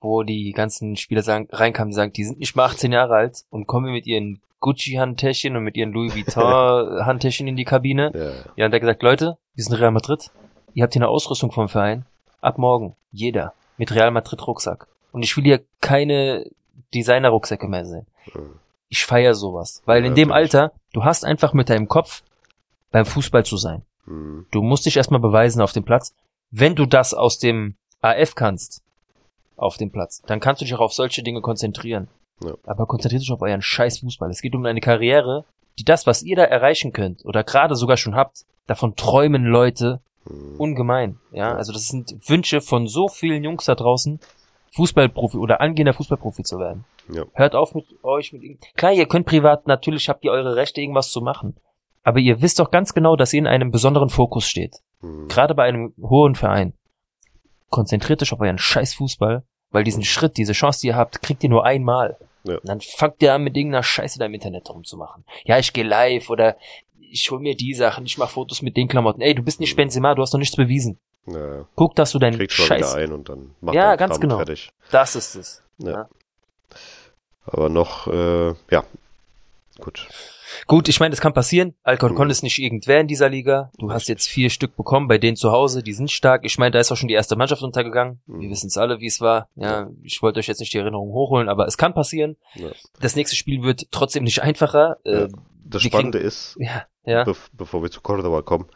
Wo 0.00 0.22
die 0.22 0.52
ganzen 0.52 0.96
Spieler 0.96 1.22
sagen, 1.22 1.48
reinkamen 1.50 1.88
und 1.88 1.94
sagen, 1.94 2.12
die 2.12 2.24
sind 2.24 2.38
nicht 2.38 2.54
mal 2.54 2.66
18 2.66 2.92
Jahre 2.92 3.14
alt 3.14 3.44
und 3.48 3.66
kommen 3.66 3.92
mit 3.92 4.06
ihren 4.06 4.40
Gucci-Handtäschchen 4.60 5.56
und 5.56 5.64
mit 5.64 5.76
ihren 5.76 5.92
Louis 5.92 6.14
Vuitton-Handtäschchen 6.14 7.48
in 7.48 7.56
die 7.56 7.64
Kabine. 7.64 8.10
Ja, 8.14 8.30
Ja, 8.56 8.66
und 8.66 8.72
er 8.72 8.76
hat 8.76 8.80
gesagt, 8.80 9.02
Leute, 9.02 9.38
wir 9.54 9.64
sind 9.64 9.74
Real 9.74 9.90
Madrid. 9.90 10.30
Ihr 10.74 10.82
habt 10.82 10.92
hier 10.92 11.00
eine 11.00 11.08
Ausrüstung 11.08 11.50
vom 11.50 11.68
Verein. 11.68 12.04
Ab 12.42 12.58
morgen. 12.58 12.94
Jeder. 13.10 13.54
Mit 13.78 13.92
Real 13.92 14.10
Madrid 14.10 14.46
Rucksack. 14.46 14.86
Und 15.12 15.22
ich 15.22 15.36
will 15.36 15.44
hier 15.44 15.62
keine 15.80 16.50
Designer-Rucksäcke 16.94 17.68
mehr 17.68 17.84
sehen. 17.84 18.06
Mhm. 18.34 18.58
Ich 18.88 19.04
feier 19.04 19.34
sowas. 19.34 19.82
Weil 19.84 20.02
Ja, 20.02 20.08
in 20.08 20.14
dem. 20.14 20.32
Alter, 20.32 20.72
du 20.92 21.04
hast 21.04 21.24
einfach 21.24 21.52
mit 21.52 21.68
deinem 21.68 21.88
Kopf 21.88 22.22
beim 22.90 23.04
Fußball 23.04 23.44
zu 23.44 23.56
sein. 23.56 23.82
Mhm. 24.06 24.46
Du 24.50 24.62
musst 24.62 24.86
dich 24.86 24.96
erstmal 24.96 25.20
beweisen 25.20 25.60
auf 25.60 25.72
dem 25.72 25.84
Platz. 25.84 26.14
Wenn 26.50 26.74
du 26.74 26.86
das 26.86 27.12
aus 27.14 27.38
dem 27.38 27.74
AF 28.00 28.34
kannst, 28.34 28.82
auf 29.56 29.76
dem 29.76 29.90
Platz, 29.90 30.22
dann 30.26 30.40
kannst 30.40 30.60
du 30.60 30.64
dich 30.64 30.74
auch 30.74 30.80
auf 30.80 30.92
solche 30.92 31.22
Dinge 31.22 31.40
konzentrieren. 31.40 32.08
Ja. 32.44 32.54
Aber 32.64 32.86
konzentriert 32.86 33.22
euch 33.22 33.32
auf 33.32 33.42
euren 33.42 33.62
scheiß 33.62 34.00
Fußball. 34.00 34.30
Es 34.30 34.42
geht 34.42 34.54
um 34.54 34.64
eine 34.64 34.80
Karriere, 34.80 35.44
die 35.78 35.84
das, 35.84 36.06
was 36.06 36.22
ihr 36.22 36.36
da 36.36 36.44
erreichen 36.44 36.92
könnt, 36.92 37.24
oder 37.24 37.42
gerade 37.42 37.74
sogar 37.74 37.96
schon 37.96 38.14
habt, 38.14 38.44
davon 38.66 38.96
träumen 38.96 39.44
Leute. 39.44 40.00
Ungemein. 40.58 41.18
Ja, 41.32 41.54
also 41.54 41.72
das 41.72 41.88
sind 41.88 42.16
Wünsche 42.28 42.60
von 42.60 42.86
so 42.86 43.08
vielen 43.08 43.44
Jungs 43.44 43.64
da 43.64 43.74
draußen, 43.74 44.20
Fußballprofi 44.74 45.38
oder 45.38 45.60
angehender 45.60 45.94
Fußballprofi 45.94 46.42
zu 46.42 46.58
werden. 46.58 46.84
Ja. 47.12 47.24
Hört 47.34 47.54
auf 47.54 47.74
mit 47.74 47.86
euch 48.02 48.32
mit 48.32 48.42
Klar, 48.76 48.92
ihr 48.92 49.06
könnt 49.06 49.26
privat, 49.26 49.66
natürlich 49.66 50.08
habt 50.08 50.24
ihr 50.24 50.32
eure 50.32 50.56
Rechte, 50.56 50.80
irgendwas 50.80 51.10
zu 51.10 51.20
machen. 51.20 51.56
Aber 52.02 52.18
ihr 52.20 52.40
wisst 52.42 52.58
doch 52.58 52.70
ganz 52.70 52.94
genau, 52.94 53.16
dass 53.16 53.32
ihr 53.32 53.38
in 53.38 53.46
einem 53.46 53.70
besonderen 53.70 54.10
Fokus 54.10 54.46
steht. 54.46 54.76
Mhm. 55.00 55.28
Gerade 55.28 55.54
bei 55.54 55.64
einem 55.64 55.94
hohen 56.00 56.34
Verein. 56.34 56.72
Konzentriert 57.68 58.22
euch 58.22 58.32
auf 58.32 58.40
euren 58.40 58.58
scheiß 58.58 58.94
Fußball, 58.94 59.42
weil 59.70 59.84
diesen 59.84 60.04
Schritt, 60.04 60.36
diese 60.36 60.52
Chance, 60.52 60.80
die 60.80 60.88
ihr 60.88 60.96
habt, 60.96 61.22
kriegt 61.22 61.42
ihr 61.42 61.50
nur 61.50 61.64
einmal. 61.64 62.16
Ja. 62.44 62.54
Und 62.54 62.68
dann 62.68 62.80
fangt 62.80 63.22
ihr 63.22 63.34
an, 63.34 63.42
mit 63.42 63.56
irgendeiner 63.56 63.82
Scheiße 63.82 64.18
da 64.18 64.26
im 64.26 64.34
Internet 64.34 64.70
rumzumachen. 64.70 65.24
Ja, 65.44 65.58
ich 65.58 65.72
gehe 65.72 65.84
live 65.84 66.30
oder 66.30 66.56
ich 67.10 67.30
hol 67.30 67.40
mir 67.40 67.56
die 67.56 67.74
Sachen, 67.74 68.06
ich 68.06 68.18
mach 68.18 68.30
Fotos 68.30 68.62
mit 68.62 68.76
den 68.76 68.88
Klamotten. 68.88 69.20
Ey, 69.20 69.34
du 69.34 69.42
bist 69.42 69.60
nicht 69.60 69.76
Benzema, 69.76 70.14
du 70.14 70.22
hast 70.22 70.32
noch 70.32 70.40
nichts 70.40 70.56
bewiesen. 70.56 70.98
Ja, 71.26 71.66
Guck, 71.74 71.96
dass 71.96 72.12
du 72.12 72.18
deinen 72.20 72.48
Scheiß... 72.48 72.94
ein 72.94 73.12
und 73.12 73.28
dann 73.28 73.50
macht 73.60 73.74
Ja, 73.74 73.96
ganz 73.96 74.12
Kram 74.12 74.20
genau. 74.20 74.36
fertig. 74.36 74.70
Das 74.90 75.16
ist 75.16 75.34
es. 75.34 75.62
Aber 77.44 77.68
noch, 77.68 78.06
äh, 78.08 78.54
ja, 78.70 78.84
gut. 79.80 80.08
Gut, 80.68 80.88
ich 80.88 81.00
meine, 81.00 81.10
das 81.10 81.20
kann 81.20 81.34
passieren. 81.34 81.74
Alcorcon 81.82 82.26
Mhm. 82.26 82.30
ist 82.30 82.42
nicht 82.42 82.58
irgendwer 82.58 83.00
in 83.00 83.08
dieser 83.08 83.28
Liga. 83.28 83.70
Du 83.78 83.90
hast 83.92 84.08
jetzt 84.08 84.26
vier 84.28 84.48
Stück 84.48 84.76
bekommen, 84.76 85.06
bei 85.08 85.18
denen 85.18 85.36
zu 85.36 85.50
Hause, 85.52 85.82
die 85.82 85.92
sind 85.92 86.10
stark. 86.10 86.44
Ich 86.44 86.56
meine, 86.58 86.70
da 86.70 86.78
ist 86.78 86.90
auch 86.92 86.96
schon 86.96 87.08
die 87.08 87.14
erste 87.14 87.36
Mannschaft 87.36 87.62
untergegangen. 87.62 88.20
Wir 88.26 88.46
Mhm. 88.46 88.50
wissen 88.50 88.68
es 88.68 88.76
alle, 88.78 89.00
wie 89.00 89.06
es 89.06 89.20
war. 89.20 89.48
Ja, 89.56 89.90
ich 90.02 90.22
wollte 90.22 90.38
euch 90.38 90.46
jetzt 90.46 90.60
nicht 90.60 90.72
die 90.72 90.78
Erinnerung 90.78 91.10
hochholen, 91.12 91.48
aber 91.48 91.66
es 91.66 91.76
kann 91.76 91.94
passieren. 91.94 92.36
Ja. 92.54 92.70
Das 93.00 93.16
nächste 93.16 93.36
Spiel 93.36 93.62
wird 93.62 93.88
trotzdem 93.90 94.24
nicht 94.24 94.42
einfacher. 94.42 94.96
Ja. 95.04 95.24
Äh, 95.24 95.28
Das 95.68 95.82
Wir 95.82 95.90
Spannende 95.90 96.18
ist, 96.18 96.56
ja, 96.60 96.84
ja. 97.06 97.24
bev 97.24 97.48
bevor 97.52 97.82
wir 97.82 97.90
zu 97.90 98.00
Cordoba 98.00 98.42
kommen, 98.42 98.66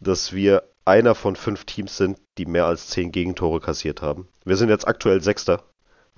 dass 0.00 0.32
wir 0.32 0.64
einer 0.84 1.14
von 1.14 1.36
fünf 1.36 1.64
Teams 1.64 1.96
sind, 1.96 2.18
die 2.38 2.46
mehr 2.46 2.66
als 2.66 2.88
zehn 2.88 3.12
Gegentore 3.12 3.60
kassiert 3.60 4.02
haben. 4.02 4.28
Wir 4.44 4.56
sind 4.56 4.68
jetzt 4.68 4.86
aktuell 4.88 5.20
Sechster, 5.22 5.62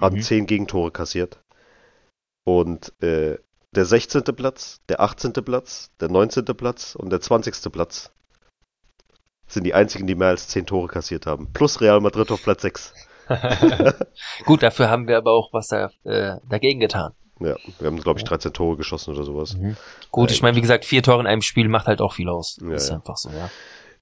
haben 0.01 0.17
Mhm. 0.17 0.23
zehn 0.23 0.47
Gegentore 0.47 0.91
kassiert. 0.91 1.43
Und 2.45 2.93
äh, 3.03 3.39
der 3.75 3.85
16. 3.85 4.23
Platz, 4.25 4.81
der 4.89 5.01
18. 5.01 5.33
Platz, 5.45 5.91
der 6.01 6.09
19. 6.11 6.45
Platz 6.45 6.95
und 6.95 7.11
der 7.11 7.21
20. 7.21 7.71
Platz 7.73 8.13
sind 9.47 9.65
die 9.65 9.75
einzigen, 9.75 10.07
die 10.07 10.15
mehr 10.15 10.29
als 10.29 10.49
zehn 10.49 10.67
Tore 10.67 10.89
kassiert 10.89 11.27
haben. 11.27 11.53
Plus 11.53 11.81
Real 11.81 12.01
Madrid 12.01 12.31
auf 12.31 12.43
Platz 12.43 12.63
6. 12.63 12.95
Gut, 14.47 14.63
dafür 14.63 14.89
haben 14.91 15.07
wir 15.07 15.19
aber 15.19 15.33
auch 15.33 15.53
was 15.53 15.69
da, 15.69 15.91
äh, 16.05 16.37
dagegen 16.49 16.81
getan. 16.81 17.13
Ja, 17.41 17.57
wir 17.79 17.87
haben, 17.87 18.01
glaube 18.01 18.19
ich, 18.19 18.25
13 18.25 18.53
Tore 18.53 18.77
geschossen 18.77 19.15
oder 19.15 19.25
sowas. 19.25 19.57
Gut, 20.11 20.31
Ja, 20.31 20.35
ich 20.35 20.43
meine, 20.43 20.57
wie 20.57 20.61
gesagt, 20.61 20.85
vier 20.85 21.03
Tore 21.03 21.21
in 21.21 21.27
einem 21.27 21.43
Spiel 21.43 21.69
macht 21.69 21.87
halt 21.87 22.01
auch 22.01 22.13
viel 22.15 22.29
aus. 22.29 22.59
Ja, 22.63 22.75
ist 22.75 22.89
ja. 22.89 22.97
einfach 22.97 23.17
so, 23.17 23.31
ja. 23.31 23.51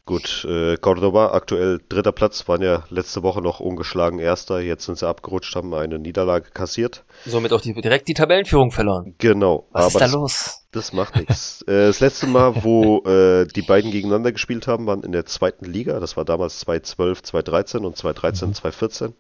Gut, 0.09 0.47
äh, 0.49 0.77
Cordoba 0.77 1.33
aktuell 1.33 1.81
dritter 1.89 2.13
Platz, 2.13 2.47
waren 2.47 2.63
ja 2.63 2.85
letzte 2.91 3.25
Woche 3.25 3.43
noch 3.43 3.59
ungeschlagen 3.59 4.21
Erster, 4.21 4.61
jetzt 4.61 4.85
sind 4.85 4.97
sie 4.97 5.09
abgerutscht, 5.09 5.57
haben 5.57 5.75
eine 5.75 5.99
Niederlage 5.99 6.51
kassiert. 6.53 7.03
Somit 7.25 7.53
auch 7.53 7.61
die, 7.61 7.75
direkt 7.75 8.07
die 8.07 8.15
Tabellenführung 8.15 8.71
verloren. 8.71 9.17
Genau, 9.19 9.67
Was 9.73 9.81
aber 9.83 9.89
ist 9.89 9.95
da 9.97 10.05
das, 10.05 10.13
los? 10.13 10.61
das 10.71 10.93
macht 10.93 11.17
nichts. 11.17 11.63
äh, 11.67 11.87
das 11.89 11.99
letzte 11.99 12.29
Mal, 12.29 12.63
wo 12.63 13.01
äh, 13.01 13.49
die 13.49 13.63
beiden 13.63 13.91
gegeneinander 13.91 14.31
gespielt 14.31 14.69
haben, 14.69 14.87
waren 14.87 15.03
in 15.03 15.11
der 15.11 15.27
zweiten 15.27 15.65
Liga. 15.65 15.99
Das 15.99 16.17
war 16.17 16.25
damals 16.25 16.61
2012, 16.61 17.25
2013 17.25 17.85
und 17.85 17.97
2013, 17.97 18.49
Mhm. 18.51 18.55
2014. 18.55 19.15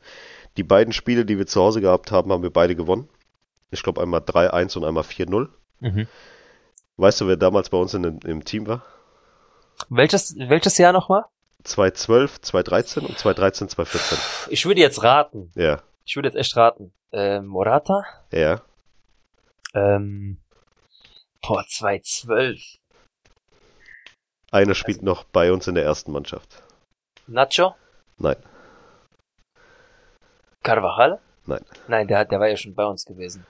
Die 0.56 0.62
beiden 0.62 0.92
Spiele, 0.92 1.24
die 1.24 1.36
wir 1.36 1.46
zu 1.48 1.60
Hause 1.62 1.80
gehabt 1.80 2.12
haben, 2.12 2.30
haben 2.30 2.44
wir 2.44 2.50
beide 2.52 2.76
gewonnen. 2.76 3.08
Ich 3.70 3.82
glaube 3.82 4.00
einmal 4.02 4.20
3-1 4.20 4.76
und 4.78 4.84
einmal 4.84 5.02
4-0. 5.04 5.48
Mhm. 5.80 6.08
Weißt 6.96 7.20
du, 7.20 7.26
wer 7.28 7.36
damals 7.36 7.68
bei 7.70 7.76
uns 7.78 7.92
in, 7.94 8.04
im 8.20 8.44
Team 8.44 8.66
war? 8.66 8.82
Welches, 9.88 10.34
welches 10.38 10.78
Jahr 10.78 10.92
nochmal? 10.92 11.24
2012, 11.64 12.40
2013 12.40 13.04
und 13.06 13.18
2013, 13.18 13.68
2014. 13.68 14.52
Ich 14.52 14.64
würde 14.64 14.80
jetzt 14.80 15.02
raten. 15.02 15.50
Ja, 15.54 15.82
Ich 16.04 16.16
würde 16.16 16.28
jetzt 16.28 16.36
echt 16.36 16.56
raten. 16.56 16.92
Ähm, 17.12 17.46
Morata? 17.46 18.04
ja. 18.32 18.62
Ähm, 19.74 20.38
boah, 21.42 21.64
2012. 21.68 22.78
Einer 24.50 24.74
spielt 24.74 25.02
noch 25.02 25.24
bei 25.24 25.52
uns 25.52 25.66
in 25.66 25.74
der 25.74 25.84
ersten 25.84 26.12
Mannschaft. 26.12 26.62
Nacho? 27.26 27.74
Nein, 28.16 28.36
Carvajal? 30.62 31.20
Nein. 31.44 31.64
Nein, 31.88 32.08
der, 32.08 32.24
der 32.24 32.40
war 32.40 32.48
ja 32.48 32.56
schon 32.56 32.74
bei 32.74 32.84
uns 32.86 33.04
gewesen. 33.04 33.46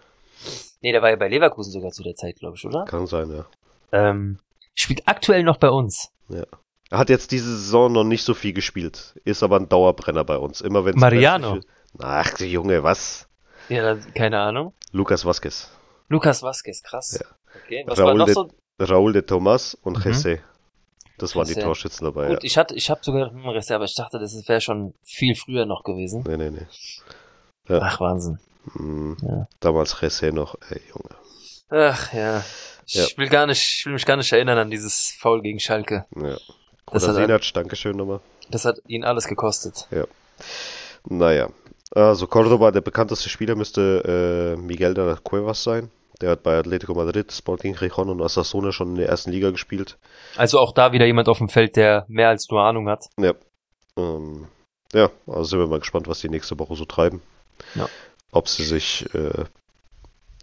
Nee, 0.82 0.93
der 0.93 1.03
war 1.03 1.11
ja 1.11 1.16
bei 1.16 1.28
Leverkusen 1.28 1.72
sogar 1.72 1.91
zu 1.91 2.03
der 2.03 2.14
Zeit, 2.14 2.39
glaube 2.39 2.57
ich, 2.57 2.64
oder? 2.64 2.84
kann 2.84 3.07
sein, 3.07 3.30
ja. 3.30 3.47
Ähm, 3.93 4.39
spielt 4.74 5.07
aktuell 5.09 5.43
noch 5.43 5.57
bei 5.57 5.70
uns. 5.70 6.11
Er 6.28 6.99
hat 6.99 7.09
jetzt 7.09 7.32
diese 7.32 7.57
Saison 7.57 7.93
noch 7.93 8.05
nicht 8.05 8.22
so 8.24 8.34
viel 8.34 8.53
gespielt, 8.53 9.18
ist 9.24 9.43
aber 9.43 9.57
ein 9.59 9.68
Dauerbrenner 9.68 10.24
bei 10.24 10.37
uns. 10.37 10.61
Immer 10.61 10.84
wenn 10.84 10.97
Mariano. 10.99 11.61
Ach, 11.99 12.39
Junge, 12.41 12.82
was? 12.82 13.26
Ja, 13.68 13.97
keine 14.14 14.39
Ahnung. 14.41 14.72
Lukas 14.93 15.24
Vasquez, 15.24 15.70
Lukas 16.09 16.43
Vasquez, 16.43 16.82
krass. 16.82 17.18
Ja. 17.20 17.26
Okay, 17.64 17.84
was 17.87 17.99
Raúl 17.99 18.07
war 18.07 18.14
noch 18.14 18.26
de- 18.26 18.34
so? 18.34 18.51
Raúl 18.78 19.12
de 19.12 19.22
Tomas 19.22 19.74
und 19.74 19.99
Mhm. 19.99 20.03
Jesse. 20.12 20.39
Das 21.18 21.34
waren 21.34 21.47
die 21.47 21.55
Jesse. 21.55 21.62
Torschützen 21.66 22.05
dabei. 22.05 22.28
Gut, 22.28 22.45
ich 22.45 22.59
hatte, 22.59 22.74
ich 22.74 22.91
habe 22.91 23.01
sogar 23.03 23.30
einen 23.30 23.49
Rest, 23.49 23.72
aber 23.72 23.87
ich 23.87 23.95
dachte, 23.95 24.18
das 24.18 24.34
wäre 24.47 24.61
schon 24.61 24.95
viel 25.03 25.34
früher 25.34 25.64
noch 25.64 25.82
gewesen. 25.82 26.22
Ja. 26.28 26.37
Nee, 26.37 26.51
nee, 26.51 26.59
nee. 26.61 26.66
Ja. 27.68 27.80
Ach, 27.82 28.00
Wahnsinn. 28.00 28.38
Mhm. 28.74 29.16
Ja. 29.22 29.48
Damals 29.60 29.96
Jesse 30.00 30.32
noch, 30.32 30.56
ey, 30.70 30.80
Junge. 30.88 31.14
Ach, 31.70 32.12
ja. 32.12 32.44
Ich 32.86 32.94
Ja. 32.94 33.06
will 33.16 33.28
gar 33.28 33.46
nicht, 33.46 33.78
ich 33.80 33.86
will 33.86 33.92
mich 33.94 34.06
gar 34.06 34.16
nicht 34.16 34.32
erinnern 34.32 34.58
an 34.58 34.70
dieses 34.70 35.14
Foul 35.18 35.42
gegen 35.42 35.58
Schalke. 35.58 36.04
Ja. 36.14 36.36
Das 36.92 37.02
Oder 37.04 37.14
hat, 37.14 37.26
Sinac, 37.26 37.52
Dankeschön 37.54 37.96
nochmal. 37.96 38.20
das 38.50 38.64
hat 38.64 38.78
ihn 38.86 39.04
alles 39.04 39.26
gekostet. 39.26 39.88
Naja. 41.08 41.48
Also 41.94 42.26
Cordoba, 42.26 42.70
der 42.70 42.80
bekannteste 42.80 43.28
Spieler 43.28 43.54
müsste 43.54 44.54
äh, 44.56 44.60
Miguel 44.60 44.94
de 44.94 45.04
las 45.04 45.22
Cuevas 45.24 45.62
sein. 45.62 45.90
Der 46.20 46.30
hat 46.30 46.42
bei 46.42 46.56
Atletico 46.58 46.94
Madrid, 46.94 47.30
Sporting 47.32 47.74
Gijón 47.76 48.08
und 48.10 48.20
Osasuna 48.20 48.72
schon 48.72 48.90
in 48.90 48.94
der 48.96 49.08
ersten 49.08 49.30
Liga 49.30 49.50
gespielt. 49.50 49.98
Also 50.36 50.58
auch 50.58 50.72
da 50.72 50.92
wieder 50.92 51.04
jemand 51.06 51.28
auf 51.28 51.38
dem 51.38 51.48
Feld, 51.48 51.76
der 51.76 52.04
mehr 52.08 52.28
als 52.28 52.48
nur 52.50 52.62
Ahnung 52.62 52.88
hat. 52.88 53.06
Ja. 53.18 53.34
Ähm, 53.98 54.46
ja, 54.92 55.10
also 55.26 55.44
sind 55.44 55.58
wir 55.58 55.66
mal 55.66 55.78
gespannt, 55.80 56.08
was 56.08 56.20
die 56.20 56.28
nächste 56.28 56.58
Woche 56.58 56.74
so 56.74 56.84
treiben. 56.84 57.20
Ja. 57.74 57.88
Ob 58.32 58.48
sie 58.48 58.64
sich 58.64 59.07
äh, 59.14 59.44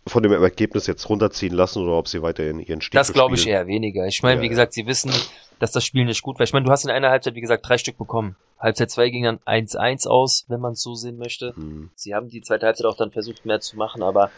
von 0.08 0.24
dem 0.24 0.32
Ergebnis 0.32 0.88
jetzt 0.88 1.08
runterziehen 1.10 1.54
lassen 1.54 1.84
oder 1.84 1.94
ob 1.98 2.08
sie 2.08 2.22
weiterhin 2.22 2.60
ihren 2.60 2.82
Stiefel 2.82 3.00
Das 3.00 3.14
glaube 3.14 3.36
ich 3.36 3.48
eher 3.48 3.68
weniger. 3.68 4.06
Ich 4.06 4.22
meine, 4.24 4.36
Ja, 4.36 4.42
wie 4.42 4.46
ja. 4.46 4.50
gesagt, 4.50 4.74
sie 4.74 4.86
wissen, 4.86 5.14
dass 5.60 5.72
das 5.72 5.86
Spiel 5.86 6.06
nicht 6.06 6.22
gut 6.22 6.40
war. 6.40 6.44
Ich 6.44 6.54
meine, 6.54 6.66
du 6.66 6.72
hast 6.72 6.84
in 6.84 6.92
einer 6.92 7.10
Halbzeit, 7.10 7.36
wie 7.36 7.42
gesagt, 7.42 7.68
drei 7.68 7.78
Stück 7.78 7.98
bekommen. 7.98 8.36
Halbzeit 8.60 8.92
2 8.92 9.10
ging 9.10 9.24
dann 9.24 9.40
1-1 9.40 10.08
aus, 10.08 10.46
wenn 10.48 10.62
man 10.62 10.74
es 10.74 10.82
so 10.82 10.96
sehen 10.96 11.18
möchte. 11.18 11.54
Hm, 11.56 11.92
Sie 11.96 12.16
haben 12.16 12.30
die 12.30 12.42
zweite 12.42 12.66
Halbzeit 12.66 12.86
auch 12.86 12.96
dann 12.96 13.12
versucht, 13.12 13.46
mehr 13.46 13.60
zu 13.60 13.76
machen, 13.76 14.02
aber 14.02 14.32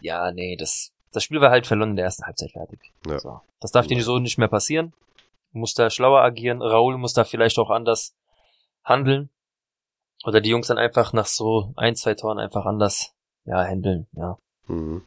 ja, 0.00 0.32
nee, 0.32 0.56
das, 0.56 0.90
das 1.12 1.22
Spiel 1.22 1.40
war 1.40 1.50
halt 1.50 1.66
verloren 1.66 1.90
in 1.90 1.96
der 1.96 2.06
ersten 2.06 2.24
Halbzeit 2.24 2.50
fertig. 2.50 2.80
Ja. 3.06 3.20
So. 3.20 3.40
Das 3.60 3.70
darf 3.70 3.86
dir 3.86 4.02
so 4.02 4.18
nicht 4.18 4.38
mehr 4.38 4.48
passieren. 4.48 4.92
Du 5.52 5.58
musst 5.58 5.78
da 5.78 5.88
schlauer 5.90 6.20
agieren. 6.22 6.62
Raul 6.62 6.98
muss 6.98 7.12
da 7.12 7.24
vielleicht 7.24 7.58
auch 7.58 7.70
anders 7.70 8.14
handeln. 8.84 9.30
Oder 10.24 10.40
die 10.40 10.50
Jungs 10.50 10.68
dann 10.68 10.78
einfach 10.78 11.12
nach 11.12 11.26
so 11.26 11.72
ein, 11.76 11.96
zwei 11.96 12.14
Toren 12.14 12.38
einfach 12.38 12.64
anders, 12.64 13.12
ja, 13.44 13.64
handeln, 13.64 14.06
ja. 14.12 14.36
hm. 14.66 15.02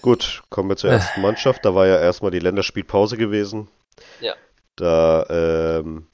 Gut, 0.00 0.42
kommen 0.50 0.68
wir 0.68 0.76
zur 0.76 0.90
ersten 0.92 1.20
Mannschaft. 1.20 1.64
Da 1.64 1.74
war 1.74 1.86
ja 1.86 1.98
erstmal 1.98 2.30
die 2.30 2.38
Länderspielpause 2.38 3.16
gewesen. 3.16 3.68
Ja. 4.20 4.34
Da 4.76 5.26
ähm, 5.28 6.06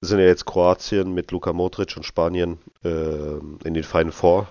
sind 0.00 0.18
ja 0.20 0.26
jetzt 0.26 0.46
Kroatien 0.46 1.12
mit 1.12 1.30
Luka 1.30 1.52
Modric 1.52 1.96
und 1.96 2.04
Spanien 2.04 2.58
ähm, 2.84 3.58
in 3.64 3.74
den 3.74 3.84
Final 3.84 4.12
Four 4.12 4.48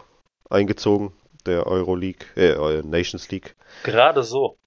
eingezogen, 0.50 1.14
der 1.46 1.66
Euroleague, 1.68 2.26
äh, 2.36 2.82
Nations 2.84 3.30
League. 3.30 3.56
Gerade 3.84 4.24
so. 4.24 4.58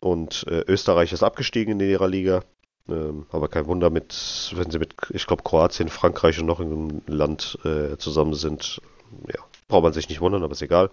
Und 0.00 0.44
äh, 0.48 0.62
Österreich 0.66 1.12
ist 1.12 1.22
abgestiegen 1.22 1.80
in 1.80 1.88
ihrer 1.88 2.08
Liga. 2.08 2.42
Ähm, 2.88 3.26
aber 3.30 3.48
kein 3.48 3.66
Wunder, 3.66 3.90
mit, 3.90 4.52
wenn 4.54 4.70
sie 4.70 4.78
mit, 4.78 4.94
ich 5.10 5.26
glaube, 5.26 5.42
Kroatien, 5.42 5.88
Frankreich 5.88 6.38
und 6.38 6.46
noch 6.46 6.60
irgendeinem 6.60 7.02
Land 7.06 7.58
äh, 7.64 7.96
zusammen 7.96 8.34
sind. 8.34 8.80
Ja, 9.28 9.42
braucht 9.68 9.82
man 9.82 9.92
sich 9.92 10.08
nicht 10.08 10.20
wundern, 10.20 10.42
aber 10.42 10.52
ist 10.52 10.62
egal. 10.62 10.90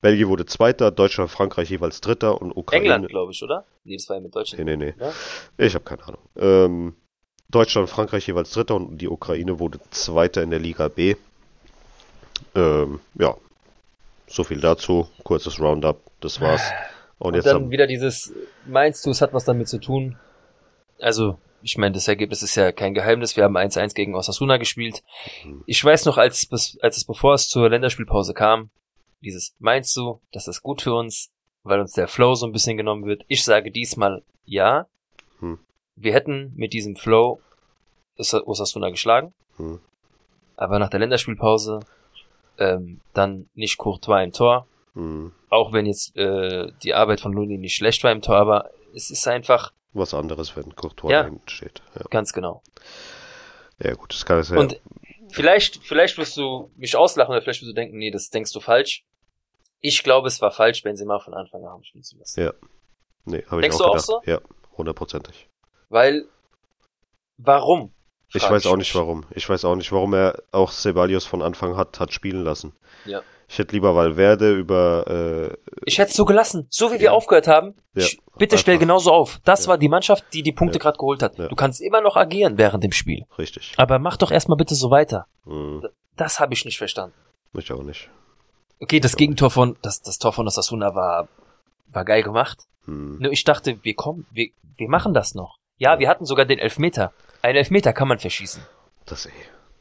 Belgien 0.00 0.28
wurde 0.28 0.46
Zweiter, 0.46 0.90
Deutschland, 0.90 1.30
Frankreich 1.30 1.70
jeweils 1.70 2.00
Dritter 2.00 2.40
und 2.40 2.52
Ukraine. 2.56 2.84
England, 2.84 3.08
glaube 3.08 3.32
ich, 3.32 3.42
oder? 3.42 3.64
Nee, 3.84 3.96
das 3.96 4.08
war 4.08 4.16
ja 4.16 4.22
mit 4.22 4.34
Deutschland. 4.34 4.64
Nee, 4.64 4.76
nee, 4.76 4.86
nee. 4.86 4.94
Ja? 4.98 5.12
Ich 5.58 5.74
habe 5.74 5.84
keine 5.84 6.04
Ahnung. 6.04 6.20
Ähm, 6.36 6.94
Deutschland, 7.50 7.88
Frankreich 7.88 8.26
jeweils 8.26 8.50
Dritter 8.50 8.74
und 8.76 8.98
die 8.98 9.08
Ukraine 9.08 9.58
wurde 9.58 9.78
Zweiter 9.90 10.42
in 10.42 10.50
der 10.50 10.58
Liga 10.58 10.88
B. 10.88 11.16
Ähm, 12.54 13.00
ja, 13.14 13.36
so 14.26 14.44
viel 14.44 14.60
dazu. 14.60 15.08
Kurzes 15.22 15.60
Roundup, 15.60 16.00
das 16.20 16.40
war's. 16.40 16.62
Und, 17.18 17.28
Und 17.28 17.34
jetzt 17.34 17.46
dann 17.46 17.54
haben, 17.54 17.70
wieder 17.70 17.86
dieses, 17.86 18.32
meinst 18.66 19.06
du, 19.06 19.10
es 19.10 19.20
hat 19.20 19.32
was 19.32 19.44
damit 19.44 19.68
zu 19.68 19.78
tun? 19.78 20.16
Also, 21.02 21.38
ich 21.62 21.76
meine, 21.78 21.92
das 21.94 22.08
Ergebnis 22.08 22.42
ist 22.42 22.54
ja 22.56 22.72
kein 22.72 22.94
Geheimnis. 22.94 23.36
Wir 23.36 23.44
haben 23.44 23.56
1-1 23.56 23.94
gegen 23.94 24.14
Osasuna 24.14 24.56
gespielt. 24.56 25.02
Mhm. 25.44 25.62
Ich 25.66 25.84
weiß 25.84 26.04
noch, 26.06 26.18
als, 26.18 26.48
als 26.80 26.96
es 26.96 27.04
bevor 27.04 27.34
es 27.34 27.48
zur 27.48 27.68
Länderspielpause 27.68 28.34
kam, 28.34 28.70
dieses, 29.20 29.54
meinst 29.58 29.96
du, 29.96 30.20
das 30.32 30.48
ist 30.48 30.62
gut 30.62 30.82
für 30.82 30.94
uns, 30.94 31.30
weil 31.62 31.78
uns 31.80 31.92
der 31.92 32.08
Flow 32.08 32.34
so 32.34 32.46
ein 32.46 32.52
bisschen 32.52 32.76
genommen 32.76 33.04
wird? 33.04 33.24
Ich 33.28 33.44
sage 33.44 33.70
diesmal 33.70 34.22
ja. 34.44 34.86
Hm. 35.38 35.58
Wir 35.94 36.12
hätten 36.12 36.52
mit 36.56 36.72
diesem 36.72 36.96
Flow 36.96 37.40
Os- 38.18 38.34
Osasuna 38.34 38.90
geschlagen, 38.90 39.32
Hm. 39.56 39.78
aber 40.56 40.78
nach 40.78 40.90
der 40.90 41.00
Länderspielpause 41.00 41.80
ähm, 42.58 43.00
dann 43.14 43.48
nicht 43.54 43.78
Courtois 43.78 44.22
im 44.24 44.32
Tor, 44.32 44.66
Hm, 44.94 45.32
auch 45.48 45.72
wenn 45.72 45.86
jetzt 45.86 46.14
äh, 46.16 46.70
die 46.82 46.92
Arbeit 46.94 47.20
von 47.20 47.32
Luni 47.32 47.56
nicht 47.58 47.74
schlecht 47.74 48.04
war 48.04 48.12
im 48.12 48.20
Tor, 48.20 48.36
aber 48.36 48.70
es 48.94 49.10
ist 49.10 49.26
einfach 49.26 49.72
was 49.92 50.14
anderes, 50.14 50.56
wenn 50.56 50.74
Courtois 50.74 51.10
Ja. 51.12 51.24
hinten 51.24 51.48
steht. 51.48 51.82
Ja. 51.94 52.02
ganz 52.10 52.32
genau. 52.32 52.62
ja, 53.78 53.94
gut, 53.94 54.12
das 54.12 54.24
kann 54.24 54.38
es 54.38 54.50
ja. 54.50 54.58
Und 54.58 54.80
vielleicht, 55.30 55.78
vielleicht 55.84 56.16
wirst 56.18 56.36
du 56.36 56.70
mich 56.76 56.96
auslachen 56.96 57.32
oder 57.32 57.42
vielleicht 57.42 57.60
wirst 57.62 57.70
du 57.70 57.74
denken, 57.74 57.96
nee, 57.98 58.10
das 58.10 58.30
denkst 58.30 58.52
du 58.52 58.60
falsch. 58.60 59.04
Ich 59.80 60.02
glaube, 60.04 60.28
es 60.28 60.40
war 60.40 60.50
falsch, 60.52 60.82
Benzema 60.82 61.18
von 61.18 61.34
Anfang 61.34 61.62
an 61.64 61.70
haben 61.70 61.84
spielen 61.84 62.04
zu 62.04 62.16
lassen. 62.18 62.40
Ja. 62.40 62.52
nee, 63.24 63.44
habe 63.46 63.56
ich 63.60 63.62
Denkst 63.62 63.76
auch 63.76 63.78
du 63.78 63.84
auch 63.84 63.92
gedacht. 63.92 64.06
so? 64.06 64.20
Ja, 64.24 64.40
hundertprozentig. 64.76 65.48
Weil, 65.88 66.26
warum? 67.36 67.92
Ich 68.34 68.48
weiß 68.48 68.64
auch 68.66 68.76
nicht 68.76 68.94
warum. 68.94 69.26
Ich 69.30 69.46
weiß 69.48 69.64
auch 69.66 69.74
nicht, 69.76 69.92
warum 69.92 70.14
er 70.14 70.42
auch 70.52 70.72
Ceballos 70.72 71.26
von 71.26 71.42
Anfang 71.42 71.76
hat, 71.76 72.00
hat 72.00 72.14
spielen 72.14 72.42
lassen. 72.44 72.72
Ja. 73.04 73.20
Ich 73.46 73.58
hätte 73.58 73.74
lieber 73.74 73.94
Valverde 73.94 74.54
über 74.54 75.52
äh, 75.60 75.72
Ich 75.84 75.98
hätte 75.98 76.10
es 76.12 76.16
so 76.16 76.24
gelassen, 76.24 76.66
so 76.70 76.90
wie 76.92 76.94
wir 77.00 77.06
Ja. 77.06 77.12
aufgehört 77.12 77.46
haben. 77.46 77.74
Ja, 77.94 78.04
sch- 78.06 78.18
Bitte 78.38 78.56
stell 78.58 78.78
genauso 78.78 79.12
auf. 79.12 79.40
Das 79.44 79.64
Ja. 79.64 79.70
war 79.70 79.78
die 79.78 79.88
Mannschaft, 79.88 80.24
die 80.32 80.42
die 80.42 80.52
Punkte 80.52 80.78
Ja. 80.78 80.82
gerade 80.82 80.98
geholt 80.98 81.22
hat. 81.22 81.38
Ja. 81.38 81.48
Du 81.48 81.54
kannst 81.56 81.80
immer 81.80 82.00
noch 82.00 82.16
agieren 82.16 82.56
während 82.58 82.82
dem 82.82 82.92
Spiel. 82.92 83.24
richtig. 83.38 83.74
Aber 83.76 83.98
mach 83.98 84.16
doch 84.16 84.30
erstmal 84.30 84.56
bitte 84.56 84.74
so 84.74 84.90
weiter. 84.90 85.26
Hm, 85.44 85.86
Das 86.16 86.40
habe 86.40 86.52
ich 86.54 86.64
nicht 86.64 86.78
verstanden. 86.78 87.14
ich 87.54 87.70
auch 87.72 87.82
nicht. 87.82 88.08
Okay, 88.80 89.00
das 89.00 89.12
Ja. 89.12 89.16
Gegentor 89.18 89.50
von, 89.50 89.76
das, 89.82 90.00
das 90.02 90.18
Tor 90.18 90.32
von 90.32 90.46
Osasuna 90.46 90.94
war, 90.94 91.28
war 91.88 92.04
geil 92.04 92.22
gemacht. 92.22 92.64
Hm, 92.86 93.18
Nur 93.18 93.32
ich 93.32 93.44
dachte, 93.44 93.78
wir 93.82 93.94
kommen, 93.94 94.26
wir, 94.30 94.48
wir 94.76 94.88
machen 94.88 95.14
das 95.14 95.34
noch. 95.34 95.56
Ja, 95.78 95.98
wir 95.98 96.08
hatten 96.08 96.24
sogar 96.24 96.44
den 96.46 96.58
Elfmeter. 96.58 97.12
Einen 97.42 97.56
Elfmeter 97.56 97.92
kann 97.92 98.08
man 98.08 98.18
verschießen. 98.18 98.62
das 99.06 99.26
eh. 99.26 99.30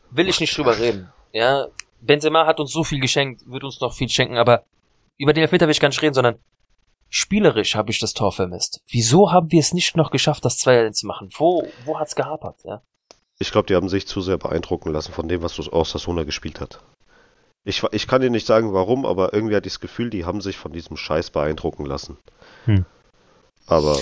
Will 0.10 0.28
ich 0.28 0.39
nicht 0.39 0.58
drüber 0.58 0.78
reden. 0.78 1.12
Ja, 1.32 1.68
Benzema 2.02 2.45
hat 2.45 2.60
uns 2.60 2.72
so 2.72 2.84
viel 2.84 2.99
geschenkt, 2.99 3.43
wird 3.45 3.64
uns 3.64 3.80
noch 3.80 3.93
viel 3.93 4.10
schenken, 4.10 4.38
aber 4.38 4.64
über 5.18 5.32
den 5.34 5.43
Elfmeter 5.43 5.68
will 5.68 5.72
ich 5.72 5.80
gar 5.80 5.88
nicht 5.89 6.02
reden, 6.02 6.14
sondern 6.16 6.39
spielerisch 7.12 7.76
habe 7.76 7.91
ich 7.91 7.99
das 7.99 8.14
Tor 8.14 8.32
vermisst. 8.32 8.82
Wieso 8.88 9.32
haben 9.32 9.51
wir 9.51 9.59
es 9.59 9.74
nicht 9.74 9.95
noch 9.95 10.09
geschafft, 10.09 10.43
das 10.45 10.57
2 10.57 10.89
zu 10.91 11.05
machen? 11.05 11.30
Wo, 11.38 11.68
wo 11.86 11.99
hat's 11.99 12.16
gehapert? 12.16 12.62
Ja? 12.64 12.82
Ich 13.38 13.51
glaube, 13.51 13.68
die 13.68 13.76
haben 13.76 13.89
sich 13.89 14.07
zu 14.07 14.22
sehr 14.22 14.38
beeindrucken 14.38 14.91
lassen 14.91 15.12
von 15.12 15.28
dem, 15.28 15.43
was 15.43 15.59
Osasuna 15.59 16.24
gespielt 16.24 16.59
hat. 16.59 16.82
Ich, 17.64 17.84
ich 17.91 18.07
kann 18.07 18.22
dir 18.22 18.32
nicht 18.32 18.47
sagen, 18.47 18.74
warum, 18.74 19.05
aber 19.05 19.34
irgendwie 19.34 19.55
hatte 19.55 19.68
ich 19.68 19.74
das 19.74 19.82
Gefühl, 19.82 20.09
die 20.09 20.26
haben 20.26 20.41
sich 20.41 20.57
von 20.57 20.72
diesem 20.72 20.97
Scheiß 20.97 21.30
beeindrucken 21.30 21.86
lassen. 21.86 22.18
Hm. 22.66 22.86
Aber 23.68 23.99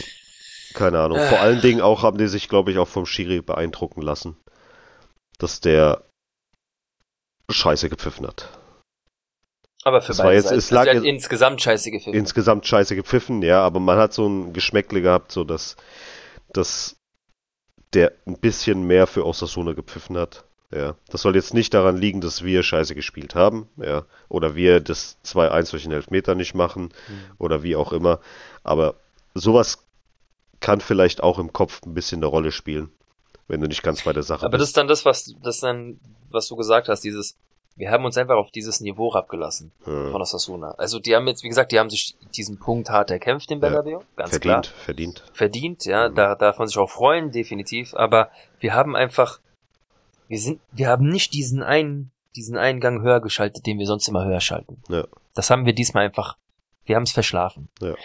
keine 0.73 0.99
Ahnung. 0.99 1.17
Äh. 1.17 1.27
Vor 1.27 1.39
allen 1.39 1.61
Dingen 1.61 1.81
auch 1.81 2.03
haben 2.03 2.17
die 2.17 2.27
sich, 2.27 2.47
glaube 2.47 2.71
ich, 2.71 2.77
auch 2.77 2.87
vom 2.87 3.05
Schiri 3.05 3.41
beeindrucken 3.41 4.01
lassen, 4.01 4.37
dass 5.39 5.59
der 5.59 6.03
Scheiße 7.49 7.89
gepfiffen 7.89 8.27
hat. 8.27 8.49
Aber 9.83 10.01
für 10.01 10.09
Das 10.09 10.17
beide 10.17 10.35
jetzt- 10.35 10.51
es 10.51 10.71
lag 10.71 10.81
Also 10.81 10.89
hat 10.99 11.03
jetzt- 11.05 11.13
insgesamt 11.15 11.61
scheiße 11.61 11.91
gefilmt. 11.91 12.15
Insgesamt 12.15 12.65
Scheiße 12.67 12.95
gepfiffen, 12.95 13.41
ja, 13.41 13.61
aber 13.61 13.79
man 13.79 13.97
hat 13.97 14.13
so 14.13 14.27
ein 14.27 14.51
Geschmäckle 14.53 15.01
gehabt, 15.01 15.31
so 15.31 15.43
dass, 15.43 15.77
dass 16.51 16.97
der 17.93 18.11
ein 18.27 18.37
bisschen 18.39 18.83
mehr 18.83 19.07
für 19.07 19.25
Osasuna 19.25 19.73
gepfiffen 19.73 20.17
hat. 20.17 20.43
Ja, 20.71 20.95
das 21.09 21.23
soll 21.23 21.35
jetzt 21.35 21.55
nicht 21.55 21.73
daran 21.73 21.97
liegen, 21.97 22.21
dass 22.21 22.43
wir 22.43 22.61
Scheiße 22.61 22.93
gespielt 22.93 23.33
haben, 23.33 23.67
ja, 23.77 24.05
oder 24.27 24.53
wir 24.55 24.79
das 24.81 25.17
2-1 25.23 25.71
durch 25.71 25.83
den 25.83 25.91
Elfmeter 25.93 26.35
nicht 26.35 26.53
machen, 26.53 26.89
Hm. 27.07 27.19
oder 27.39 27.63
wie 27.63 27.75
auch 27.75 27.91
immer. 27.91 28.19
Aber 28.63 28.93
sowas 29.33 29.79
kann 30.59 30.79
vielleicht 30.81 31.23
auch 31.23 31.39
im 31.39 31.53
Kopf 31.53 31.81
ein 31.85 31.93
bisschen 31.95 32.19
eine 32.19 32.27
Rolle 32.27 32.51
spielen. 32.51 32.91
wenn 33.47 33.61
du 33.61 33.67
nicht 33.67 33.81
ganz 33.81 34.03
bei 34.03 34.13
der 34.13 34.21
Sache 34.21 34.45
Aber 34.45 34.59
das 34.59 34.67
bist. 34.67 34.69
ist 34.69 34.77
dann 34.77 34.87
das, 34.87 35.05
was, 35.05 35.33
das 35.41 35.59
dann, 35.59 35.99
was 36.29 36.47
du 36.49 36.55
gesagt 36.55 36.87
hast, 36.87 37.03
dieses, 37.03 37.35
wir 37.79 37.89
haben 37.91 38.03
uns 38.05 38.17
einfach 38.17 38.35
auf 38.35 38.51
dieses 38.51 38.81
Niveau 38.81 39.13
abgelassen 39.13 39.71
Ja. 39.87 40.11
von 40.11 40.21
Osasuna. 40.21 40.71
Also 40.77 40.99
die 40.99 41.15
haben 41.15 41.25
jetzt, 41.27 41.43
wie 41.43 41.47
gesagt, 41.49 41.71
die 41.71 41.79
haben 41.79 41.89
sich 41.89 42.15
diesen 42.35 42.59
Punkt 42.59 42.89
hart 42.89 43.09
erkämpft 43.09 43.49
in 43.51 43.59
Bernabeu, 43.61 43.99
ganz 44.17 44.31
verdient, 44.31 44.41
klar. 44.41 44.63
verdient. 44.85 45.23
Verdient, 45.33 45.85
ja, 45.85 46.09
Mhm. 46.09 46.15
da 46.15 46.35
darf 46.35 46.59
man 46.59 46.67
sich 46.67 46.77
auch 46.77 46.89
freuen, 46.89 47.31
definitiv. 47.31 47.93
Aber 47.95 48.29
wir 48.59 48.73
haben 48.73 48.95
einfach, 48.97 49.39
wir 50.27 50.39
sind, 50.39 50.59
wir 50.73 50.89
haben 50.89 51.07
nicht 51.09 51.33
diesen 51.33 51.63
einen, 51.63 52.11
diesen 52.35 52.57
einen 52.57 52.79
Gang 52.81 53.01
höher 53.01 53.21
geschaltet, 53.21 53.65
den 53.65 53.79
wir 53.79 53.87
sonst 53.87 54.07
immer 54.09 54.25
höher 54.25 54.41
schalten. 54.41 54.83
Ja. 54.89 55.05
Das 55.33 55.49
haben 55.49 55.65
wir 55.65 55.73
diesmal 55.73 56.03
einfach, 56.05 56.35
wir 56.85 56.95
haben 56.97 57.03
es 57.03 57.11
verschlafen. 57.11 57.69
Und 57.79 57.87
Wir 57.87 57.95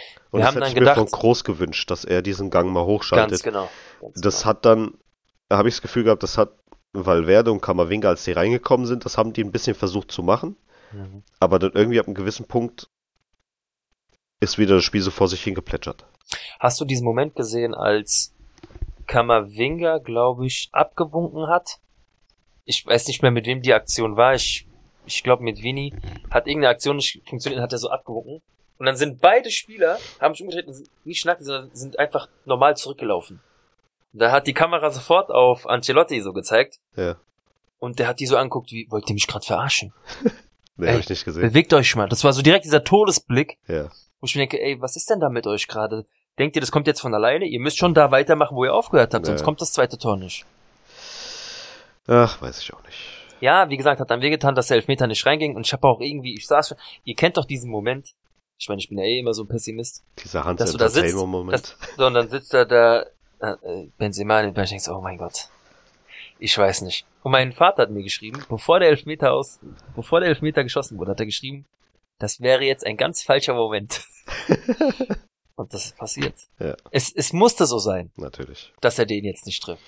haben 0.45 0.53
hätte 0.53 0.59
dann 0.61 0.69
ich 0.69 0.73
mir 0.75 0.79
gedacht- 0.79 0.97
von 0.97 1.07
Groß 1.07 1.43
gewünscht, 1.43 1.91
dass 1.91 2.05
er 2.05 2.21
diesen 2.21 2.49
Gang 2.49 2.69
mal 2.71 2.79
Ganz 2.81 2.87
hochschaltet. 2.87 3.43
genau. 3.43 3.67
Ganz 4.01 4.21
Das 4.21 4.37
genau. 4.39 4.45
hat 4.49 4.65
dann, 4.65 4.93
da 5.49 5.57
habe 5.57 5.67
ich 5.67 5.75
das 5.75 5.81
Gefühl 5.81 6.05
gehabt, 6.05 6.23
das 6.23 6.37
hat 6.37 6.51
Valverde 6.95 7.51
und 7.51 7.61
Kamavinga, 7.61 8.09
als 8.09 8.23
die 8.23 8.31
reingekommen 8.31 8.85
sind, 8.85 9.05
das 9.05 9.17
haben 9.17 9.33
die 9.33 9.43
ein 9.43 9.51
bisschen 9.51 9.75
versucht 9.75 10.11
zu 10.11 10.23
machen. 10.23 10.55
Mhm. 10.91 11.23
Aber 11.39 11.59
dann 11.59 11.71
irgendwie 11.73 11.99
ab 11.99 12.07
einem 12.07 12.15
gewissen 12.15 12.47
Punkt 12.47 12.89
ist 14.39 14.57
wieder 14.57 14.75
das 14.75 14.83
Spiel 14.83 15.01
so 15.01 15.11
vor 15.11 15.27
sich 15.27 15.43
hingeplätschert. 15.43 16.05
Hast 16.59 16.79
du 16.79 16.85
diesen 16.85 17.05
Moment 17.05 17.35
gesehen, 17.35 17.73
als 17.73 18.33
Kamavinga, 19.07 19.99
glaube 19.99 20.45
ich, 20.45 20.69
abgewunken 20.71 21.47
hat? 21.47 21.79
Ich 22.65 22.85
weiß 22.85 23.07
nicht 23.07 23.21
mehr, 23.21 23.31
mit 23.31 23.45
wem 23.45 23.61
die 23.61 23.73
Aktion 23.73 24.17
war. 24.17 24.33
Ich, 24.33 24.67
ich 25.05 25.23
glaube, 25.23 25.43
mit 25.43 25.61
Vini 25.61 25.93
hat 26.31 26.47
irgendeine 26.47 26.73
Aktion 26.73 26.97
nicht 26.97 27.21
funktioniert, 27.27 27.61
hat 27.61 27.71
er 27.71 27.77
so 27.77 27.89
abgewunken. 27.89 28.41
Und 28.77 28.85
dann 28.85 28.97
sind 28.97 29.21
beide 29.21 29.51
Spieler, 29.51 29.97
haben 30.19 30.33
sich 30.33 30.41
umgedreht 30.41 30.67
und 30.67 30.89
nicht 31.05 31.19
schnacken, 31.19 31.45
sondern 31.45 31.73
sind 31.73 31.97
einfach 31.97 32.27
normal 32.45 32.75
zurückgelaufen. 32.75 33.39
Da 34.17 34.31
hat 34.31 34.47
die 34.47 34.53
Kamera 34.53 34.89
sofort 34.91 35.29
auf 35.29 35.67
Ancelotti 35.67 36.21
so 36.21 36.31
gezeigt. 36.33 36.79
Ja. 36.95 37.15
Und 37.79 37.99
der 37.99 38.07
hat 38.07 38.19
die 38.19 38.25
so 38.25 38.37
anguckt, 38.37 38.71
wie, 38.71 38.87
wollt 38.89 39.09
ihr 39.09 39.13
mich 39.13 39.27
gerade 39.27 39.45
verarschen? 39.45 39.93
Nee, 40.77 40.87
Ey, 40.87 40.91
habe 40.91 40.99
ich 41.03 41.09
nicht 41.09 41.23
gesehen. 41.23 41.41
Bewegt 41.41 41.73
euch 41.73 41.95
mal. 41.95 42.09
Das 42.09 42.25
war 42.25 42.33
so 42.33 42.41
direkt 42.41 42.65
dieser 42.65 42.83
Todesblick, 42.83 43.57
Ja. 43.65 43.85
wo 44.19 44.25
ich 44.25 44.35
mir 44.35 44.41
denke, 44.41 44.61
ey, 44.61 44.81
was 44.81 44.97
ist 44.97 45.09
denn 45.09 45.21
da 45.21 45.29
mit 45.29 45.47
euch 45.47 45.69
gerade? 45.69 46.05
Denkt 46.37 46.57
ihr, 46.57 46.59
das 46.59 46.69
kommt 46.69 46.85
jetzt 46.85 46.99
von 46.99 47.13
alleine? 47.13 47.45
Ihr 47.45 47.61
müsst 47.61 47.77
schon 47.77 47.93
da 47.93 48.11
weitermachen, 48.11 48.57
wo 48.57 48.65
ihr 48.65 48.73
aufgehört 48.73 49.13
habt, 49.13 49.25
Ja. 49.25 49.31
sonst 49.31 49.43
kommt 49.45 49.61
das 49.61 49.71
zweite 49.71 49.97
Tor 49.97 50.17
nicht. 50.17 50.45
Ach, 52.07 52.41
weiß 52.41 52.59
ich 52.61 52.73
auch 52.73 52.83
nicht. 52.83 52.97
Ja, 53.39 53.69
wie 53.69 53.77
gesagt, 53.77 53.99
hat 54.01 54.09
dann 54.09 54.21
wehgetan, 54.21 54.53
dass 54.55 54.67
der 54.67 54.75
Elfmeter 54.75 55.07
nicht 55.07 55.25
reinging 55.25 55.55
und 55.55 55.65
ich 55.65 55.71
habe 55.73 55.87
auch 55.87 56.01
irgendwie, 56.01 56.35
ich 56.35 56.45
saß 56.45 56.69
schon, 56.69 56.77
ihr 57.05 57.15
kennt 57.15 57.37
doch 57.37 57.45
diesen 57.45 57.69
Moment, 57.71 58.09
ich 58.57 58.67
meine, 58.69 58.79
ich 58.79 58.89
bin 58.89 58.97
ja 58.97 59.05
eh 59.05 59.19
immer 59.19 59.33
so 59.33 59.43
ein 59.43 59.47
Pessimist, 59.47 60.03
Dieser 60.23 60.43
Hans 60.43 60.59
Dass 60.59 60.71
du 60.73 60.77
da 60.77 60.89
sitzt, 60.89 61.05
Entertainment-Moment. 61.05 61.77
so, 61.97 62.05
und 62.05 62.13
dann 62.13 62.29
sitzt 62.29 62.53
da 62.53 62.65
da 62.65 63.05
Benzema 63.97 64.41
und 64.41 64.57
ich 64.57 64.69
denke 64.69 64.83
so, 64.83 64.95
oh 64.95 65.01
mein 65.01 65.17
Gott, 65.17 65.49
ich 66.39 66.57
weiß 66.57 66.81
nicht. 66.81 67.05
Und 67.23 67.31
mein 67.31 67.53
Vater 67.53 67.83
hat 67.83 67.91
mir 67.91 68.03
geschrieben, 68.03 68.43
bevor 68.49 68.79
der 68.79 68.89
Elfmeter 68.89 69.33
aus, 69.33 69.59
bevor 69.95 70.19
der 70.19 70.29
Elfmeter 70.29 70.63
geschossen 70.63 70.97
wurde, 70.97 71.11
hat 71.11 71.19
er 71.19 71.25
geschrieben, 71.25 71.65
das 72.19 72.39
wäre 72.41 72.63
jetzt 72.63 72.85
ein 72.85 72.97
ganz 72.97 73.21
falscher 73.23 73.53
Moment. 73.53 74.03
und 75.55 75.73
das 75.73 75.85
ist 75.87 75.97
passiert. 75.97 76.35
Ja. 76.59 76.75
Es, 76.91 77.11
es 77.13 77.33
musste 77.33 77.65
so 77.65 77.79
sein. 77.79 78.11
Natürlich. 78.15 78.73
dass 78.81 78.99
er 78.99 79.05
den 79.05 79.23
jetzt 79.25 79.45
nicht 79.45 79.61
trifft. 79.63 79.81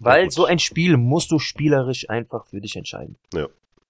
Ja, 0.00 0.04
Weil 0.06 0.24
gut. 0.24 0.32
so 0.32 0.44
ein 0.44 0.58
Spiel 0.58 0.96
musst 0.96 1.30
du 1.30 1.38
spielerisch 1.38 2.08
einfach 2.08 2.46
für 2.46 2.60
dich 2.60 2.76
entscheiden. 2.76 3.16
Ja. 3.34 3.46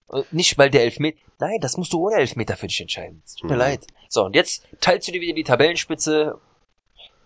Und 0.09 0.33
Nicht 0.33 0.57
weil 0.57 0.71
der 0.71 0.85
Elfmeter, 0.85 1.19
nein, 1.39 1.59
das 1.61 1.77
musst 1.77 1.93
du 1.93 2.07
ohne 2.07 2.17
Elfmeter 2.17 2.57
für 2.57 2.67
dich 2.67 2.81
entscheiden. 2.81 3.23
Es 3.27 3.35
tut 3.35 3.51
mir 3.51 3.57
Mhm. 3.57 3.61
leid. 3.61 3.87
So, 4.09 4.25
und 4.25 4.35
jetzt 4.35 4.67
teilst 4.81 5.07
du 5.07 5.13
dir 5.13 5.21
wieder 5.21 5.35
die 5.35 5.45
Tabellenspitze 5.45 6.41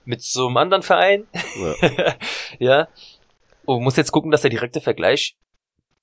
mit 0.04 0.22
so 0.22 0.46
einem 0.46 0.56
anderen 0.56 0.82
Verein. 0.82 1.26
Ja. 1.56 2.14
ja. 2.58 2.88
Und 3.64 3.82
musst 3.82 3.96
jetzt 3.96 4.12
gucken, 4.12 4.30
dass 4.30 4.42
der 4.42 4.50
direkte 4.50 4.80
Vergleich 4.80 5.36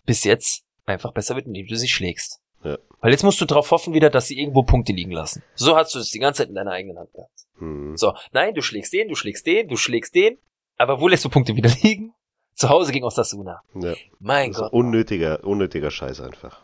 bis 0.05 0.23
jetzt 0.23 0.63
einfach 0.85 1.11
besser 1.11 1.35
wird, 1.35 1.45
indem 1.47 1.67
du 1.67 1.75
sie 1.75 1.87
schlägst. 1.87 2.39
Ja. 2.63 2.77
Weil 3.01 3.11
jetzt 3.11 3.23
musst 3.23 3.39
du 3.39 3.45
darauf 3.45 3.71
hoffen 3.71 3.93
wieder, 3.93 4.09
dass 4.09 4.27
sie 4.27 4.39
irgendwo 4.39 4.63
Punkte 4.63 4.91
liegen 4.91 5.11
lassen. 5.11 5.43
So 5.55 5.75
hast 5.75 5.95
du 5.95 5.99
es 5.99 6.11
die 6.11 6.19
ganze 6.19 6.39
Zeit 6.39 6.49
in 6.49 6.55
deiner 6.55 6.71
eigenen 6.71 6.97
Hand 6.97 7.13
gehabt. 7.13 7.45
Hm. 7.57 7.95
So, 7.95 8.13
nein, 8.31 8.53
du 8.53 8.61
schlägst 8.61 8.91
den, 8.93 9.07
du 9.07 9.15
schlägst 9.15 9.45
den, 9.45 9.67
du 9.67 9.77
schlägst 9.77 10.15
den, 10.15 10.37
aber 10.77 10.99
wo 10.99 11.07
lässt 11.07 11.23
du 11.25 11.29
Punkte 11.29 11.55
wieder 11.55 11.69
liegen? 11.83 12.13
Zu 12.53 12.67
Hause 12.69 12.91
gegen 12.91 13.05
Osasuna. 13.05 13.61
Ja. 13.75 13.93
Mein 14.19 14.49
Das 14.51 14.57
ist 14.57 14.63
Gott. 14.63 14.73
unnötiger, 14.73 15.43
unnötiger 15.45 15.91
Scheiß 15.91 16.19
einfach. 16.19 16.61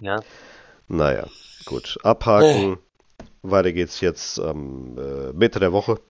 Ja. 0.00 0.20
Naja, 0.86 1.26
gut. 1.64 1.98
Abhaken. 2.04 2.78
Weiter 3.42 3.72
geht's 3.72 4.00
jetzt 4.00 4.38
am 4.38 4.96
äh, 4.96 5.32
Mitte 5.32 5.58
der 5.58 5.72
Woche 5.72 6.00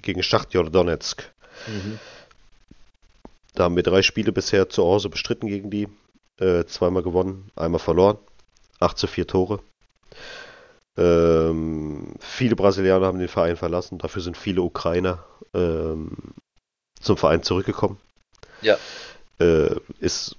gegen 0.00 0.22
Schachtjor 0.22 0.70
Donetsk. 0.70 1.32
Mhm. 1.66 1.98
Da 3.54 3.64
haben 3.64 3.76
wir 3.76 3.82
drei 3.82 4.02
Spiele 4.02 4.32
bisher 4.32 4.68
zu 4.68 4.84
Hause 4.84 5.08
bestritten 5.08 5.48
gegen 5.48 5.70
die. 5.70 5.88
Äh, 6.38 6.64
zweimal 6.64 7.02
gewonnen, 7.02 7.50
einmal 7.56 7.80
verloren. 7.80 8.18
8 8.78 8.96
zu 8.96 9.06
4 9.06 9.26
Tore. 9.26 9.60
Ähm, 10.96 12.14
viele 12.20 12.56
Brasilianer 12.56 13.06
haben 13.06 13.18
den 13.18 13.28
Verein 13.28 13.56
verlassen. 13.56 13.98
Dafür 13.98 14.22
sind 14.22 14.36
viele 14.36 14.62
Ukrainer 14.62 15.24
ähm, 15.54 16.16
zum 17.00 17.16
Verein 17.16 17.42
zurückgekommen. 17.42 17.98
Ja. 18.62 18.76
Äh, 19.38 19.76
ist 20.00 20.36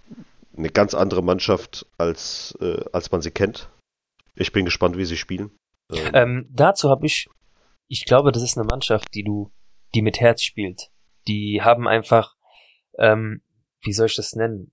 eine 0.58 0.70
ganz 0.70 0.94
andere 0.94 1.24
Mannschaft, 1.24 1.86
als, 1.98 2.58
äh, 2.62 2.84
als 2.92 3.12
man 3.12 3.22
sie 3.22 3.32
kennt. 3.32 3.70
Ich 4.36 4.52
bin 4.52 4.66
gespannt, 4.66 4.98
wie 4.98 5.06
sie 5.06 5.18
spielen. 5.18 5.52
Ähm, 5.92 6.12
Ähm, 6.14 6.50
dazu 6.52 6.90
habe 6.90 7.06
ich, 7.06 7.28
ich 7.92 8.06
glaube, 8.06 8.32
das 8.32 8.42
ist 8.42 8.58
eine 8.58 8.66
Mannschaft, 8.66 9.14
die 9.14 9.24
du, 9.24 9.52
die 9.94 10.02
mit 10.02 10.22
Herz 10.22 10.44
spielt. 10.44 10.92
Die 11.28 11.62
haben 11.62 11.90
einfach, 11.90 12.36
ähm, 12.98 13.42
wie 13.82 13.92
soll 13.92 14.06
ich 14.06 14.16
das 14.16 14.34
nennen? 14.34 14.72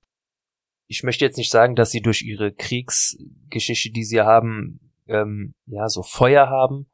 Ich 0.86 1.02
möchte 1.02 1.24
jetzt 1.24 1.36
nicht 1.36 1.50
sagen, 1.50 1.74
dass 1.74 1.90
sie 1.90 2.00
durch 2.00 2.22
ihre 2.22 2.52
Kriegsgeschichte, 2.52 3.90
die 3.90 4.04
sie 4.04 4.20
haben, 4.20 4.92
ähm, 5.08 5.52
ja, 5.66 5.88
so 5.88 6.04
Feuer 6.04 6.48
haben. 6.48 6.88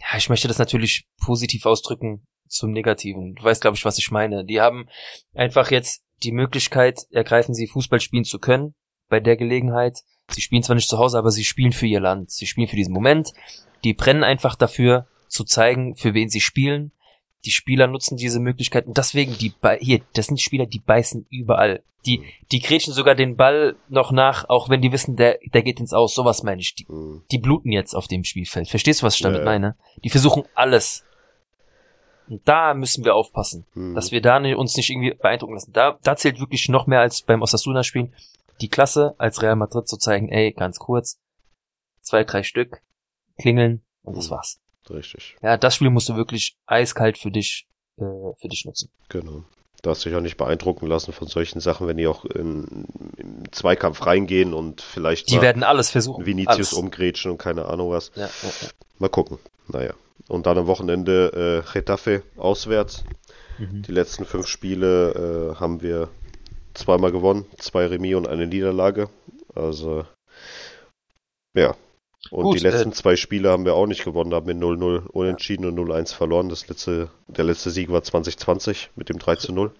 Ja, 0.00 0.16
ich 0.16 0.30
möchte 0.30 0.48
das 0.48 0.56
natürlich 0.56 1.06
positiv 1.22 1.66
ausdrücken 1.66 2.26
zum 2.48 2.70
Negativen. 2.70 3.34
Du 3.34 3.44
weißt, 3.44 3.60
glaube 3.60 3.76
ich, 3.76 3.84
was 3.84 3.98
ich 3.98 4.10
meine. 4.10 4.46
Die 4.46 4.62
haben 4.62 4.88
einfach 5.34 5.70
jetzt 5.70 6.02
die 6.22 6.32
Möglichkeit, 6.32 7.00
ergreifen 7.10 7.54
sie 7.54 7.66
Fußball 7.66 8.00
spielen 8.00 8.24
zu 8.24 8.38
können 8.38 8.74
bei 9.10 9.20
der 9.20 9.36
Gelegenheit. 9.36 9.98
Sie 10.30 10.40
spielen 10.40 10.62
zwar 10.62 10.76
nicht 10.76 10.88
zu 10.88 10.96
Hause, 10.96 11.18
aber 11.18 11.30
sie 11.30 11.44
spielen 11.44 11.72
für 11.72 11.86
ihr 11.86 12.00
Land. 12.00 12.30
Sie 12.30 12.46
spielen 12.46 12.68
für 12.68 12.76
diesen 12.76 12.94
Moment. 12.94 13.34
Die 13.84 13.94
brennen 13.94 14.24
einfach 14.24 14.56
dafür, 14.56 15.06
zu 15.28 15.44
zeigen, 15.44 15.94
für 15.94 16.14
wen 16.14 16.28
sie 16.28 16.40
spielen. 16.40 16.92
Die 17.44 17.50
Spieler 17.50 17.86
nutzen 17.86 18.16
diese 18.16 18.40
Möglichkeit 18.40 18.86
und 18.86 18.96
deswegen 18.96 19.36
die 19.36 19.50
bei 19.50 19.78
hier, 19.78 20.00
das 20.14 20.26
sind 20.26 20.40
Spieler, 20.40 20.66
die 20.66 20.78
beißen 20.78 21.26
überall. 21.30 21.82
Die 22.06 22.22
die 22.52 22.60
grätschen 22.60 22.92
sogar 22.92 23.14
den 23.14 23.36
Ball 23.36 23.76
noch 23.88 24.12
nach, 24.12 24.48
auch 24.48 24.68
wenn 24.68 24.80
die 24.82 24.92
wissen, 24.92 25.16
der 25.16 25.38
der 25.52 25.62
geht 25.62 25.80
ins 25.80 25.92
Aus. 25.92 26.14
Sowas 26.14 26.42
meine 26.42 26.60
ich. 26.60 26.74
Die, 26.74 26.86
mh, 26.88 27.22
die 27.30 27.38
bluten 27.38 27.72
jetzt 27.72 27.94
auf 27.94 28.08
dem 28.08 28.24
Spielfeld. 28.24 28.68
Verstehst 28.68 29.02
du, 29.02 29.06
was 29.06 29.16
ich 29.16 29.22
damit 29.22 29.40
Ja, 29.40 29.44
meine? 29.44 29.76
Die 30.02 30.10
versuchen 30.10 30.44
alles. 30.54 31.04
Und 32.28 32.46
da 32.48 32.72
müssen 32.72 33.04
wir 33.04 33.14
aufpassen 33.14 33.66
mh. 33.74 33.94
dass 33.94 34.12
wir 34.12 34.22
da 34.22 34.40
nicht, 34.40 34.56
uns 34.56 34.76
nicht 34.76 34.90
irgendwie 34.90 35.14
beeindrucken 35.14 35.54
lassen. 35.54 35.72
Da, 35.72 35.98
da 36.02 36.16
zählt 36.16 36.40
wirklich 36.40 36.68
noch 36.68 36.86
mehr 36.86 37.00
als 37.00 37.22
beim 37.22 37.42
Osasuna-Spielen 37.42 38.14
die 38.60 38.68
Klasse 38.68 39.14
als 39.18 39.42
Real 39.42 39.56
Madrid 39.56 39.88
zu 39.88 39.96
zeigen, 39.96 40.28
ey, 40.28 40.52
ganz 40.52 40.78
kurz, 40.78 41.18
zwei, 42.00 42.24
drei 42.24 42.42
Stück, 42.42 42.82
klingeln 43.40 43.84
und 44.02 44.16
das 44.16 44.30
war's. 44.30 44.60
Richtig, 44.90 45.36
Ja, 45.42 45.56
das 45.56 45.76
Spiel 45.76 45.90
musst 45.90 46.08
du 46.10 46.16
wirklich 46.16 46.56
eiskalt 46.66 47.16
für 47.18 47.30
dich, 47.30 47.66
äh, 47.98 48.04
für 48.38 48.48
dich 48.48 48.64
nutzen. 48.64 48.90
genau. 49.08 49.44
Du 49.82 49.90
hast 49.90 50.02
dich 50.06 50.14
auch 50.14 50.22
nicht 50.22 50.38
beeindrucken 50.38 50.86
lassen 50.86 51.12
von 51.12 51.28
solchen 51.28 51.60
Sachen, 51.60 51.86
wenn 51.86 51.98
die 51.98 52.06
auch 52.06 52.24
in, 52.24 52.86
im 53.18 53.52
Zweikampf 53.52 54.06
reingehen 54.06 54.54
und 54.54 54.80
vielleicht 54.80 55.30
Die 55.30 55.42
werden 55.42 55.62
alles 55.62 55.90
versuchen. 55.90 56.24
Vinicius 56.24 56.54
alles. 56.56 56.72
umgrätschen 56.72 57.30
und 57.32 57.36
keine 57.36 57.66
Ahnung 57.66 57.90
was. 57.90 58.10
Ja, 58.14 58.22
ja, 58.26 58.48
ja. 58.62 58.68
Mal 58.98 59.10
gucken. 59.10 59.38
Naja. 59.68 59.92
Und 60.26 60.46
dann 60.46 60.56
am 60.56 60.66
Wochenende 60.68 61.62
äh, 61.68 61.70
Getafe 61.70 62.22
auswärts. 62.38 63.04
Mhm. 63.58 63.82
Die 63.82 63.92
letzten 63.92 64.24
fünf 64.24 64.46
Spiele 64.46 65.52
äh, 65.52 65.60
haben 65.60 65.82
wir 65.82 66.08
zweimal 66.72 67.12
gewonnen, 67.12 67.44
zwei 67.58 67.84
Remis 67.84 68.14
und 68.14 68.26
eine 68.26 68.46
Niederlage. 68.46 69.10
Also, 69.54 70.06
ja. 71.54 71.76
Und 72.30 72.44
Gut, 72.44 72.56
die 72.58 72.62
letzten 72.62 72.90
äh, 72.90 72.94
zwei 72.94 73.16
Spiele 73.16 73.50
haben 73.50 73.64
wir 73.64 73.74
auch 73.74 73.86
nicht 73.86 74.04
gewonnen, 74.04 74.30
da 74.30 74.36
haben 74.36 74.46
wir 74.46 74.54
0-0 74.54 75.06
unentschieden 75.08 75.66
und 75.66 75.78
0-1 75.78 76.14
verloren. 76.14 76.48
Das 76.48 76.68
letzte, 76.68 77.10
der 77.28 77.44
letzte 77.44 77.70
Sieg 77.70 77.90
war 77.90 78.02
2020 78.02 78.90
mit 78.96 79.08
dem 79.08 79.18
3-0. 79.18 79.70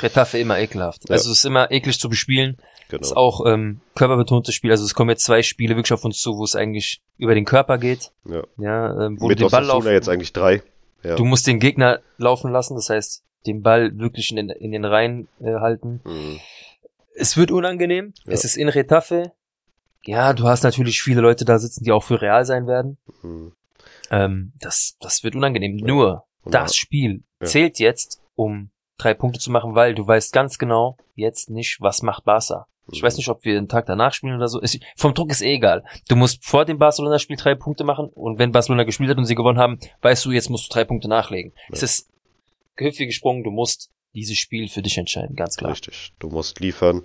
Retafe 0.00 0.38
immer 0.38 0.58
ekelhaft. 0.58 1.08
Ja. 1.08 1.14
Also 1.14 1.30
es 1.30 1.38
ist 1.38 1.44
immer 1.44 1.70
eklig 1.70 1.98
zu 1.98 2.08
bespielen. 2.08 2.58
Genau. 2.88 3.02
Ist 3.02 3.16
auch 3.16 3.46
ähm, 3.46 3.80
körperbetontes 3.94 4.54
Spiel. 4.54 4.70
Also 4.70 4.84
es 4.84 4.94
kommen 4.94 5.10
jetzt 5.10 5.24
zwei 5.24 5.42
Spiele 5.42 5.76
wirklich 5.76 5.92
auf 5.92 6.04
uns 6.04 6.20
zu, 6.20 6.36
wo 6.36 6.44
es 6.44 6.56
eigentlich 6.56 7.00
über 7.16 7.34
den 7.34 7.44
Körper 7.44 7.78
geht. 7.78 8.10
Ja. 8.24 8.42
Ja, 8.58 9.06
ähm, 9.06 9.20
wo 9.20 9.28
Mit 9.28 9.40
du 9.40 9.44
den 9.44 9.50
Ball 9.50 9.64
laufen. 9.64 9.90
jetzt 9.90 10.08
eigentlich 10.08 10.32
drei. 10.32 10.62
Ja. 11.02 11.16
Du 11.16 11.24
musst 11.24 11.46
den 11.46 11.58
Gegner 11.58 12.00
laufen 12.18 12.52
lassen, 12.52 12.74
das 12.74 12.90
heißt, 12.90 13.22
den 13.46 13.62
Ball 13.62 13.98
wirklich 13.98 14.30
in 14.30 14.36
den, 14.36 14.50
in 14.50 14.72
den 14.72 14.84
Reihen 14.84 15.28
äh, 15.40 15.54
halten. 15.54 16.00
Mhm. 16.04 16.40
Es 17.14 17.36
wird 17.36 17.50
unangenehm. 17.50 18.14
Ja. 18.24 18.32
Es 18.32 18.44
ist 18.44 18.56
in 18.56 18.68
Retafe. 18.68 19.32
Ja, 20.04 20.32
du 20.32 20.44
hast 20.48 20.62
natürlich 20.64 21.00
viele 21.02 21.20
Leute 21.20 21.44
da 21.44 21.58
sitzen, 21.58 21.84
die 21.84 21.92
auch 21.92 22.02
für 22.02 22.20
real 22.20 22.44
sein 22.44 22.66
werden. 22.66 22.98
Mhm. 23.22 23.52
Ähm, 24.10 24.52
das, 24.58 24.96
das 25.00 25.22
wird 25.24 25.34
unangenehm. 25.36 25.76
Nur 25.76 26.24
Und 26.44 26.54
das 26.54 26.74
Spiel 26.76 27.22
Ja. 27.40 27.46
zählt 27.46 27.78
jetzt 27.78 28.20
um 28.34 28.70
drei 28.98 29.14
Punkte 29.14 29.38
zu 29.40 29.50
machen, 29.50 29.74
weil 29.74 29.94
du 29.94 30.06
weißt 30.06 30.32
ganz 30.32 30.58
genau 30.58 30.96
jetzt 31.14 31.50
nicht, 31.50 31.80
was 31.80 32.02
macht 32.02 32.24
Barca. 32.24 32.66
Ich 32.90 33.00
Mhm. 33.00 33.06
weiß 33.06 33.16
nicht, 33.16 33.28
ob 33.28 33.44
wir 33.44 33.56
einen 33.56 33.68
Tag 33.68 33.86
danach 33.86 34.12
spielen 34.12 34.34
oder 34.36 34.48
so. 34.48 34.60
Es, 34.60 34.76
vom 34.96 35.14
Druck 35.14 35.30
ist 35.30 35.40
eh 35.40 35.54
egal. 35.54 35.84
Du 36.08 36.16
musst 36.16 36.44
vor 36.44 36.64
dem 36.64 36.78
Barcelona-Spiel 36.78 37.36
drei 37.36 37.54
Punkte 37.54 37.84
machen 37.84 38.08
und 38.08 38.38
wenn 38.40 38.50
Barcelona 38.52 38.82
gespielt 38.84 39.08
hat 39.10 39.18
und 39.18 39.24
sie 39.24 39.36
gewonnen 39.36 39.58
haben, 39.58 39.78
weißt 40.02 40.24
du, 40.24 40.32
jetzt 40.32 40.50
musst 40.50 40.68
du 40.68 40.74
drei 40.74 40.84
Punkte 40.84 41.08
nachlegen. 41.08 41.52
Ja. 41.68 41.74
Es 41.74 41.82
ist 41.84 42.08
Gehüpf 42.76 42.98
wie 42.98 43.06
gesprungen, 43.06 43.44
du 43.44 43.50
musst 43.50 43.90
dieses 44.14 44.36
Spiel 44.38 44.68
für 44.68 44.82
dich 44.82 44.98
entscheiden, 44.98 45.36
ganz 45.36 45.56
klar. 45.56 45.70
Richtig. 45.72 46.12
Du 46.18 46.28
musst 46.28 46.58
liefern. 46.60 47.02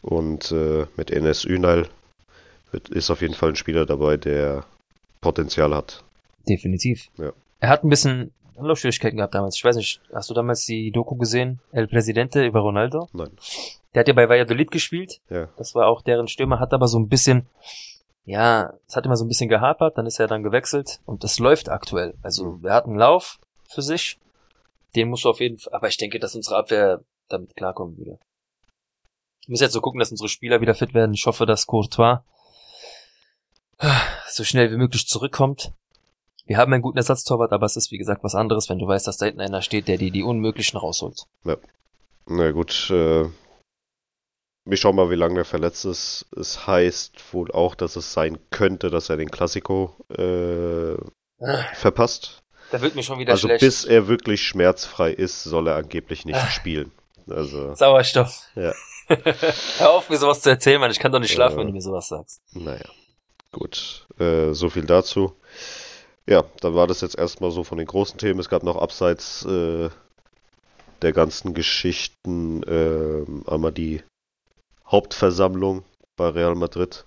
Und 0.00 0.52
äh, 0.52 0.86
mit 0.96 1.10
Enes 1.10 1.44
Ünal 1.44 1.88
ist 2.90 3.10
auf 3.10 3.22
jeden 3.22 3.34
Fall 3.34 3.50
ein 3.50 3.56
Spieler 3.56 3.86
dabei, 3.86 4.16
der 4.16 4.64
Potenzial 5.20 5.74
hat. 5.74 6.02
Definitiv. 6.48 7.08
Ja. 7.16 7.32
Er 7.60 7.68
hat 7.68 7.84
ein 7.84 7.90
bisschen 7.90 8.32
Anlaufschwierigkeiten 8.56 9.16
gehabt 9.16 9.34
damals. 9.34 9.56
Ich 9.56 9.64
weiß 9.64 9.76
nicht, 9.76 10.00
hast 10.12 10.30
du 10.30 10.34
damals 10.34 10.64
die 10.64 10.90
Doku 10.90 11.16
gesehen? 11.16 11.60
El 11.72 11.88
Presidente 11.88 12.44
über 12.44 12.60
Ronaldo? 12.60 13.08
Nein. 13.12 13.30
Der 13.94 14.00
hat 14.00 14.08
ja 14.08 14.14
bei 14.14 14.28
Valladolid 14.28 14.70
gespielt. 14.70 15.20
Ja. 15.30 15.48
Das 15.56 15.74
war 15.74 15.88
auch 15.88 16.02
deren 16.02 16.28
Stürmer, 16.28 16.60
hat 16.60 16.72
aber 16.72 16.86
so 16.86 16.98
ein 16.98 17.08
bisschen, 17.08 17.46
ja, 18.24 18.72
es 18.86 18.96
hat 18.96 19.04
immer 19.04 19.16
so 19.16 19.24
ein 19.24 19.28
bisschen 19.28 19.48
gehapert, 19.48 19.98
dann 19.98 20.06
ist 20.06 20.20
er 20.20 20.28
dann 20.28 20.42
gewechselt 20.42 21.00
und 21.06 21.24
das 21.24 21.38
läuft 21.38 21.68
aktuell. 21.68 22.14
Also 22.22 22.60
er 22.62 22.74
hat 22.74 22.86
einen 22.86 22.98
Lauf 22.98 23.38
für 23.68 23.82
sich, 23.82 24.18
den 24.94 25.08
musst 25.08 25.24
du 25.24 25.30
auf 25.30 25.40
jeden 25.40 25.58
Fall, 25.58 25.74
aber 25.74 25.88
ich 25.88 25.96
denke, 25.96 26.18
dass 26.18 26.34
unsere 26.34 26.56
Abwehr 26.56 27.02
damit 27.28 27.56
klarkommen 27.56 27.96
würde. 27.98 28.18
Ich 29.42 29.48
muss 29.48 29.60
jetzt 29.60 29.72
so 29.72 29.80
gucken, 29.80 29.98
dass 29.98 30.10
unsere 30.10 30.28
Spieler 30.28 30.60
wieder 30.60 30.74
fit 30.74 30.94
werden. 30.94 31.14
Ich 31.14 31.26
hoffe, 31.26 31.46
dass 31.46 31.66
Courtois 31.66 32.22
so 34.28 34.44
schnell 34.44 34.70
wie 34.70 34.76
möglich 34.76 35.06
zurückkommt. 35.06 35.72
Wir 36.46 36.56
haben 36.58 36.72
einen 36.72 36.82
guten 36.82 36.98
Ersatztorwart, 36.98 37.52
aber 37.52 37.66
es 37.66 37.76
ist 37.76 37.90
wie 37.92 37.98
gesagt 37.98 38.24
was 38.24 38.34
anderes, 38.34 38.68
wenn 38.68 38.78
du 38.78 38.86
weißt, 38.86 39.06
dass 39.06 39.18
da 39.18 39.26
hinten 39.26 39.40
einer 39.40 39.62
steht, 39.62 39.88
der 39.88 39.98
dir 39.98 40.10
die 40.10 40.22
Unmöglichen 40.22 40.78
rausholt. 40.78 41.24
Na 42.26 42.50
gut, 42.52 42.90
äh, 42.90 43.24
wir 44.64 44.76
schauen 44.76 44.96
mal, 44.96 45.10
wie 45.10 45.14
lange 45.16 45.40
er 45.40 45.44
verletzt 45.44 45.84
ist. 45.84 46.26
Es 46.36 46.66
heißt 46.66 47.32
wohl 47.32 47.50
auch, 47.52 47.74
dass 47.74 47.96
es 47.96 48.12
sein 48.12 48.38
könnte, 48.50 48.90
dass 48.90 49.08
er 49.10 49.16
den 49.16 49.30
Klassiko 49.30 49.94
äh, 50.10 50.96
verpasst. 51.74 52.42
Da 52.70 52.80
wird 52.80 52.94
mir 52.94 53.02
schon 53.02 53.18
wieder 53.18 53.32
Also 53.32 53.48
schlecht. 53.48 53.60
bis 53.62 53.84
er 53.84 54.06
wirklich 54.08 54.42
schmerzfrei 54.42 55.10
ist, 55.12 55.42
soll 55.42 55.68
er 55.68 55.76
angeblich 55.76 56.24
nicht 56.24 56.40
spielen. 56.52 56.92
Also, 57.28 57.74
Sauerstoff. 57.74 58.44
Ja. 58.54 58.72
Hör 59.78 59.90
auf, 59.90 60.08
mir 60.10 60.18
sowas 60.18 60.40
zu 60.40 60.50
erzählen, 60.50 60.80
Mann. 60.80 60.90
Ich 60.90 60.98
kann 60.98 61.10
doch 61.12 61.18
nicht 61.20 61.32
schlafen, 61.32 61.54
Ja. 61.54 61.60
wenn 61.60 61.66
du 61.68 61.72
mir 61.72 61.80
sowas 61.82 62.08
sagst. 62.08 62.40
naja. 62.52 62.84
Gut, 63.52 64.06
äh, 64.18 64.52
so 64.52 64.70
viel 64.70 64.84
dazu. 64.84 65.32
Ja, 66.26 66.44
dann 66.60 66.74
war 66.74 66.86
das 66.86 67.00
jetzt 67.00 67.18
erstmal 67.18 67.50
so 67.50 67.64
von 67.64 67.78
den 67.78 67.86
großen 67.86 68.18
Themen. 68.18 68.38
Es 68.38 68.48
gab 68.48 68.62
noch 68.62 68.76
abseits 68.76 69.44
äh, 69.44 69.90
der 71.02 71.12
ganzen 71.12 71.54
Geschichten 71.54 72.62
äh, 72.62 73.50
einmal 73.50 73.72
die 73.72 74.02
Hauptversammlung 74.86 75.82
bei 76.16 76.28
Real 76.28 76.54
Madrid. 76.54 77.06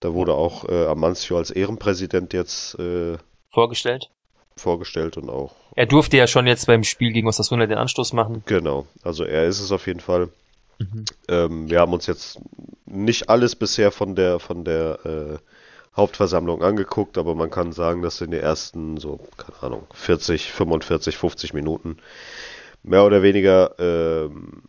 Da 0.00 0.14
wurde 0.14 0.34
auch 0.34 0.68
äh, 0.68 0.86
Amancio 0.86 1.36
als 1.36 1.50
Ehrenpräsident 1.50 2.32
jetzt 2.32 2.78
äh, 2.78 3.18
Vorgestellt. 3.50 4.10
vorgestellt 4.56 5.16
und 5.16 5.28
auch 5.28 5.54
Er 5.76 5.86
durfte 5.86 6.16
ja 6.16 6.26
schon 6.26 6.46
jetzt 6.46 6.66
beim 6.66 6.84
Spiel 6.84 7.12
gegen 7.12 7.28
Osasuna 7.28 7.66
den 7.66 7.78
Anstoß 7.78 8.12
machen. 8.12 8.42
Genau, 8.46 8.86
also 9.02 9.24
er 9.24 9.44
ist 9.44 9.60
es 9.60 9.70
auf 9.72 9.86
jeden 9.86 10.00
Fall. 10.00 10.28
Mhm. 10.78 11.04
Ähm, 11.28 11.70
wir 11.70 11.80
haben 11.80 11.92
uns 11.92 12.06
jetzt 12.06 12.40
nicht 12.86 13.28
alles 13.28 13.54
bisher 13.56 13.92
von 13.92 14.14
der 14.14 14.38
von 14.40 14.64
der 14.64 14.98
äh, 15.04 15.38
Hauptversammlung 15.96 16.62
angeguckt, 16.62 17.18
aber 17.18 17.34
man 17.34 17.50
kann 17.50 17.72
sagen, 17.72 18.02
dass 18.02 18.20
in 18.20 18.30
den 18.30 18.40
ersten 18.40 18.96
so, 18.96 19.20
keine 19.36 19.62
Ahnung, 19.62 19.86
40, 19.92 20.50
45, 20.50 21.18
50 21.18 21.52
Minuten 21.52 21.98
mehr 22.82 23.04
oder 23.04 23.22
weniger 23.22 23.74
ähm, 23.78 24.62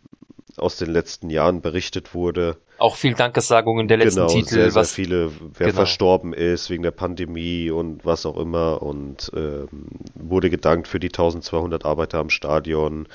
aus 0.56 0.76
den 0.76 0.90
letzten 0.90 1.30
Jahren 1.30 1.62
berichtet 1.62 2.14
wurde. 2.14 2.56
Auch 2.78 2.96
viel 2.96 3.14
Dankessagungen 3.14 3.88
der 3.88 3.96
letzten 3.96 4.20
genau, 4.20 4.32
Titel, 4.32 4.48
sehr, 4.54 4.70
sehr 4.70 4.80
was 4.80 4.92
viele, 4.92 5.30
wer 5.56 5.68
Genau. 5.68 5.76
verstorben 5.76 6.32
ist 6.32 6.70
wegen 6.70 6.82
der 6.82 6.90
Pandemie 6.90 7.70
und 7.70 8.04
was 8.04 8.26
auch 8.26 8.36
immer 8.36 8.82
und 8.82 9.32
ähm, 9.34 9.68
wurde 10.14 10.50
gedankt 10.50 10.88
für 10.88 11.00
die 11.00 11.08
1200 11.08 11.84
Arbeiter 11.84 12.18
am 12.18 12.30
Stadion 12.30 13.08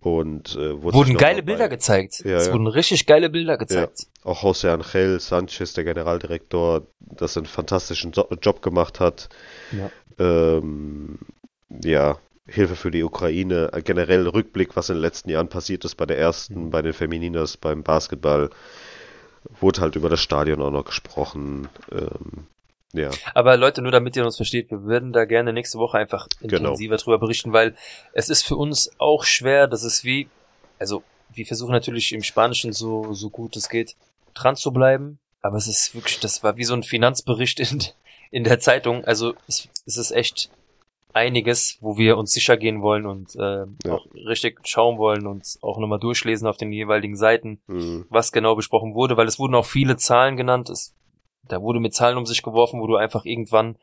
und 0.00 0.54
äh, 0.56 0.82
wurde 0.82 0.96
wurden 0.96 1.16
geile 1.16 1.36
mal 1.38 1.42
Bilder 1.46 1.68
gezeigt. 1.68 2.22
Ja, 2.24 2.36
es 2.36 2.46
ja. 2.46 2.52
wurden 2.52 2.66
richtig 2.66 3.06
geile 3.06 3.28
Bilder 3.30 3.58
gezeigt. 3.58 4.06
Auch 4.24 4.42
José 4.42 4.68
Angel 4.72 5.20
Sanchez, 5.20 5.74
der 5.74 5.84
Generaldirektor, 5.84 6.82
das 7.00 7.36
einen 7.36 7.46
fantastischen 7.46 8.12
Jo- 8.12 8.28
Job 8.40 8.62
gemacht 8.62 9.00
hat. 9.00 9.28
Ja. 9.72 9.90
Ähm, 10.18 11.18
ja, 11.82 12.18
Hilfe 12.46 12.76
für 12.76 12.90
die 12.90 13.02
Ukraine, 13.04 13.70
äh, 13.72 13.82
generell 13.82 14.26
Rückblick, 14.26 14.74
was 14.76 14.88
in 14.88 14.96
den 14.96 15.02
letzten 15.02 15.30
Jahren 15.30 15.48
passiert 15.48 15.84
ist 15.84 15.94
bei 15.96 16.06
der 16.06 16.18
ersten, 16.18 16.64
Mhm. 16.66 16.70
bei 16.70 16.82
den 16.82 16.92
Femininas, 16.92 17.56
beim 17.56 17.82
Basketball. 17.82 18.50
Wurde 19.60 19.80
halt 19.80 19.96
über 19.96 20.10
das 20.10 20.20
Stadion 20.20 20.60
auch 20.60 20.70
noch 20.70 20.84
gesprochen. 20.84 21.68
Ähm, 21.92 22.46
ja, 22.92 23.10
Aber 23.34 23.56
Leute, 23.56 23.82
nur 23.82 23.92
damit 23.92 24.16
ihr 24.16 24.24
uns 24.24 24.36
versteht, 24.36 24.70
wir 24.70 24.82
würden 24.84 25.12
da 25.12 25.24
gerne 25.24 25.52
nächste 25.52 25.78
Woche 25.78 25.98
einfach 25.98 26.26
Genau. 26.40 26.56
intensiver 26.56 26.96
drüber 26.96 27.18
berichten, 27.18 27.52
weil 27.52 27.74
es 28.12 28.28
ist 28.28 28.42
für 28.42 28.56
uns 28.56 28.90
auch 28.98 29.24
schwer, 29.24 29.66
das 29.68 29.82
ist 29.84 30.04
wie, 30.04 30.28
also 30.78 31.02
wir 31.32 31.46
versuchen 31.46 31.72
natürlich 31.72 32.12
im 32.12 32.22
Spanischen 32.22 32.72
so, 32.72 33.12
so 33.12 33.30
gut 33.30 33.56
es 33.56 33.68
geht 33.68 33.94
dran 34.34 34.56
zu 34.56 34.72
bleiben, 34.72 35.18
aber 35.42 35.56
es 35.56 35.68
ist 35.68 35.94
wirklich, 35.94 36.18
das 36.20 36.42
war 36.42 36.56
wie 36.56 36.64
so 36.64 36.74
ein 36.74 36.82
Finanzbericht 36.82 37.60
in, 37.60 37.82
in 38.30 38.44
der 38.44 38.58
Zeitung, 38.60 39.04
also 39.04 39.34
es, 39.46 39.68
es 39.86 39.96
ist 39.96 40.10
echt 40.10 40.50
einiges, 41.12 41.78
wo 41.80 41.96
wir 41.96 42.16
uns 42.16 42.32
sicher 42.32 42.56
gehen 42.56 42.82
wollen 42.82 43.06
und 43.06 43.34
äh, 43.36 43.66
Ja. 43.84 43.92
auch 43.94 44.06
richtig 44.14 44.60
schauen 44.64 44.98
wollen 44.98 45.26
und 45.26 45.58
auch 45.60 45.78
nochmal 45.78 45.98
durchlesen 45.98 46.46
auf 46.46 46.56
den 46.56 46.72
jeweiligen 46.72 47.16
Seiten 47.16 47.60
mhm. 47.66 48.06
was 48.10 48.32
genau 48.32 48.54
besprochen 48.54 48.94
wurde, 48.94 49.16
weil 49.16 49.26
es 49.26 49.38
wurden 49.38 49.54
auch 49.56 49.66
viele 49.66 49.96
Zahlen 49.96 50.36
genannt. 50.36 50.70
Es, 50.70 50.94
da 51.52 51.60
wurde 51.60 51.80
mit 51.80 51.94
Zahlen 51.94 52.16
um 52.18 52.26
sich 52.26 52.42
geworfen, 52.42 52.80
wo 52.80 52.86
du 52.86 52.96
einfach 52.96 53.24
irgendwann, 53.24 53.76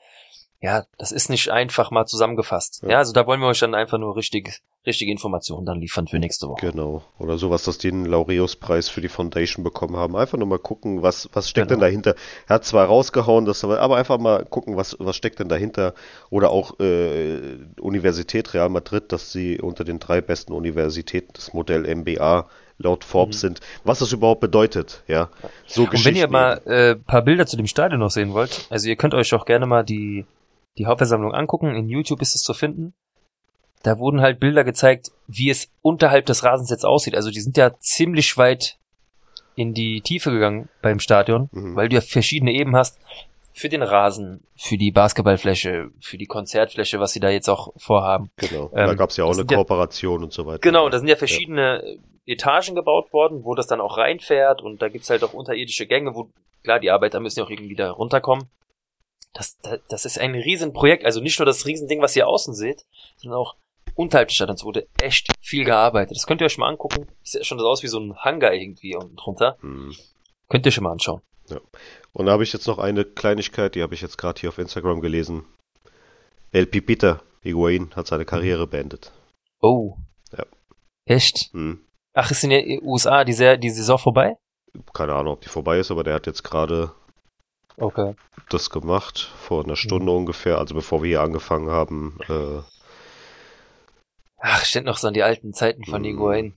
ja, 0.60 0.86
das 0.98 1.12
ist 1.12 1.30
nicht 1.30 1.50
einfach 1.52 1.92
mal 1.92 2.06
zusammengefasst. 2.06 2.82
Ja. 2.84 2.90
Ja, 2.90 2.98
also 2.98 3.14
da 3.14 3.28
wollen 3.28 3.40
wir 3.42 3.48
euch 3.48 3.60
dann 3.60 3.76
einfach 3.76 4.00
nur 4.00 4.16
richtig, 4.16 4.62
richtige 4.88 5.12
Informationen 5.12 5.66
dann 5.66 5.80
liefern 5.80 6.08
für 6.08 6.18
nächste 6.18 6.48
Woche. 6.48 6.72
Genau. 6.72 7.04
Oder 7.20 7.38
sowas, 7.38 7.64
dass 7.64 7.78
die 7.78 7.90
einen 7.90 8.06
Laureus-Preis 8.06 8.90
für 8.90 9.02
die 9.02 9.10
Foundation 9.10 9.64
bekommen 9.64 9.98
haben. 9.98 10.16
Einfach 10.16 10.38
nur 10.40 10.48
mal 10.48 10.58
gucken, 10.58 11.04
was, 11.04 11.30
was 11.34 11.48
steckt 11.50 11.68
Genau. 11.68 11.82
denn 11.82 11.88
dahinter. 11.88 12.16
Er 12.48 12.56
hat 12.56 12.66
zwar 12.66 12.88
rausgehauen, 12.88 13.46
das, 13.46 13.64
aber 13.64 13.96
einfach 13.96 14.18
mal 14.18 14.46
gucken, 14.46 14.78
was, 14.78 14.96
was 15.00 15.16
steckt 15.16 15.40
denn 15.40 15.50
dahinter. 15.50 15.94
Oder 16.32 16.50
auch 16.50 16.80
äh, 16.80 17.58
Universität 17.80 18.54
Real 18.56 18.70
Madrid, 18.70 19.12
dass 19.12 19.32
sie 19.32 19.60
unter 19.62 19.84
den 19.84 20.00
drei 20.00 20.22
besten 20.22 20.54
Universitäten 20.54 21.34
des 21.34 21.54
Modell 21.54 21.84
MBA 21.96 22.48
laut 22.78 23.04
Forbes 23.04 23.42
sind. 23.42 23.60
Was 23.84 24.00
das 24.00 24.12
überhaupt 24.12 24.42
bedeutet, 24.42 25.04
ja. 25.08 25.30
So 25.66 25.84
Mhm. 25.84 25.90
Und 25.90 26.06
wenn 26.06 26.16
ihr 26.16 26.28
mal 26.30 26.58
äh, 26.66 26.96
paar 26.96 27.22
Bilder 27.24 27.46
zu 27.46 27.58
dem 27.58 27.68
Stadion 27.68 28.00
noch 28.00 28.12
sehen 28.12 28.34
wollt, 28.34 28.68
also 28.70 28.88
ihr 28.88 28.96
könnt 28.96 29.14
euch 29.14 29.34
auch 29.34 29.46
gerne 29.46 29.66
mal 29.66 29.84
die, 29.84 30.26
die 30.78 30.86
Hauptversammlung 30.86 31.34
angucken. 31.34 31.74
In 31.76 31.90
YouTube 31.90 32.22
ist 32.22 32.36
es 32.36 32.44
zu 32.44 32.54
finden. 32.54 32.94
Da 33.84 34.00
wurden 34.00 34.22
halt 34.22 34.40
Bilder 34.40 34.64
gezeigt, 34.64 35.12
wie 35.28 35.50
es 35.50 35.70
unterhalb 35.82 36.26
des 36.26 36.44
Rasens 36.44 36.70
jetzt 36.70 36.86
aussieht. 36.86 37.16
Also 37.16 37.32
die 37.32 37.40
sind 37.42 37.58
ja 37.58 37.78
ziemlich 37.80 38.38
weit 38.38 38.78
in 39.56 39.74
die 39.74 40.02
Tiefe 40.02 40.32
gegangen 40.32 40.70
beim 40.82 41.00
Stadion, 41.00 41.50
Mhm. 41.52 41.76
weil 41.76 41.90
du 41.90 41.96
ja 41.96 42.02
verschiedene 42.02 42.52
Eben 42.54 42.76
hast. 42.76 43.00
Für 43.58 43.70
den 43.70 43.82
Rasen, 43.82 44.46
für 44.56 44.78
die 44.78 44.92
Basketballfläche, 44.92 45.90
für 46.00 46.18
die 46.20 46.28
Konzertfläche, 46.28 47.00
was 47.00 47.14
sie 47.14 47.20
da 47.20 47.30
jetzt 47.30 47.50
auch 47.50 47.74
vorhaben. 47.76 48.30
Genau. 48.38 48.70
da 48.72 48.92
ähm, 48.92 48.98
gab 48.98 49.10
es 49.10 49.18
ja 49.18 49.24
auch 49.24 49.30
eine 49.30 49.38
sind 49.38 49.50
ja- 49.50 49.58
Kooperation 49.58 50.24
und 50.24 50.32
so 50.32 50.46
weiter. 50.46 50.60
Genau, 50.60 50.90
da 50.90 51.00
sind 51.00 51.08
ja 51.08 51.16
verschiedene 51.16 51.98
Etagen 52.28 52.76
gebaut 52.76 53.12
worden, 53.14 53.44
wo 53.46 53.56
das 53.56 53.66
dann 53.66 53.82
auch 53.82 53.98
reinfährt 53.98 54.62
und 54.62 54.80
da 54.82 54.90
gibt's 54.90 55.10
halt 55.10 55.24
auch 55.24 55.34
unterirdische 55.34 55.88
Gänge, 55.88 56.14
wo, 56.14 56.30
klar, 56.64 56.80
die 56.80 56.92
Arbeiter 56.92 57.20
müssen 57.20 57.40
ja 57.40 57.46
auch 57.46 57.50
irgendwie 57.50 57.76
da 57.76 57.90
runterkommen. 57.90 58.48
Das, 59.34 59.58
das, 59.64 59.80
das 59.90 60.06
ist 60.06 60.20
ein 60.20 60.36
Riesenprojekt, 60.36 61.04
also 61.04 61.20
nicht 61.20 61.40
nur 61.40 61.48
das 61.48 61.66
Riesending, 61.66 62.00
was 62.00 62.16
ihr 62.16 62.28
außen 62.28 62.54
seht, 62.54 62.86
sondern 63.18 63.40
auch 63.40 63.56
unterhalb 63.96 64.28
des 64.28 64.36
Stadions 64.36 64.64
wurde 64.64 64.88
echt 65.02 65.32
viel 65.42 65.66
gearbeitet. 65.66 66.16
Das 66.16 66.28
könnt 66.28 66.42
ihr 66.42 66.46
euch 66.46 66.60
mal 66.60 66.70
angucken. 66.70 67.08
Sieht 67.24 67.44
schon 67.46 67.58
so 67.58 67.68
aus 67.68 67.82
wie 67.82 67.88
so 67.88 68.00
ein 68.00 68.16
Hangar 68.18 68.54
irgendwie 68.54 68.96
unten 68.96 69.16
drunter. 69.16 69.58
Mhm. 69.62 69.96
Könnt 70.48 70.66
ihr 70.68 70.72
schon 70.72 70.84
mal 70.84 70.92
anschauen. 70.92 71.22
Und 72.14 72.26
da 72.26 72.32
habe 72.32 72.44
ich 72.44 72.54
jetzt 72.54 72.68
noch 72.68 72.78
eine 72.80 73.06
Kleinigkeit, 73.06 73.76
die 73.76 73.82
habe 73.84 73.94
ich 73.94 74.02
jetzt 74.02 74.18
gerade 74.18 74.40
hier 74.40 74.50
auf 74.50 74.58
Instagram 74.58 75.02
gelesen. 75.02 75.46
El 76.52 76.66
Pipita 76.66 77.22
Higuain 77.42 77.94
hat 77.96 78.08
seine 78.08 78.26
Karriere 78.26 78.68
beendet. 78.68 79.12
Oh. 79.62 79.96
Ja. 80.36 80.46
Echt? 81.06 81.50
Hm. 81.54 81.80
Ach, 82.14 82.32
ist 82.32 82.44
in 82.44 82.50
den 82.50 82.82
USA 82.84 83.24
die, 83.24 83.60
die 83.60 83.70
Saison 83.70 83.98
vorbei? 83.98 84.36
Keine 84.94 85.14
Ahnung, 85.14 85.34
ob 85.34 85.42
die 85.42 85.50
vorbei 85.50 85.80
ist, 85.80 85.92
aber 85.92 86.04
der 86.04 86.16
hat 86.16 86.26
jetzt 86.28 86.44
gerade 86.44 86.92
Okay. 87.78 88.16
das 88.50 88.70
gemacht, 88.70 89.20
vor 89.40 89.64
einer 89.64 89.76
Stunde 89.76 90.12
ungefähr, 90.12 90.58
also 90.58 90.74
bevor 90.74 91.04
wir 91.04 91.10
hier 91.10 91.22
angefangen 91.22 91.70
haben. 91.70 92.18
Äh, 92.28 92.62
Ach, 94.40 94.64
steht 94.66 94.86
noch 94.86 94.98
so 94.98 95.08
an 95.08 95.14
die 95.14 95.24
alten 95.24 95.54
Zeiten 95.54 95.84
von 95.86 96.02
Mhm. 96.02 96.06
Higuain. 96.06 96.54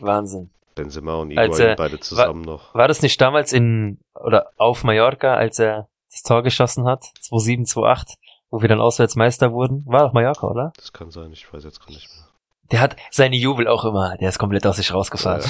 Wahnsinn. 0.00 0.50
Benzema 0.82 1.14
und 1.14 1.36
Als 1.38 1.56
Higuain 1.56 1.70
er- 1.70 1.76
beide 1.76 2.00
zusammen 2.00 2.42
noch. 2.42 2.74
War 2.74 2.88
das 2.88 3.02
nicht 3.02 3.20
damals 3.20 3.52
in, 3.52 3.98
oder 4.14 4.50
auf 4.56 4.84
Mallorca, 4.84 5.34
als 5.34 5.58
er 5.58 5.88
das 6.10 6.22
Tor 6.22 6.42
geschossen 6.42 6.84
hat? 6.86 7.04
2-7, 7.22 7.66
2-8, 7.72 8.14
wo 8.50 8.60
wir 8.62 8.68
dann 8.68 8.80
Auswärtsmeister 8.80 9.52
wurden? 9.52 9.84
War 9.86 10.06
doch 10.06 10.12
Mallorca, 10.12 10.46
oder? 10.46 10.72
Das 10.76 10.92
kann 10.92 11.10
sein, 11.10 11.32
ich 11.32 11.52
weiß 11.52 11.64
jetzt 11.64 11.80
gar 11.80 11.90
nicht 11.90 12.08
mehr. 12.08 12.26
Der 12.72 12.80
hat 12.80 12.96
seine 13.10 13.34
Jubel 13.36 13.66
auch 13.66 13.84
immer, 13.84 14.16
der 14.18 14.28
ist 14.28 14.38
komplett 14.38 14.64
aus 14.66 14.76
sich 14.76 14.94
rausgefahren. 14.94 15.42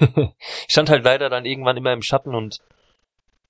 Stand 0.68 0.90
halt 0.90 1.04
leider 1.04 1.28
dann 1.28 1.44
irgendwann 1.44 1.76
immer 1.76 1.92
im 1.92 2.02
Schatten 2.02 2.34
und 2.34 2.58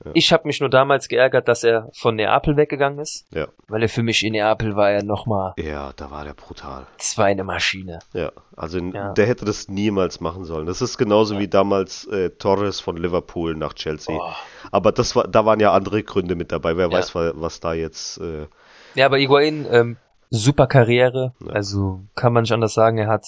Ja. 0.04 0.12
ich 0.14 0.32
habe 0.32 0.46
mich 0.46 0.60
nur 0.60 0.70
damals 0.70 1.08
geärgert, 1.08 1.48
dass 1.48 1.64
er 1.64 1.90
von 1.92 2.14
Neapel 2.14 2.56
weggegangen 2.56 3.00
ist, 3.00 3.26
Ja. 3.34 3.48
weil 3.66 3.82
er 3.82 3.88
für 3.88 4.04
mich 4.04 4.22
in 4.24 4.32
Neapel 4.32 4.76
war 4.76 4.90
er 4.92 5.02
nochmal 5.02 5.54
Ja, 5.58 5.92
da 5.96 6.10
war 6.12 6.22
der 6.24 6.34
brutal. 6.34 6.86
zwei 6.98 7.32
eine 7.32 7.42
Maschine. 7.42 7.98
Ja, 8.12 8.30
also 8.56 8.78
Ja. 8.78 9.12
der 9.14 9.26
hätte 9.26 9.44
das 9.44 9.66
niemals 9.68 10.20
machen 10.20 10.44
sollen. 10.44 10.66
Das 10.66 10.80
ist 10.82 10.98
genauso 10.98 11.38
wie 11.40 11.48
damals 11.48 12.06
äh, 12.06 12.30
Torres 12.30 12.78
von 12.78 12.96
Liverpool 12.96 13.56
nach 13.56 13.74
Chelsea. 13.74 14.14
Oh. 14.16 14.32
Aber 14.70 14.92
das 14.92 15.16
war, 15.16 15.26
da 15.26 15.44
waren 15.44 15.58
ja 15.58 15.72
andere 15.72 16.04
Gründe 16.04 16.36
mit 16.36 16.52
dabei. 16.52 16.76
Wer 16.76 16.86
Ja. 16.86 16.92
weiß, 16.92 17.16
wa- 17.16 17.32
was 17.34 17.58
da 17.58 17.72
jetzt. 17.74 18.18
Äh, 18.18 18.46
Ja, 18.94 19.06
aber 19.06 19.18
Higuain, 19.18 19.66
ähm, 19.68 19.96
super 20.30 20.68
Karriere, 20.68 21.34
Ja. 21.44 21.52
also 21.54 22.02
kann 22.14 22.32
man 22.32 22.42
nicht 22.42 22.52
anders 22.52 22.74
sagen, 22.74 22.98
er 22.98 23.08
hat 23.08 23.26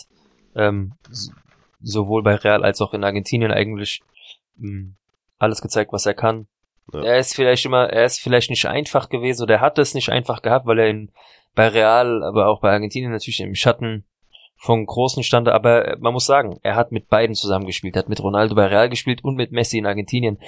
ähm, 0.55 0.93
sowohl 1.83 2.23
bei 2.23 2.35
Real 2.37 2.62
als 2.64 2.81
auch 2.81 2.95
in 2.95 3.03
Argentinien 3.05 3.51
eigentlich 3.51 4.03
mh, 4.57 4.93
alles 5.39 5.62
gezeigt, 5.62 5.93
was 5.93 6.07
er 6.07 6.14
kann. 6.14 6.47
Ja. 6.93 7.03
Er 7.03 7.18
ist 7.18 7.34
vielleicht 7.34 7.64
immer, 7.64 7.88
er 7.88 8.05
ist 8.05 8.20
vielleicht 8.20 8.51
nicht 8.51 8.66
einfach 8.66 9.09
gewesen 9.09 9.43
oder 9.43 9.55
er 9.55 9.61
hat 9.61 9.78
es 9.78 9.95
nicht 9.95 10.11
einfach 10.11 10.43
gehabt, 10.43 10.66
weil 10.66 10.78
er 10.78 10.88
in, 10.88 11.12
bei 11.55 11.68
Real, 11.68 12.22
aber 12.22 12.49
auch 12.49 12.61
bei 12.61 12.70
Argentinien 12.70 13.12
natürlich 13.12 13.41
im 13.41 13.55
Schatten 13.55 14.05
von 14.57 14.84
Großen 14.84 15.22
stand, 15.22 15.49
aber 15.49 15.88
äh, 15.88 15.97
man 15.99 16.12
muss 16.12 16.26
sagen, 16.26 16.61
er 16.62 16.76
hat 16.76 16.93
mit 16.93 17.09
beiden 17.09 17.34
zusammengespielt, 17.34 17.97
er 17.97 18.01
hat 18.01 18.09
mit 18.11 18.22
Ronaldo 18.22 18.55
bei 18.55 18.66
Real 18.66 18.91
gespielt 18.91 19.24
und 19.24 19.34
mit 19.34 19.53
Messi 19.53 19.78
in 19.78 19.86
Argentinien. 19.86 20.38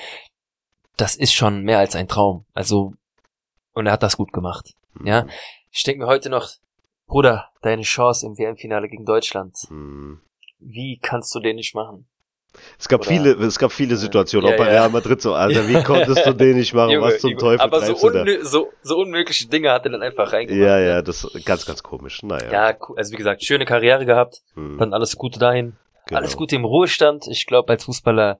Das 0.98 1.16
ist 1.16 1.32
schon 1.32 1.62
mehr 1.62 1.78
als 1.78 1.96
ein 1.96 2.08
Traum. 2.08 2.44
Also, 2.52 2.92
und 3.72 3.86
er 3.86 3.92
hat 3.92 4.02
das 4.02 4.18
gut 4.18 4.32
gemacht. 4.32 4.74
Ja, 5.02 5.26
ich 5.70 5.82
denke 5.84 6.04
mir 6.04 6.06
heute 6.06 6.28
noch, 6.28 6.50
Bruder, 7.06 7.48
deine 7.62 7.82
Chance 7.82 8.26
im 8.26 8.36
WM-Finale 8.36 8.88
gegen 8.88 9.06
Deutschland, 9.06 9.56
hm. 9.68 10.20
wie 10.58 10.98
kannst 10.98 11.34
du 11.34 11.40
den 11.40 11.56
nicht 11.56 11.74
machen? 11.74 12.06
Es 12.78 12.88
gab 12.88 13.00
Oder- 13.00 13.08
viele, 13.08 13.30
es 13.32 13.58
gab 13.58 13.72
viele 13.72 13.96
Situationen, 13.96 14.48
Ja, 14.48 14.54
auch 14.54 14.58
bei. 14.58 14.68
Real 14.68 14.90
Madrid 14.90 15.22
so, 15.22 15.34
Alter, 15.34 15.66
wie 15.68 15.82
konntest 15.84 16.26
du 16.26 16.34
den 16.34 16.56
nicht 16.56 16.74
machen? 16.74 16.90
Junge, 16.90 17.06
was 17.06 17.18
zum 17.20 17.30
Junge, 17.30 17.40
Teufel 17.40 17.60
aber 17.60 17.80
so, 17.80 17.94
unmö 17.96 18.38
so, 18.42 18.70
so 18.82 18.96
unmögliche 18.98 19.48
Dinge 19.48 19.70
hat 19.72 19.84
er 19.86 19.92
dann 19.92 20.02
einfach 20.02 20.32
reingemacht. 20.32 20.60
Ja, 20.62 20.76
ne? 20.76 20.86
ja, 20.86 21.02
das 21.02 21.24
ist 21.24 21.46
ganz, 21.46 21.64
ganz 21.66 21.82
komisch. 21.82 22.22
Naja. 22.22 22.50
Ja, 22.52 22.76
also 22.96 23.12
wie 23.12 23.16
gesagt, 23.16 23.44
schöne 23.44 23.64
Karriere 23.64 24.04
gehabt, 24.04 24.42
hm, 24.54 24.78
dann 24.78 24.92
alles 24.92 25.16
Gute 25.16 25.38
dahin, 25.38 25.76
genau. 26.06 26.20
alles 26.20 26.36
Gute 26.36 26.56
im 26.56 26.64
Ruhestand. 26.64 27.26
Ich 27.28 27.46
glaube, 27.46 27.72
als 27.72 27.84
Fußballer 27.84 28.38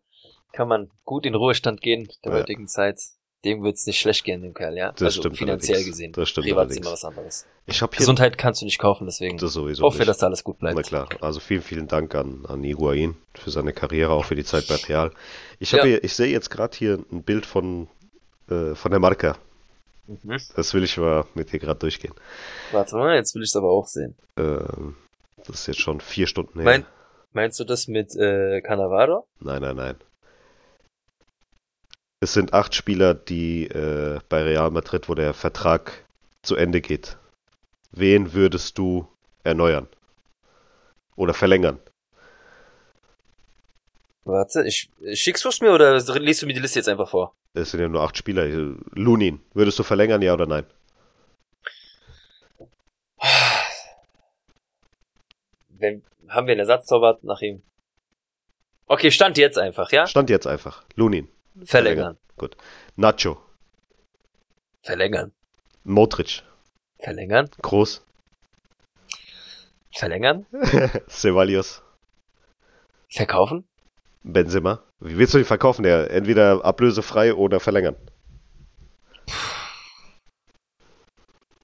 kann 0.53 0.69
man 0.69 0.91
gut 1.05 1.25
in 1.25 1.35
Ruhestand 1.35 1.81
gehen, 1.81 2.09
der 2.25 2.33
Ja. 2.33 2.39
heutigen 2.39 2.69
Zeit. 2.69 3.01
Dem 3.45 3.63
wird's 3.65 3.87
nicht 3.87 3.99
schlecht 3.99 4.25
gehen, 4.25 4.41
dem 4.41 4.55
Kerl, 4.55 4.77
ja? 4.77 4.93
Das 4.93 5.03
also 5.03 5.23
stimmt 5.23 5.39
finanziell 5.39 5.77
allerdings. 5.77 5.97
gesehen. 5.97 6.13
Das 6.13 6.29
stimmt 6.29 6.47
Privat 6.47 6.71
ist 6.71 6.77
immer 6.77 6.93
was 6.93 7.05
anderes. 7.05 7.47
Ich 7.67 7.83
habe 7.83 7.91
hier 7.93 7.99
Gesundheit 7.99 8.39
kannst 8.39 8.61
du 8.61 8.67
nicht 8.67 8.79
kaufen, 8.79 9.05
deswegen 9.07 9.37
das 9.37 9.53
sowieso 9.53 9.83
hoffe, 9.83 9.99
nicht. 9.99 10.09
dass 10.09 10.19
da 10.19 10.27
alles 10.27 10.45
gut 10.45 10.61
bleibt. 10.61 10.77
Na 10.77 10.83
klar, 10.83 11.09
also 11.21 11.41
vielen, 11.41 11.63
vielen 11.63 11.89
Dank 11.89 12.15
an, 12.15 12.45
an 12.47 12.63
Higuain 12.63 13.17
für 13.35 13.51
seine 13.51 13.73
Karriere, 13.73 14.13
auch 14.13 14.27
für 14.27 14.37
die 14.37 14.45
Zeit 14.45 14.69
bei 14.69 14.77
Real. 14.77 15.11
Ich, 15.59 15.73
habe 15.73 15.83
Ja. 15.83 15.95
hier, 15.95 16.05
ich 16.05 16.15
sehe 16.15 16.29
jetzt 16.29 16.51
gerade 16.51 16.77
hier 16.77 17.05
ein 17.11 17.25
Bild 17.25 17.45
von, 17.45 17.89
äh, 18.49 18.77
von 18.77 18.93
der 18.93 19.01
Marca. 19.01 19.37
Mhm. 20.07 20.39
Das 20.55 20.73
will 20.75 20.85
ich 20.85 20.97
mal 20.97 21.25
mit 21.35 21.53
dir 21.53 21.59
gerade 21.59 21.81
durchgehen. 21.81 22.15
Warte 22.71 22.97
mal, 22.97 23.17
jetzt 23.17 23.35
will 23.35 23.43
ich 23.43 23.49
es 23.51 23.57
aber 23.57 23.71
auch 23.71 23.87
sehen. 23.89 24.15
Ähm, 24.37 24.97
das 25.47 25.61
ist 25.61 25.67
jetzt 25.67 25.81
schon 25.81 26.01
vier 26.01 26.29
Stunden 26.29 26.61
her. 26.61 26.65
Mein, 26.65 26.87
meinst 27.33 27.59
du 27.59 27.65
das 27.65 27.89
mit 27.89 28.15
äh, 28.15 28.61
Cannavaro? 28.61 29.27
Nein, 29.41 29.63
nein, 29.63 29.77
nein. 29.77 29.97
Es 32.23 32.35
sind 32.35 32.55
acht 32.55 32.73
Spieler, 32.77 33.15
die 33.15 33.67
äh, 33.67 34.21
bei 34.29 34.45
Real 34.45 34.71
Madrid, 34.71 35.09
wo 35.09 35.15
der 35.17 35.35
Vertrag 35.35 36.07
zu 36.43 36.55
Ende 36.55 36.81
geht. 36.81 37.17
Wen 37.91 38.33
würdest 38.33 38.79
du 38.79 39.09
erneuern? 39.43 39.89
Oder 41.17 41.35
verlängern? 41.35 41.81
Warte, 44.23 44.65
ich 44.65 44.89
schickst 45.15 45.45
du 45.45 45.49
es 45.49 45.61
mir 45.61 45.73
oder 45.73 45.99
liest 46.21 46.43
du 46.43 46.47
mir 46.47 46.53
die 46.53 46.61
Liste 46.61 46.79
jetzt 46.79 46.89
einfach 46.89 47.11
vor? 47.11 47.35
Es 47.55 47.73
sind 47.73 47.81
ja 47.81 47.89
nur 47.89 48.03
acht 48.03 48.17
Spieler. 48.17 48.47
Lunin, 48.93 49.41
würdest 49.53 49.81
du 49.81 49.83
verlängern, 49.83 50.23
ja 50.23 50.35
oder 50.35 50.47
nein? 50.47 50.65
Wenn, 55.71 56.05
haben 56.29 56.47
wir 56.47 56.53
einen 56.53 56.61
Ersatztorwart 56.61 57.25
nach 57.25 57.41
ihm? 57.41 57.63
Okay, 58.87 59.11
stand 59.11 59.39
jetzt 59.39 59.59
einfach, 59.59 59.91
ja? 59.91 60.07
Stand 60.07 60.31
jetzt 60.31 60.47
einfach. 60.47 60.85
Lunin, 60.95 61.27
Verlängern. 61.65 62.19
Nacho, 62.97 63.39
Verlängern. 64.83 65.33
Modric, 65.85 66.43
Verlängern. 66.99 67.49
Groß, 67.61 68.05
Verlängern. 69.95 70.47
Ceballos, 71.09 71.83
Verkaufen. 73.11 73.69
Benzema. 74.23 74.83
Wie 75.01 75.19
willst 75.19 75.35
du 75.35 75.39
ihn 75.39 75.45
verkaufen? 75.45 75.83
Der 75.83 76.11
entweder 76.11 76.65
ablösefrei 76.65 77.35
oder 77.35 77.61
verlängern. 77.61 77.97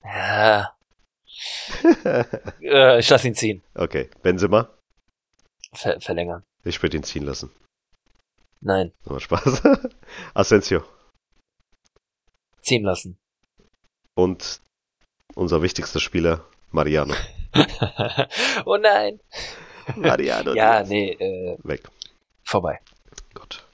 Ja. 0.04 0.74
äh, 2.60 2.98
ich 2.98 3.08
lass 3.08 3.24
ihn 3.24 3.34
ziehen. 3.34 3.62
Okay, 3.74 4.10
Benzema. 4.22 4.68
Ver 5.72 6.00
verlängern. 6.00 6.44
Ich 6.64 6.82
würde 6.82 6.96
ihn 6.96 7.02
ziehen 7.02 7.24
lassen. 7.24 7.50
Nein. 8.60 8.92
Aber 9.04 9.20
Spaß. 9.20 9.62
Asensio. 10.34 10.82
Ziehen 12.62 12.84
lassen. 12.84 13.18
Und 14.14 14.60
unser 15.34 15.62
wichtigster 15.62 16.00
Spieler, 16.00 16.44
Mariano. 16.70 17.14
oh 18.66 18.76
nein. 18.76 19.20
Mariano. 19.96 20.54
Ja, 20.54 20.82
nee, 20.82 21.12
äh, 21.12 21.56
Weg. 21.62 21.88
vorbei. 22.44 22.80
Gut. 23.34 23.64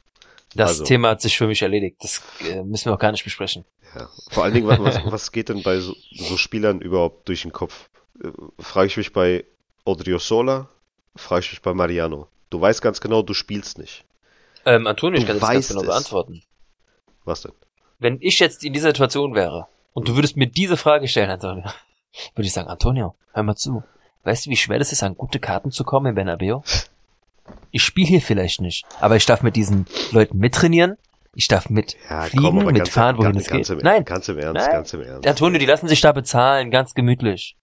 Das 0.55 0.71
Also- 0.71 0.85
Thema 0.85 1.11
hat 1.11 1.23
sich 1.23 1.37
für 1.37 1.47
mich 1.47 1.63
erledigt. 1.63 1.97
Das 2.01 2.23
äh, 2.41 2.63
müssen 2.63 2.87
wir 2.87 2.95
auch 2.95 2.99
gar 2.99 3.11
nicht 3.11 3.25
besprechen. 3.25 3.65
Ja. 3.95 4.09
Vor 4.31 4.45
allen 4.45 4.55
Dingen, 4.55 4.67
was, 4.69 4.79
was, 4.79 5.13
was 5.13 5.33
geht 5.33 5.49
denn 5.49 5.63
bei 5.63 5.79
so, 5.81 5.95
so 6.13 6.37
Spielern 6.37 6.81
überhaupt 6.81 7.27
durch 7.29 7.43
den 7.43 7.53
Kopf? 7.53 7.89
Äh, 8.23 8.31
Frage 8.61 8.87
ich 8.89 8.97
mich 8.97 9.13
bei 9.13 9.45
Odriozola, 9.85 10.69
frage 11.17 11.41
ich 11.47 11.51
mich 11.53 11.63
bei 11.63 11.75
Mariano. 11.75 12.29
Du 12.51 12.61
weißt 12.61 12.83
ganz 12.83 13.01
genau, 13.01 13.23
du 13.23 13.35
spielst 13.35 13.79
nicht. 13.79 14.05
Ähm, 14.67 14.87
Antonio, 14.87 15.19
ich 15.19 15.25
Du 15.27 15.33
kann 15.33 15.41
das 15.41 15.51
ganz 15.51 15.69
genau 15.69 15.81
es. 15.83 15.87
beantworten. 15.87 16.43
Was 17.25 17.43
denn? 17.43 17.53
Wenn 17.99 18.19
ich 18.21 18.39
jetzt 18.41 18.65
in 18.65 18.73
dieser 18.73 18.89
Situation 18.89 19.35
wäre 19.35 19.67
und 19.93 20.09
du 20.09 20.17
würdest 20.17 20.37
mir 20.37 20.47
diese 20.47 20.77
Frage 20.77 21.09
stellen, 21.09 21.31
Antonio, 21.31 21.65
würde 22.35 22.47
ich 22.47 22.53
sagen, 22.53 22.69
Antonio, 22.69 23.15
hör 23.33 23.43
mal 23.43 23.57
zu. 23.57 23.83
Weißt 24.25 24.47
du, 24.47 24.51
wie 24.51 24.57
schwer 24.57 24.79
das 24.79 24.93
ist, 24.93 25.03
an 25.03 25.17
gute 25.17 25.39
Karten 25.39 25.71
zu 25.71 25.85
kommen 25.85 26.07
in 26.07 26.15
Bernabeu? 26.15 26.61
Ich 27.71 27.83
spiele 27.83 28.07
hier 28.09 28.21
vielleicht 28.23 28.61
nicht, 28.61 28.87
aber 29.01 29.17
ich 29.17 29.27
darf 29.27 29.43
mit 29.43 29.55
diesen 29.57 29.87
Leuten 30.13 30.39
mittrainieren. 30.39 30.97
Ich 31.35 31.49
darf 31.49 31.69
mit 31.69 31.97
fliegen, 32.29 32.61
aber 32.61 32.73
mitfahren, 32.73 33.19
wohin 33.19 33.33
ganz, 33.33 33.45
es 33.47 33.51
ganz 33.51 33.69
geht. 33.69 33.79
Im, 33.79 33.85
Nein, 33.85 34.05
Ganz 34.05 34.29
im 34.29 34.39
Ernst, 34.39 34.63
Nein. 34.63 34.71
ganz 34.71 34.93
im 34.95 35.03
Ernst. 35.03 35.27
Antonio, 35.29 35.59
die 35.59 35.67
lassen 35.67 35.89
sich 35.89 36.01
da 36.01 36.13
bezahlen, 36.13 36.71
ganz 36.71 36.95
gemütlich. 36.95 37.57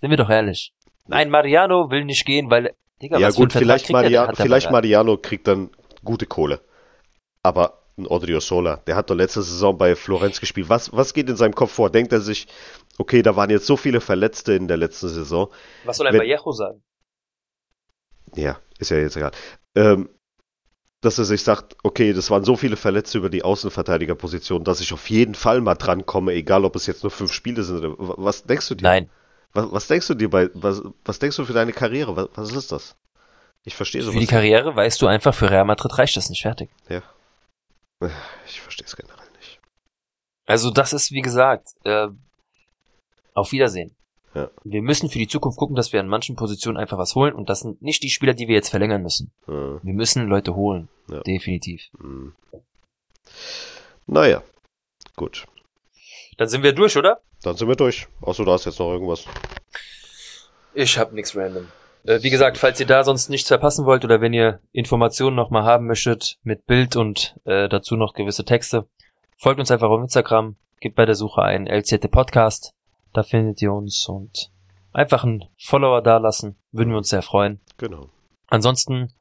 Sind 0.00 0.10
wir 0.10 0.16
doch 0.16 0.28
ehrlich. 0.28 0.72
Nein, 1.06 1.30
Mariano 1.30 1.88
will 1.90 2.04
nicht 2.04 2.26
gehen, 2.26 2.50
weil, 2.50 2.74
Digga, 3.00 3.18
ja 3.18 3.30
gut, 3.30 3.52
vielleicht? 3.52 3.90
Maria, 3.90 4.32
vielleicht 4.34 4.70
Mariano 4.72 5.16
kriegt 5.16 5.46
dann 5.46 5.70
gute 6.04 6.26
Kohle. 6.26 6.60
Aber 7.42 7.82
ein 7.98 8.06
Odriozola, 8.06 8.76
der 8.86 8.96
hat 8.96 9.10
doch 9.10 9.14
letzte 9.14 9.42
Saison 9.42 9.76
bei 9.76 9.94
Florenz 9.94 10.40
gespielt. 10.40 10.68
Was, 10.68 10.92
was 10.92 11.12
geht 11.12 11.28
in 11.28 11.36
seinem 11.36 11.54
Kopf 11.54 11.72
vor? 11.72 11.90
Denkt 11.90 12.12
er 12.12 12.20
sich, 12.20 12.46
okay, 12.98 13.22
da 13.22 13.36
waren 13.36 13.50
jetzt 13.50 13.66
so 13.66 13.76
viele 13.76 14.00
Verletzte 14.00 14.54
in 14.54 14.66
der 14.68 14.78
letzten 14.78 15.08
Saison. 15.08 15.48
Was 15.84 15.98
soll 15.98 16.06
ein 16.06 16.14
wenn- 16.14 16.20
Vallejo 16.20 16.52
sagen? 16.52 16.82
Ja, 18.34 18.58
ist 18.78 18.90
ja 18.90 18.96
jetzt 18.96 19.16
egal. 19.16 19.32
Ähm, 19.74 20.08
dass 21.02 21.18
er 21.18 21.24
sich 21.24 21.42
sagt, 21.42 21.76
okay, 21.82 22.12
das 22.12 22.30
waren 22.30 22.44
so 22.44 22.56
viele 22.56 22.76
Verletzte 22.76 23.18
über 23.18 23.28
die 23.28 23.42
Außenverteidigerposition, 23.42 24.64
dass 24.64 24.80
ich 24.80 24.92
auf 24.92 25.10
jeden 25.10 25.34
Fall 25.34 25.60
mal 25.60 25.74
drankomme, 25.74 26.32
egal 26.32 26.64
ob 26.64 26.76
es 26.76 26.86
jetzt 26.86 27.02
nur 27.02 27.10
fünf 27.10 27.32
Spiele 27.32 27.62
sind. 27.64 27.84
Oder, 27.84 27.96
was 27.98 28.44
denkst 28.44 28.68
du 28.68 28.74
dir? 28.76 28.84
Nein. 28.84 29.10
Was, 29.52 29.70
was 29.70 29.86
denkst 29.88 30.06
du 30.06 30.14
dir 30.14 30.30
bei, 30.30 30.48
was, 30.54 30.80
was 31.04 31.18
denkst 31.18 31.36
du 31.36 31.44
für 31.44 31.52
deine 31.52 31.72
Karriere? 31.72 32.16
Was, 32.16 32.28
was 32.34 32.52
ist 32.52 32.72
das? 32.72 32.96
Ich 33.64 33.74
verstehe 33.76 34.02
Für 34.02 34.10
die 34.10 34.16
sowas. 34.18 34.28
Karriere 34.28 34.74
weißt 34.74 35.00
du 35.02 35.06
einfach, 35.06 35.34
für 35.34 35.50
Real 35.50 35.64
Madrid 35.64 35.96
reicht 35.98 36.16
das 36.16 36.28
nicht 36.30 36.42
fertig. 36.42 36.70
Ich 38.46 38.60
verstehe 38.60 38.86
es 38.86 38.96
generell 38.96 39.28
nicht. 39.38 39.60
Also 40.46 40.70
das 40.70 40.92
ist, 40.92 41.12
wie 41.12 41.20
gesagt, 41.22 41.68
äh, 41.84 42.08
auf 43.34 43.52
Wiedersehen. 43.52 43.94
Ja. 44.34 44.50
Wir 44.64 44.82
müssen 44.82 45.10
für 45.10 45.18
die 45.18 45.28
Zukunft 45.28 45.58
gucken, 45.58 45.76
dass 45.76 45.92
wir 45.92 46.00
an 46.00 46.08
manchen 46.08 46.36
Positionen 46.36 46.78
einfach 46.78 46.96
was 46.98 47.14
holen 47.14 47.34
und 47.34 47.48
das 47.50 47.60
sind 47.60 47.82
nicht 47.82 48.02
die 48.02 48.08
Spieler, 48.10 48.32
die 48.34 48.48
wir 48.48 48.54
jetzt 48.54 48.70
verlängern 48.70 49.02
müssen. 49.02 49.30
Hm, 49.44 49.78
Wir 49.82 49.92
müssen 49.94 50.26
Leute 50.26 50.54
holen. 50.54 50.88
Ja. 51.08 51.20
Definitiv. 51.20 51.82
hm. 51.98 52.34
Naja, 54.06 54.42
gut. 55.16 55.46
Dann 56.38 56.48
sind 56.48 56.62
wir 56.62 56.72
durch, 56.72 56.96
oder? 56.96 57.20
Dann 57.42 57.56
sind 57.56 57.68
wir 57.68 57.76
durch. 57.76 58.08
Außer 58.20 58.44
du 58.44 58.50
hast 58.50 58.64
jetzt 58.64 58.78
noch 58.78 58.90
irgendwas. 58.90 59.24
Ich 60.74 60.98
hab 60.98 61.12
nix 61.12 61.36
random. 61.36 61.68
Äh, 62.04 62.22
wie 62.22 62.30
gesagt, 62.30 62.58
falls 62.58 62.80
ihr 62.80 62.86
da 62.86 63.04
sonst 63.04 63.28
nichts 63.28 63.48
verpassen 63.48 63.86
wollt 63.86 64.04
oder 64.04 64.20
wenn 64.20 64.32
ihr 64.32 64.60
Informationen 64.72 65.36
nochmal 65.36 65.64
haben 65.64 65.86
möchtet 65.86 66.38
mit 66.42 66.66
Bild 66.66 66.96
und 66.96 67.36
äh, 67.44 67.68
dazu 67.68 67.96
noch 67.96 68.14
gewisse 68.14 68.44
Texte, 68.44 68.88
folgt 69.36 69.60
uns 69.60 69.70
einfach 69.70 69.88
auf 69.88 70.00
Instagram, 70.00 70.56
gebt 70.80 70.96
bei 70.96 71.06
der 71.06 71.14
Suche 71.14 71.42
ein 71.42 71.66
LZT 71.66 72.10
Podcast, 72.10 72.74
da 73.12 73.22
findet 73.22 73.62
ihr 73.62 73.72
uns 73.72 74.08
und 74.08 74.50
einfach 74.92 75.24
einen 75.24 75.44
Follower 75.58 76.02
dalassen. 76.02 76.56
Würden 76.72 76.90
wir 76.90 76.98
uns 76.98 77.08
sehr 77.08 77.22
freuen. 77.22 77.60
Genau. 77.76 78.08
Ansonsten 78.48 79.12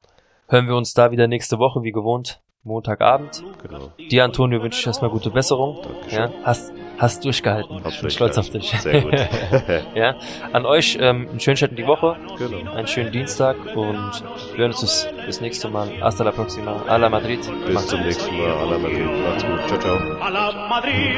hören 0.47 0.67
wir 0.67 0.75
uns 0.75 0.93
da 0.93 1.11
wieder 1.11 1.27
nächste 1.27 1.59
Woche, 1.59 1.83
wie 1.83 1.91
gewohnt, 1.91 2.41
Montagabend. 2.63 3.43
Genau. 3.61 3.91
Dir, 3.97 4.23
Antonio, 4.23 4.61
wünsche 4.61 4.79
ich 4.79 4.87
erstmal 4.87 5.09
gute 5.09 5.31
Besserung. 5.31 5.81
Dankeschön. 5.81 6.19
Ja, 6.19 6.31
hast, 6.43 6.71
hast 7.01 7.25
durchgehalten. 7.25 7.81
Ich 7.87 7.99
bin 8.01 8.09
stolz 8.09 8.37
auf 8.37 8.49
dich. 8.49 8.69
Sehr 8.79 9.01
gut. 9.01 9.13
ja, 9.95 10.15
an 10.53 10.65
euch 10.65 10.97
ähm, 11.01 11.27
einen 11.29 11.39
schönen 11.39 11.57
Start 11.57 11.71
in 11.71 11.77
die 11.77 11.87
Woche, 11.87 12.15
genau. 12.37 12.71
einen 12.73 12.87
schönen 12.87 13.11
Dienstag 13.11 13.55
und 13.75 14.23
wir 14.51 14.57
hören 14.57 14.71
uns 14.71 14.81
das, 14.81 15.07
das 15.25 15.41
nächste 15.41 15.69
Mal. 15.69 15.89
Hasta 16.01 16.23
la 16.23 16.31
próxima. 16.31 16.83
A 16.87 16.97
la 16.97 17.09
Madrid. 17.09 17.39
Bis 17.65 17.73
Macht's 17.73 17.87
zum 17.87 17.99
gut. 17.99 18.07
nächsten 18.07 18.37
Mal. 18.37 18.51
Alla 18.51 18.77
Madrid. 18.77 19.09
Macht's 19.27 19.43
gut. 19.45 19.67
Ciao, 19.67 19.79
ciao. 19.79 19.97
a 20.21 20.29
la 20.29 20.67
Madrid, 20.69 21.15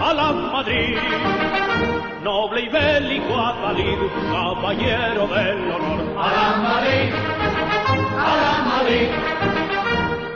a 0.00 0.12
la 0.12 0.32
Madrid, 0.32 0.98
noble 2.22 2.60
y 2.62 2.68
bélico 2.68 3.34
Atalid, 3.38 3.98
caballero 4.30 5.26
del 5.26 5.70
honor. 5.72 6.00
A 6.18 6.30
la 6.36 6.56
Madrid, 6.68 7.12
a 8.18 8.36
la 8.42 8.64
Madrid, 8.76 9.35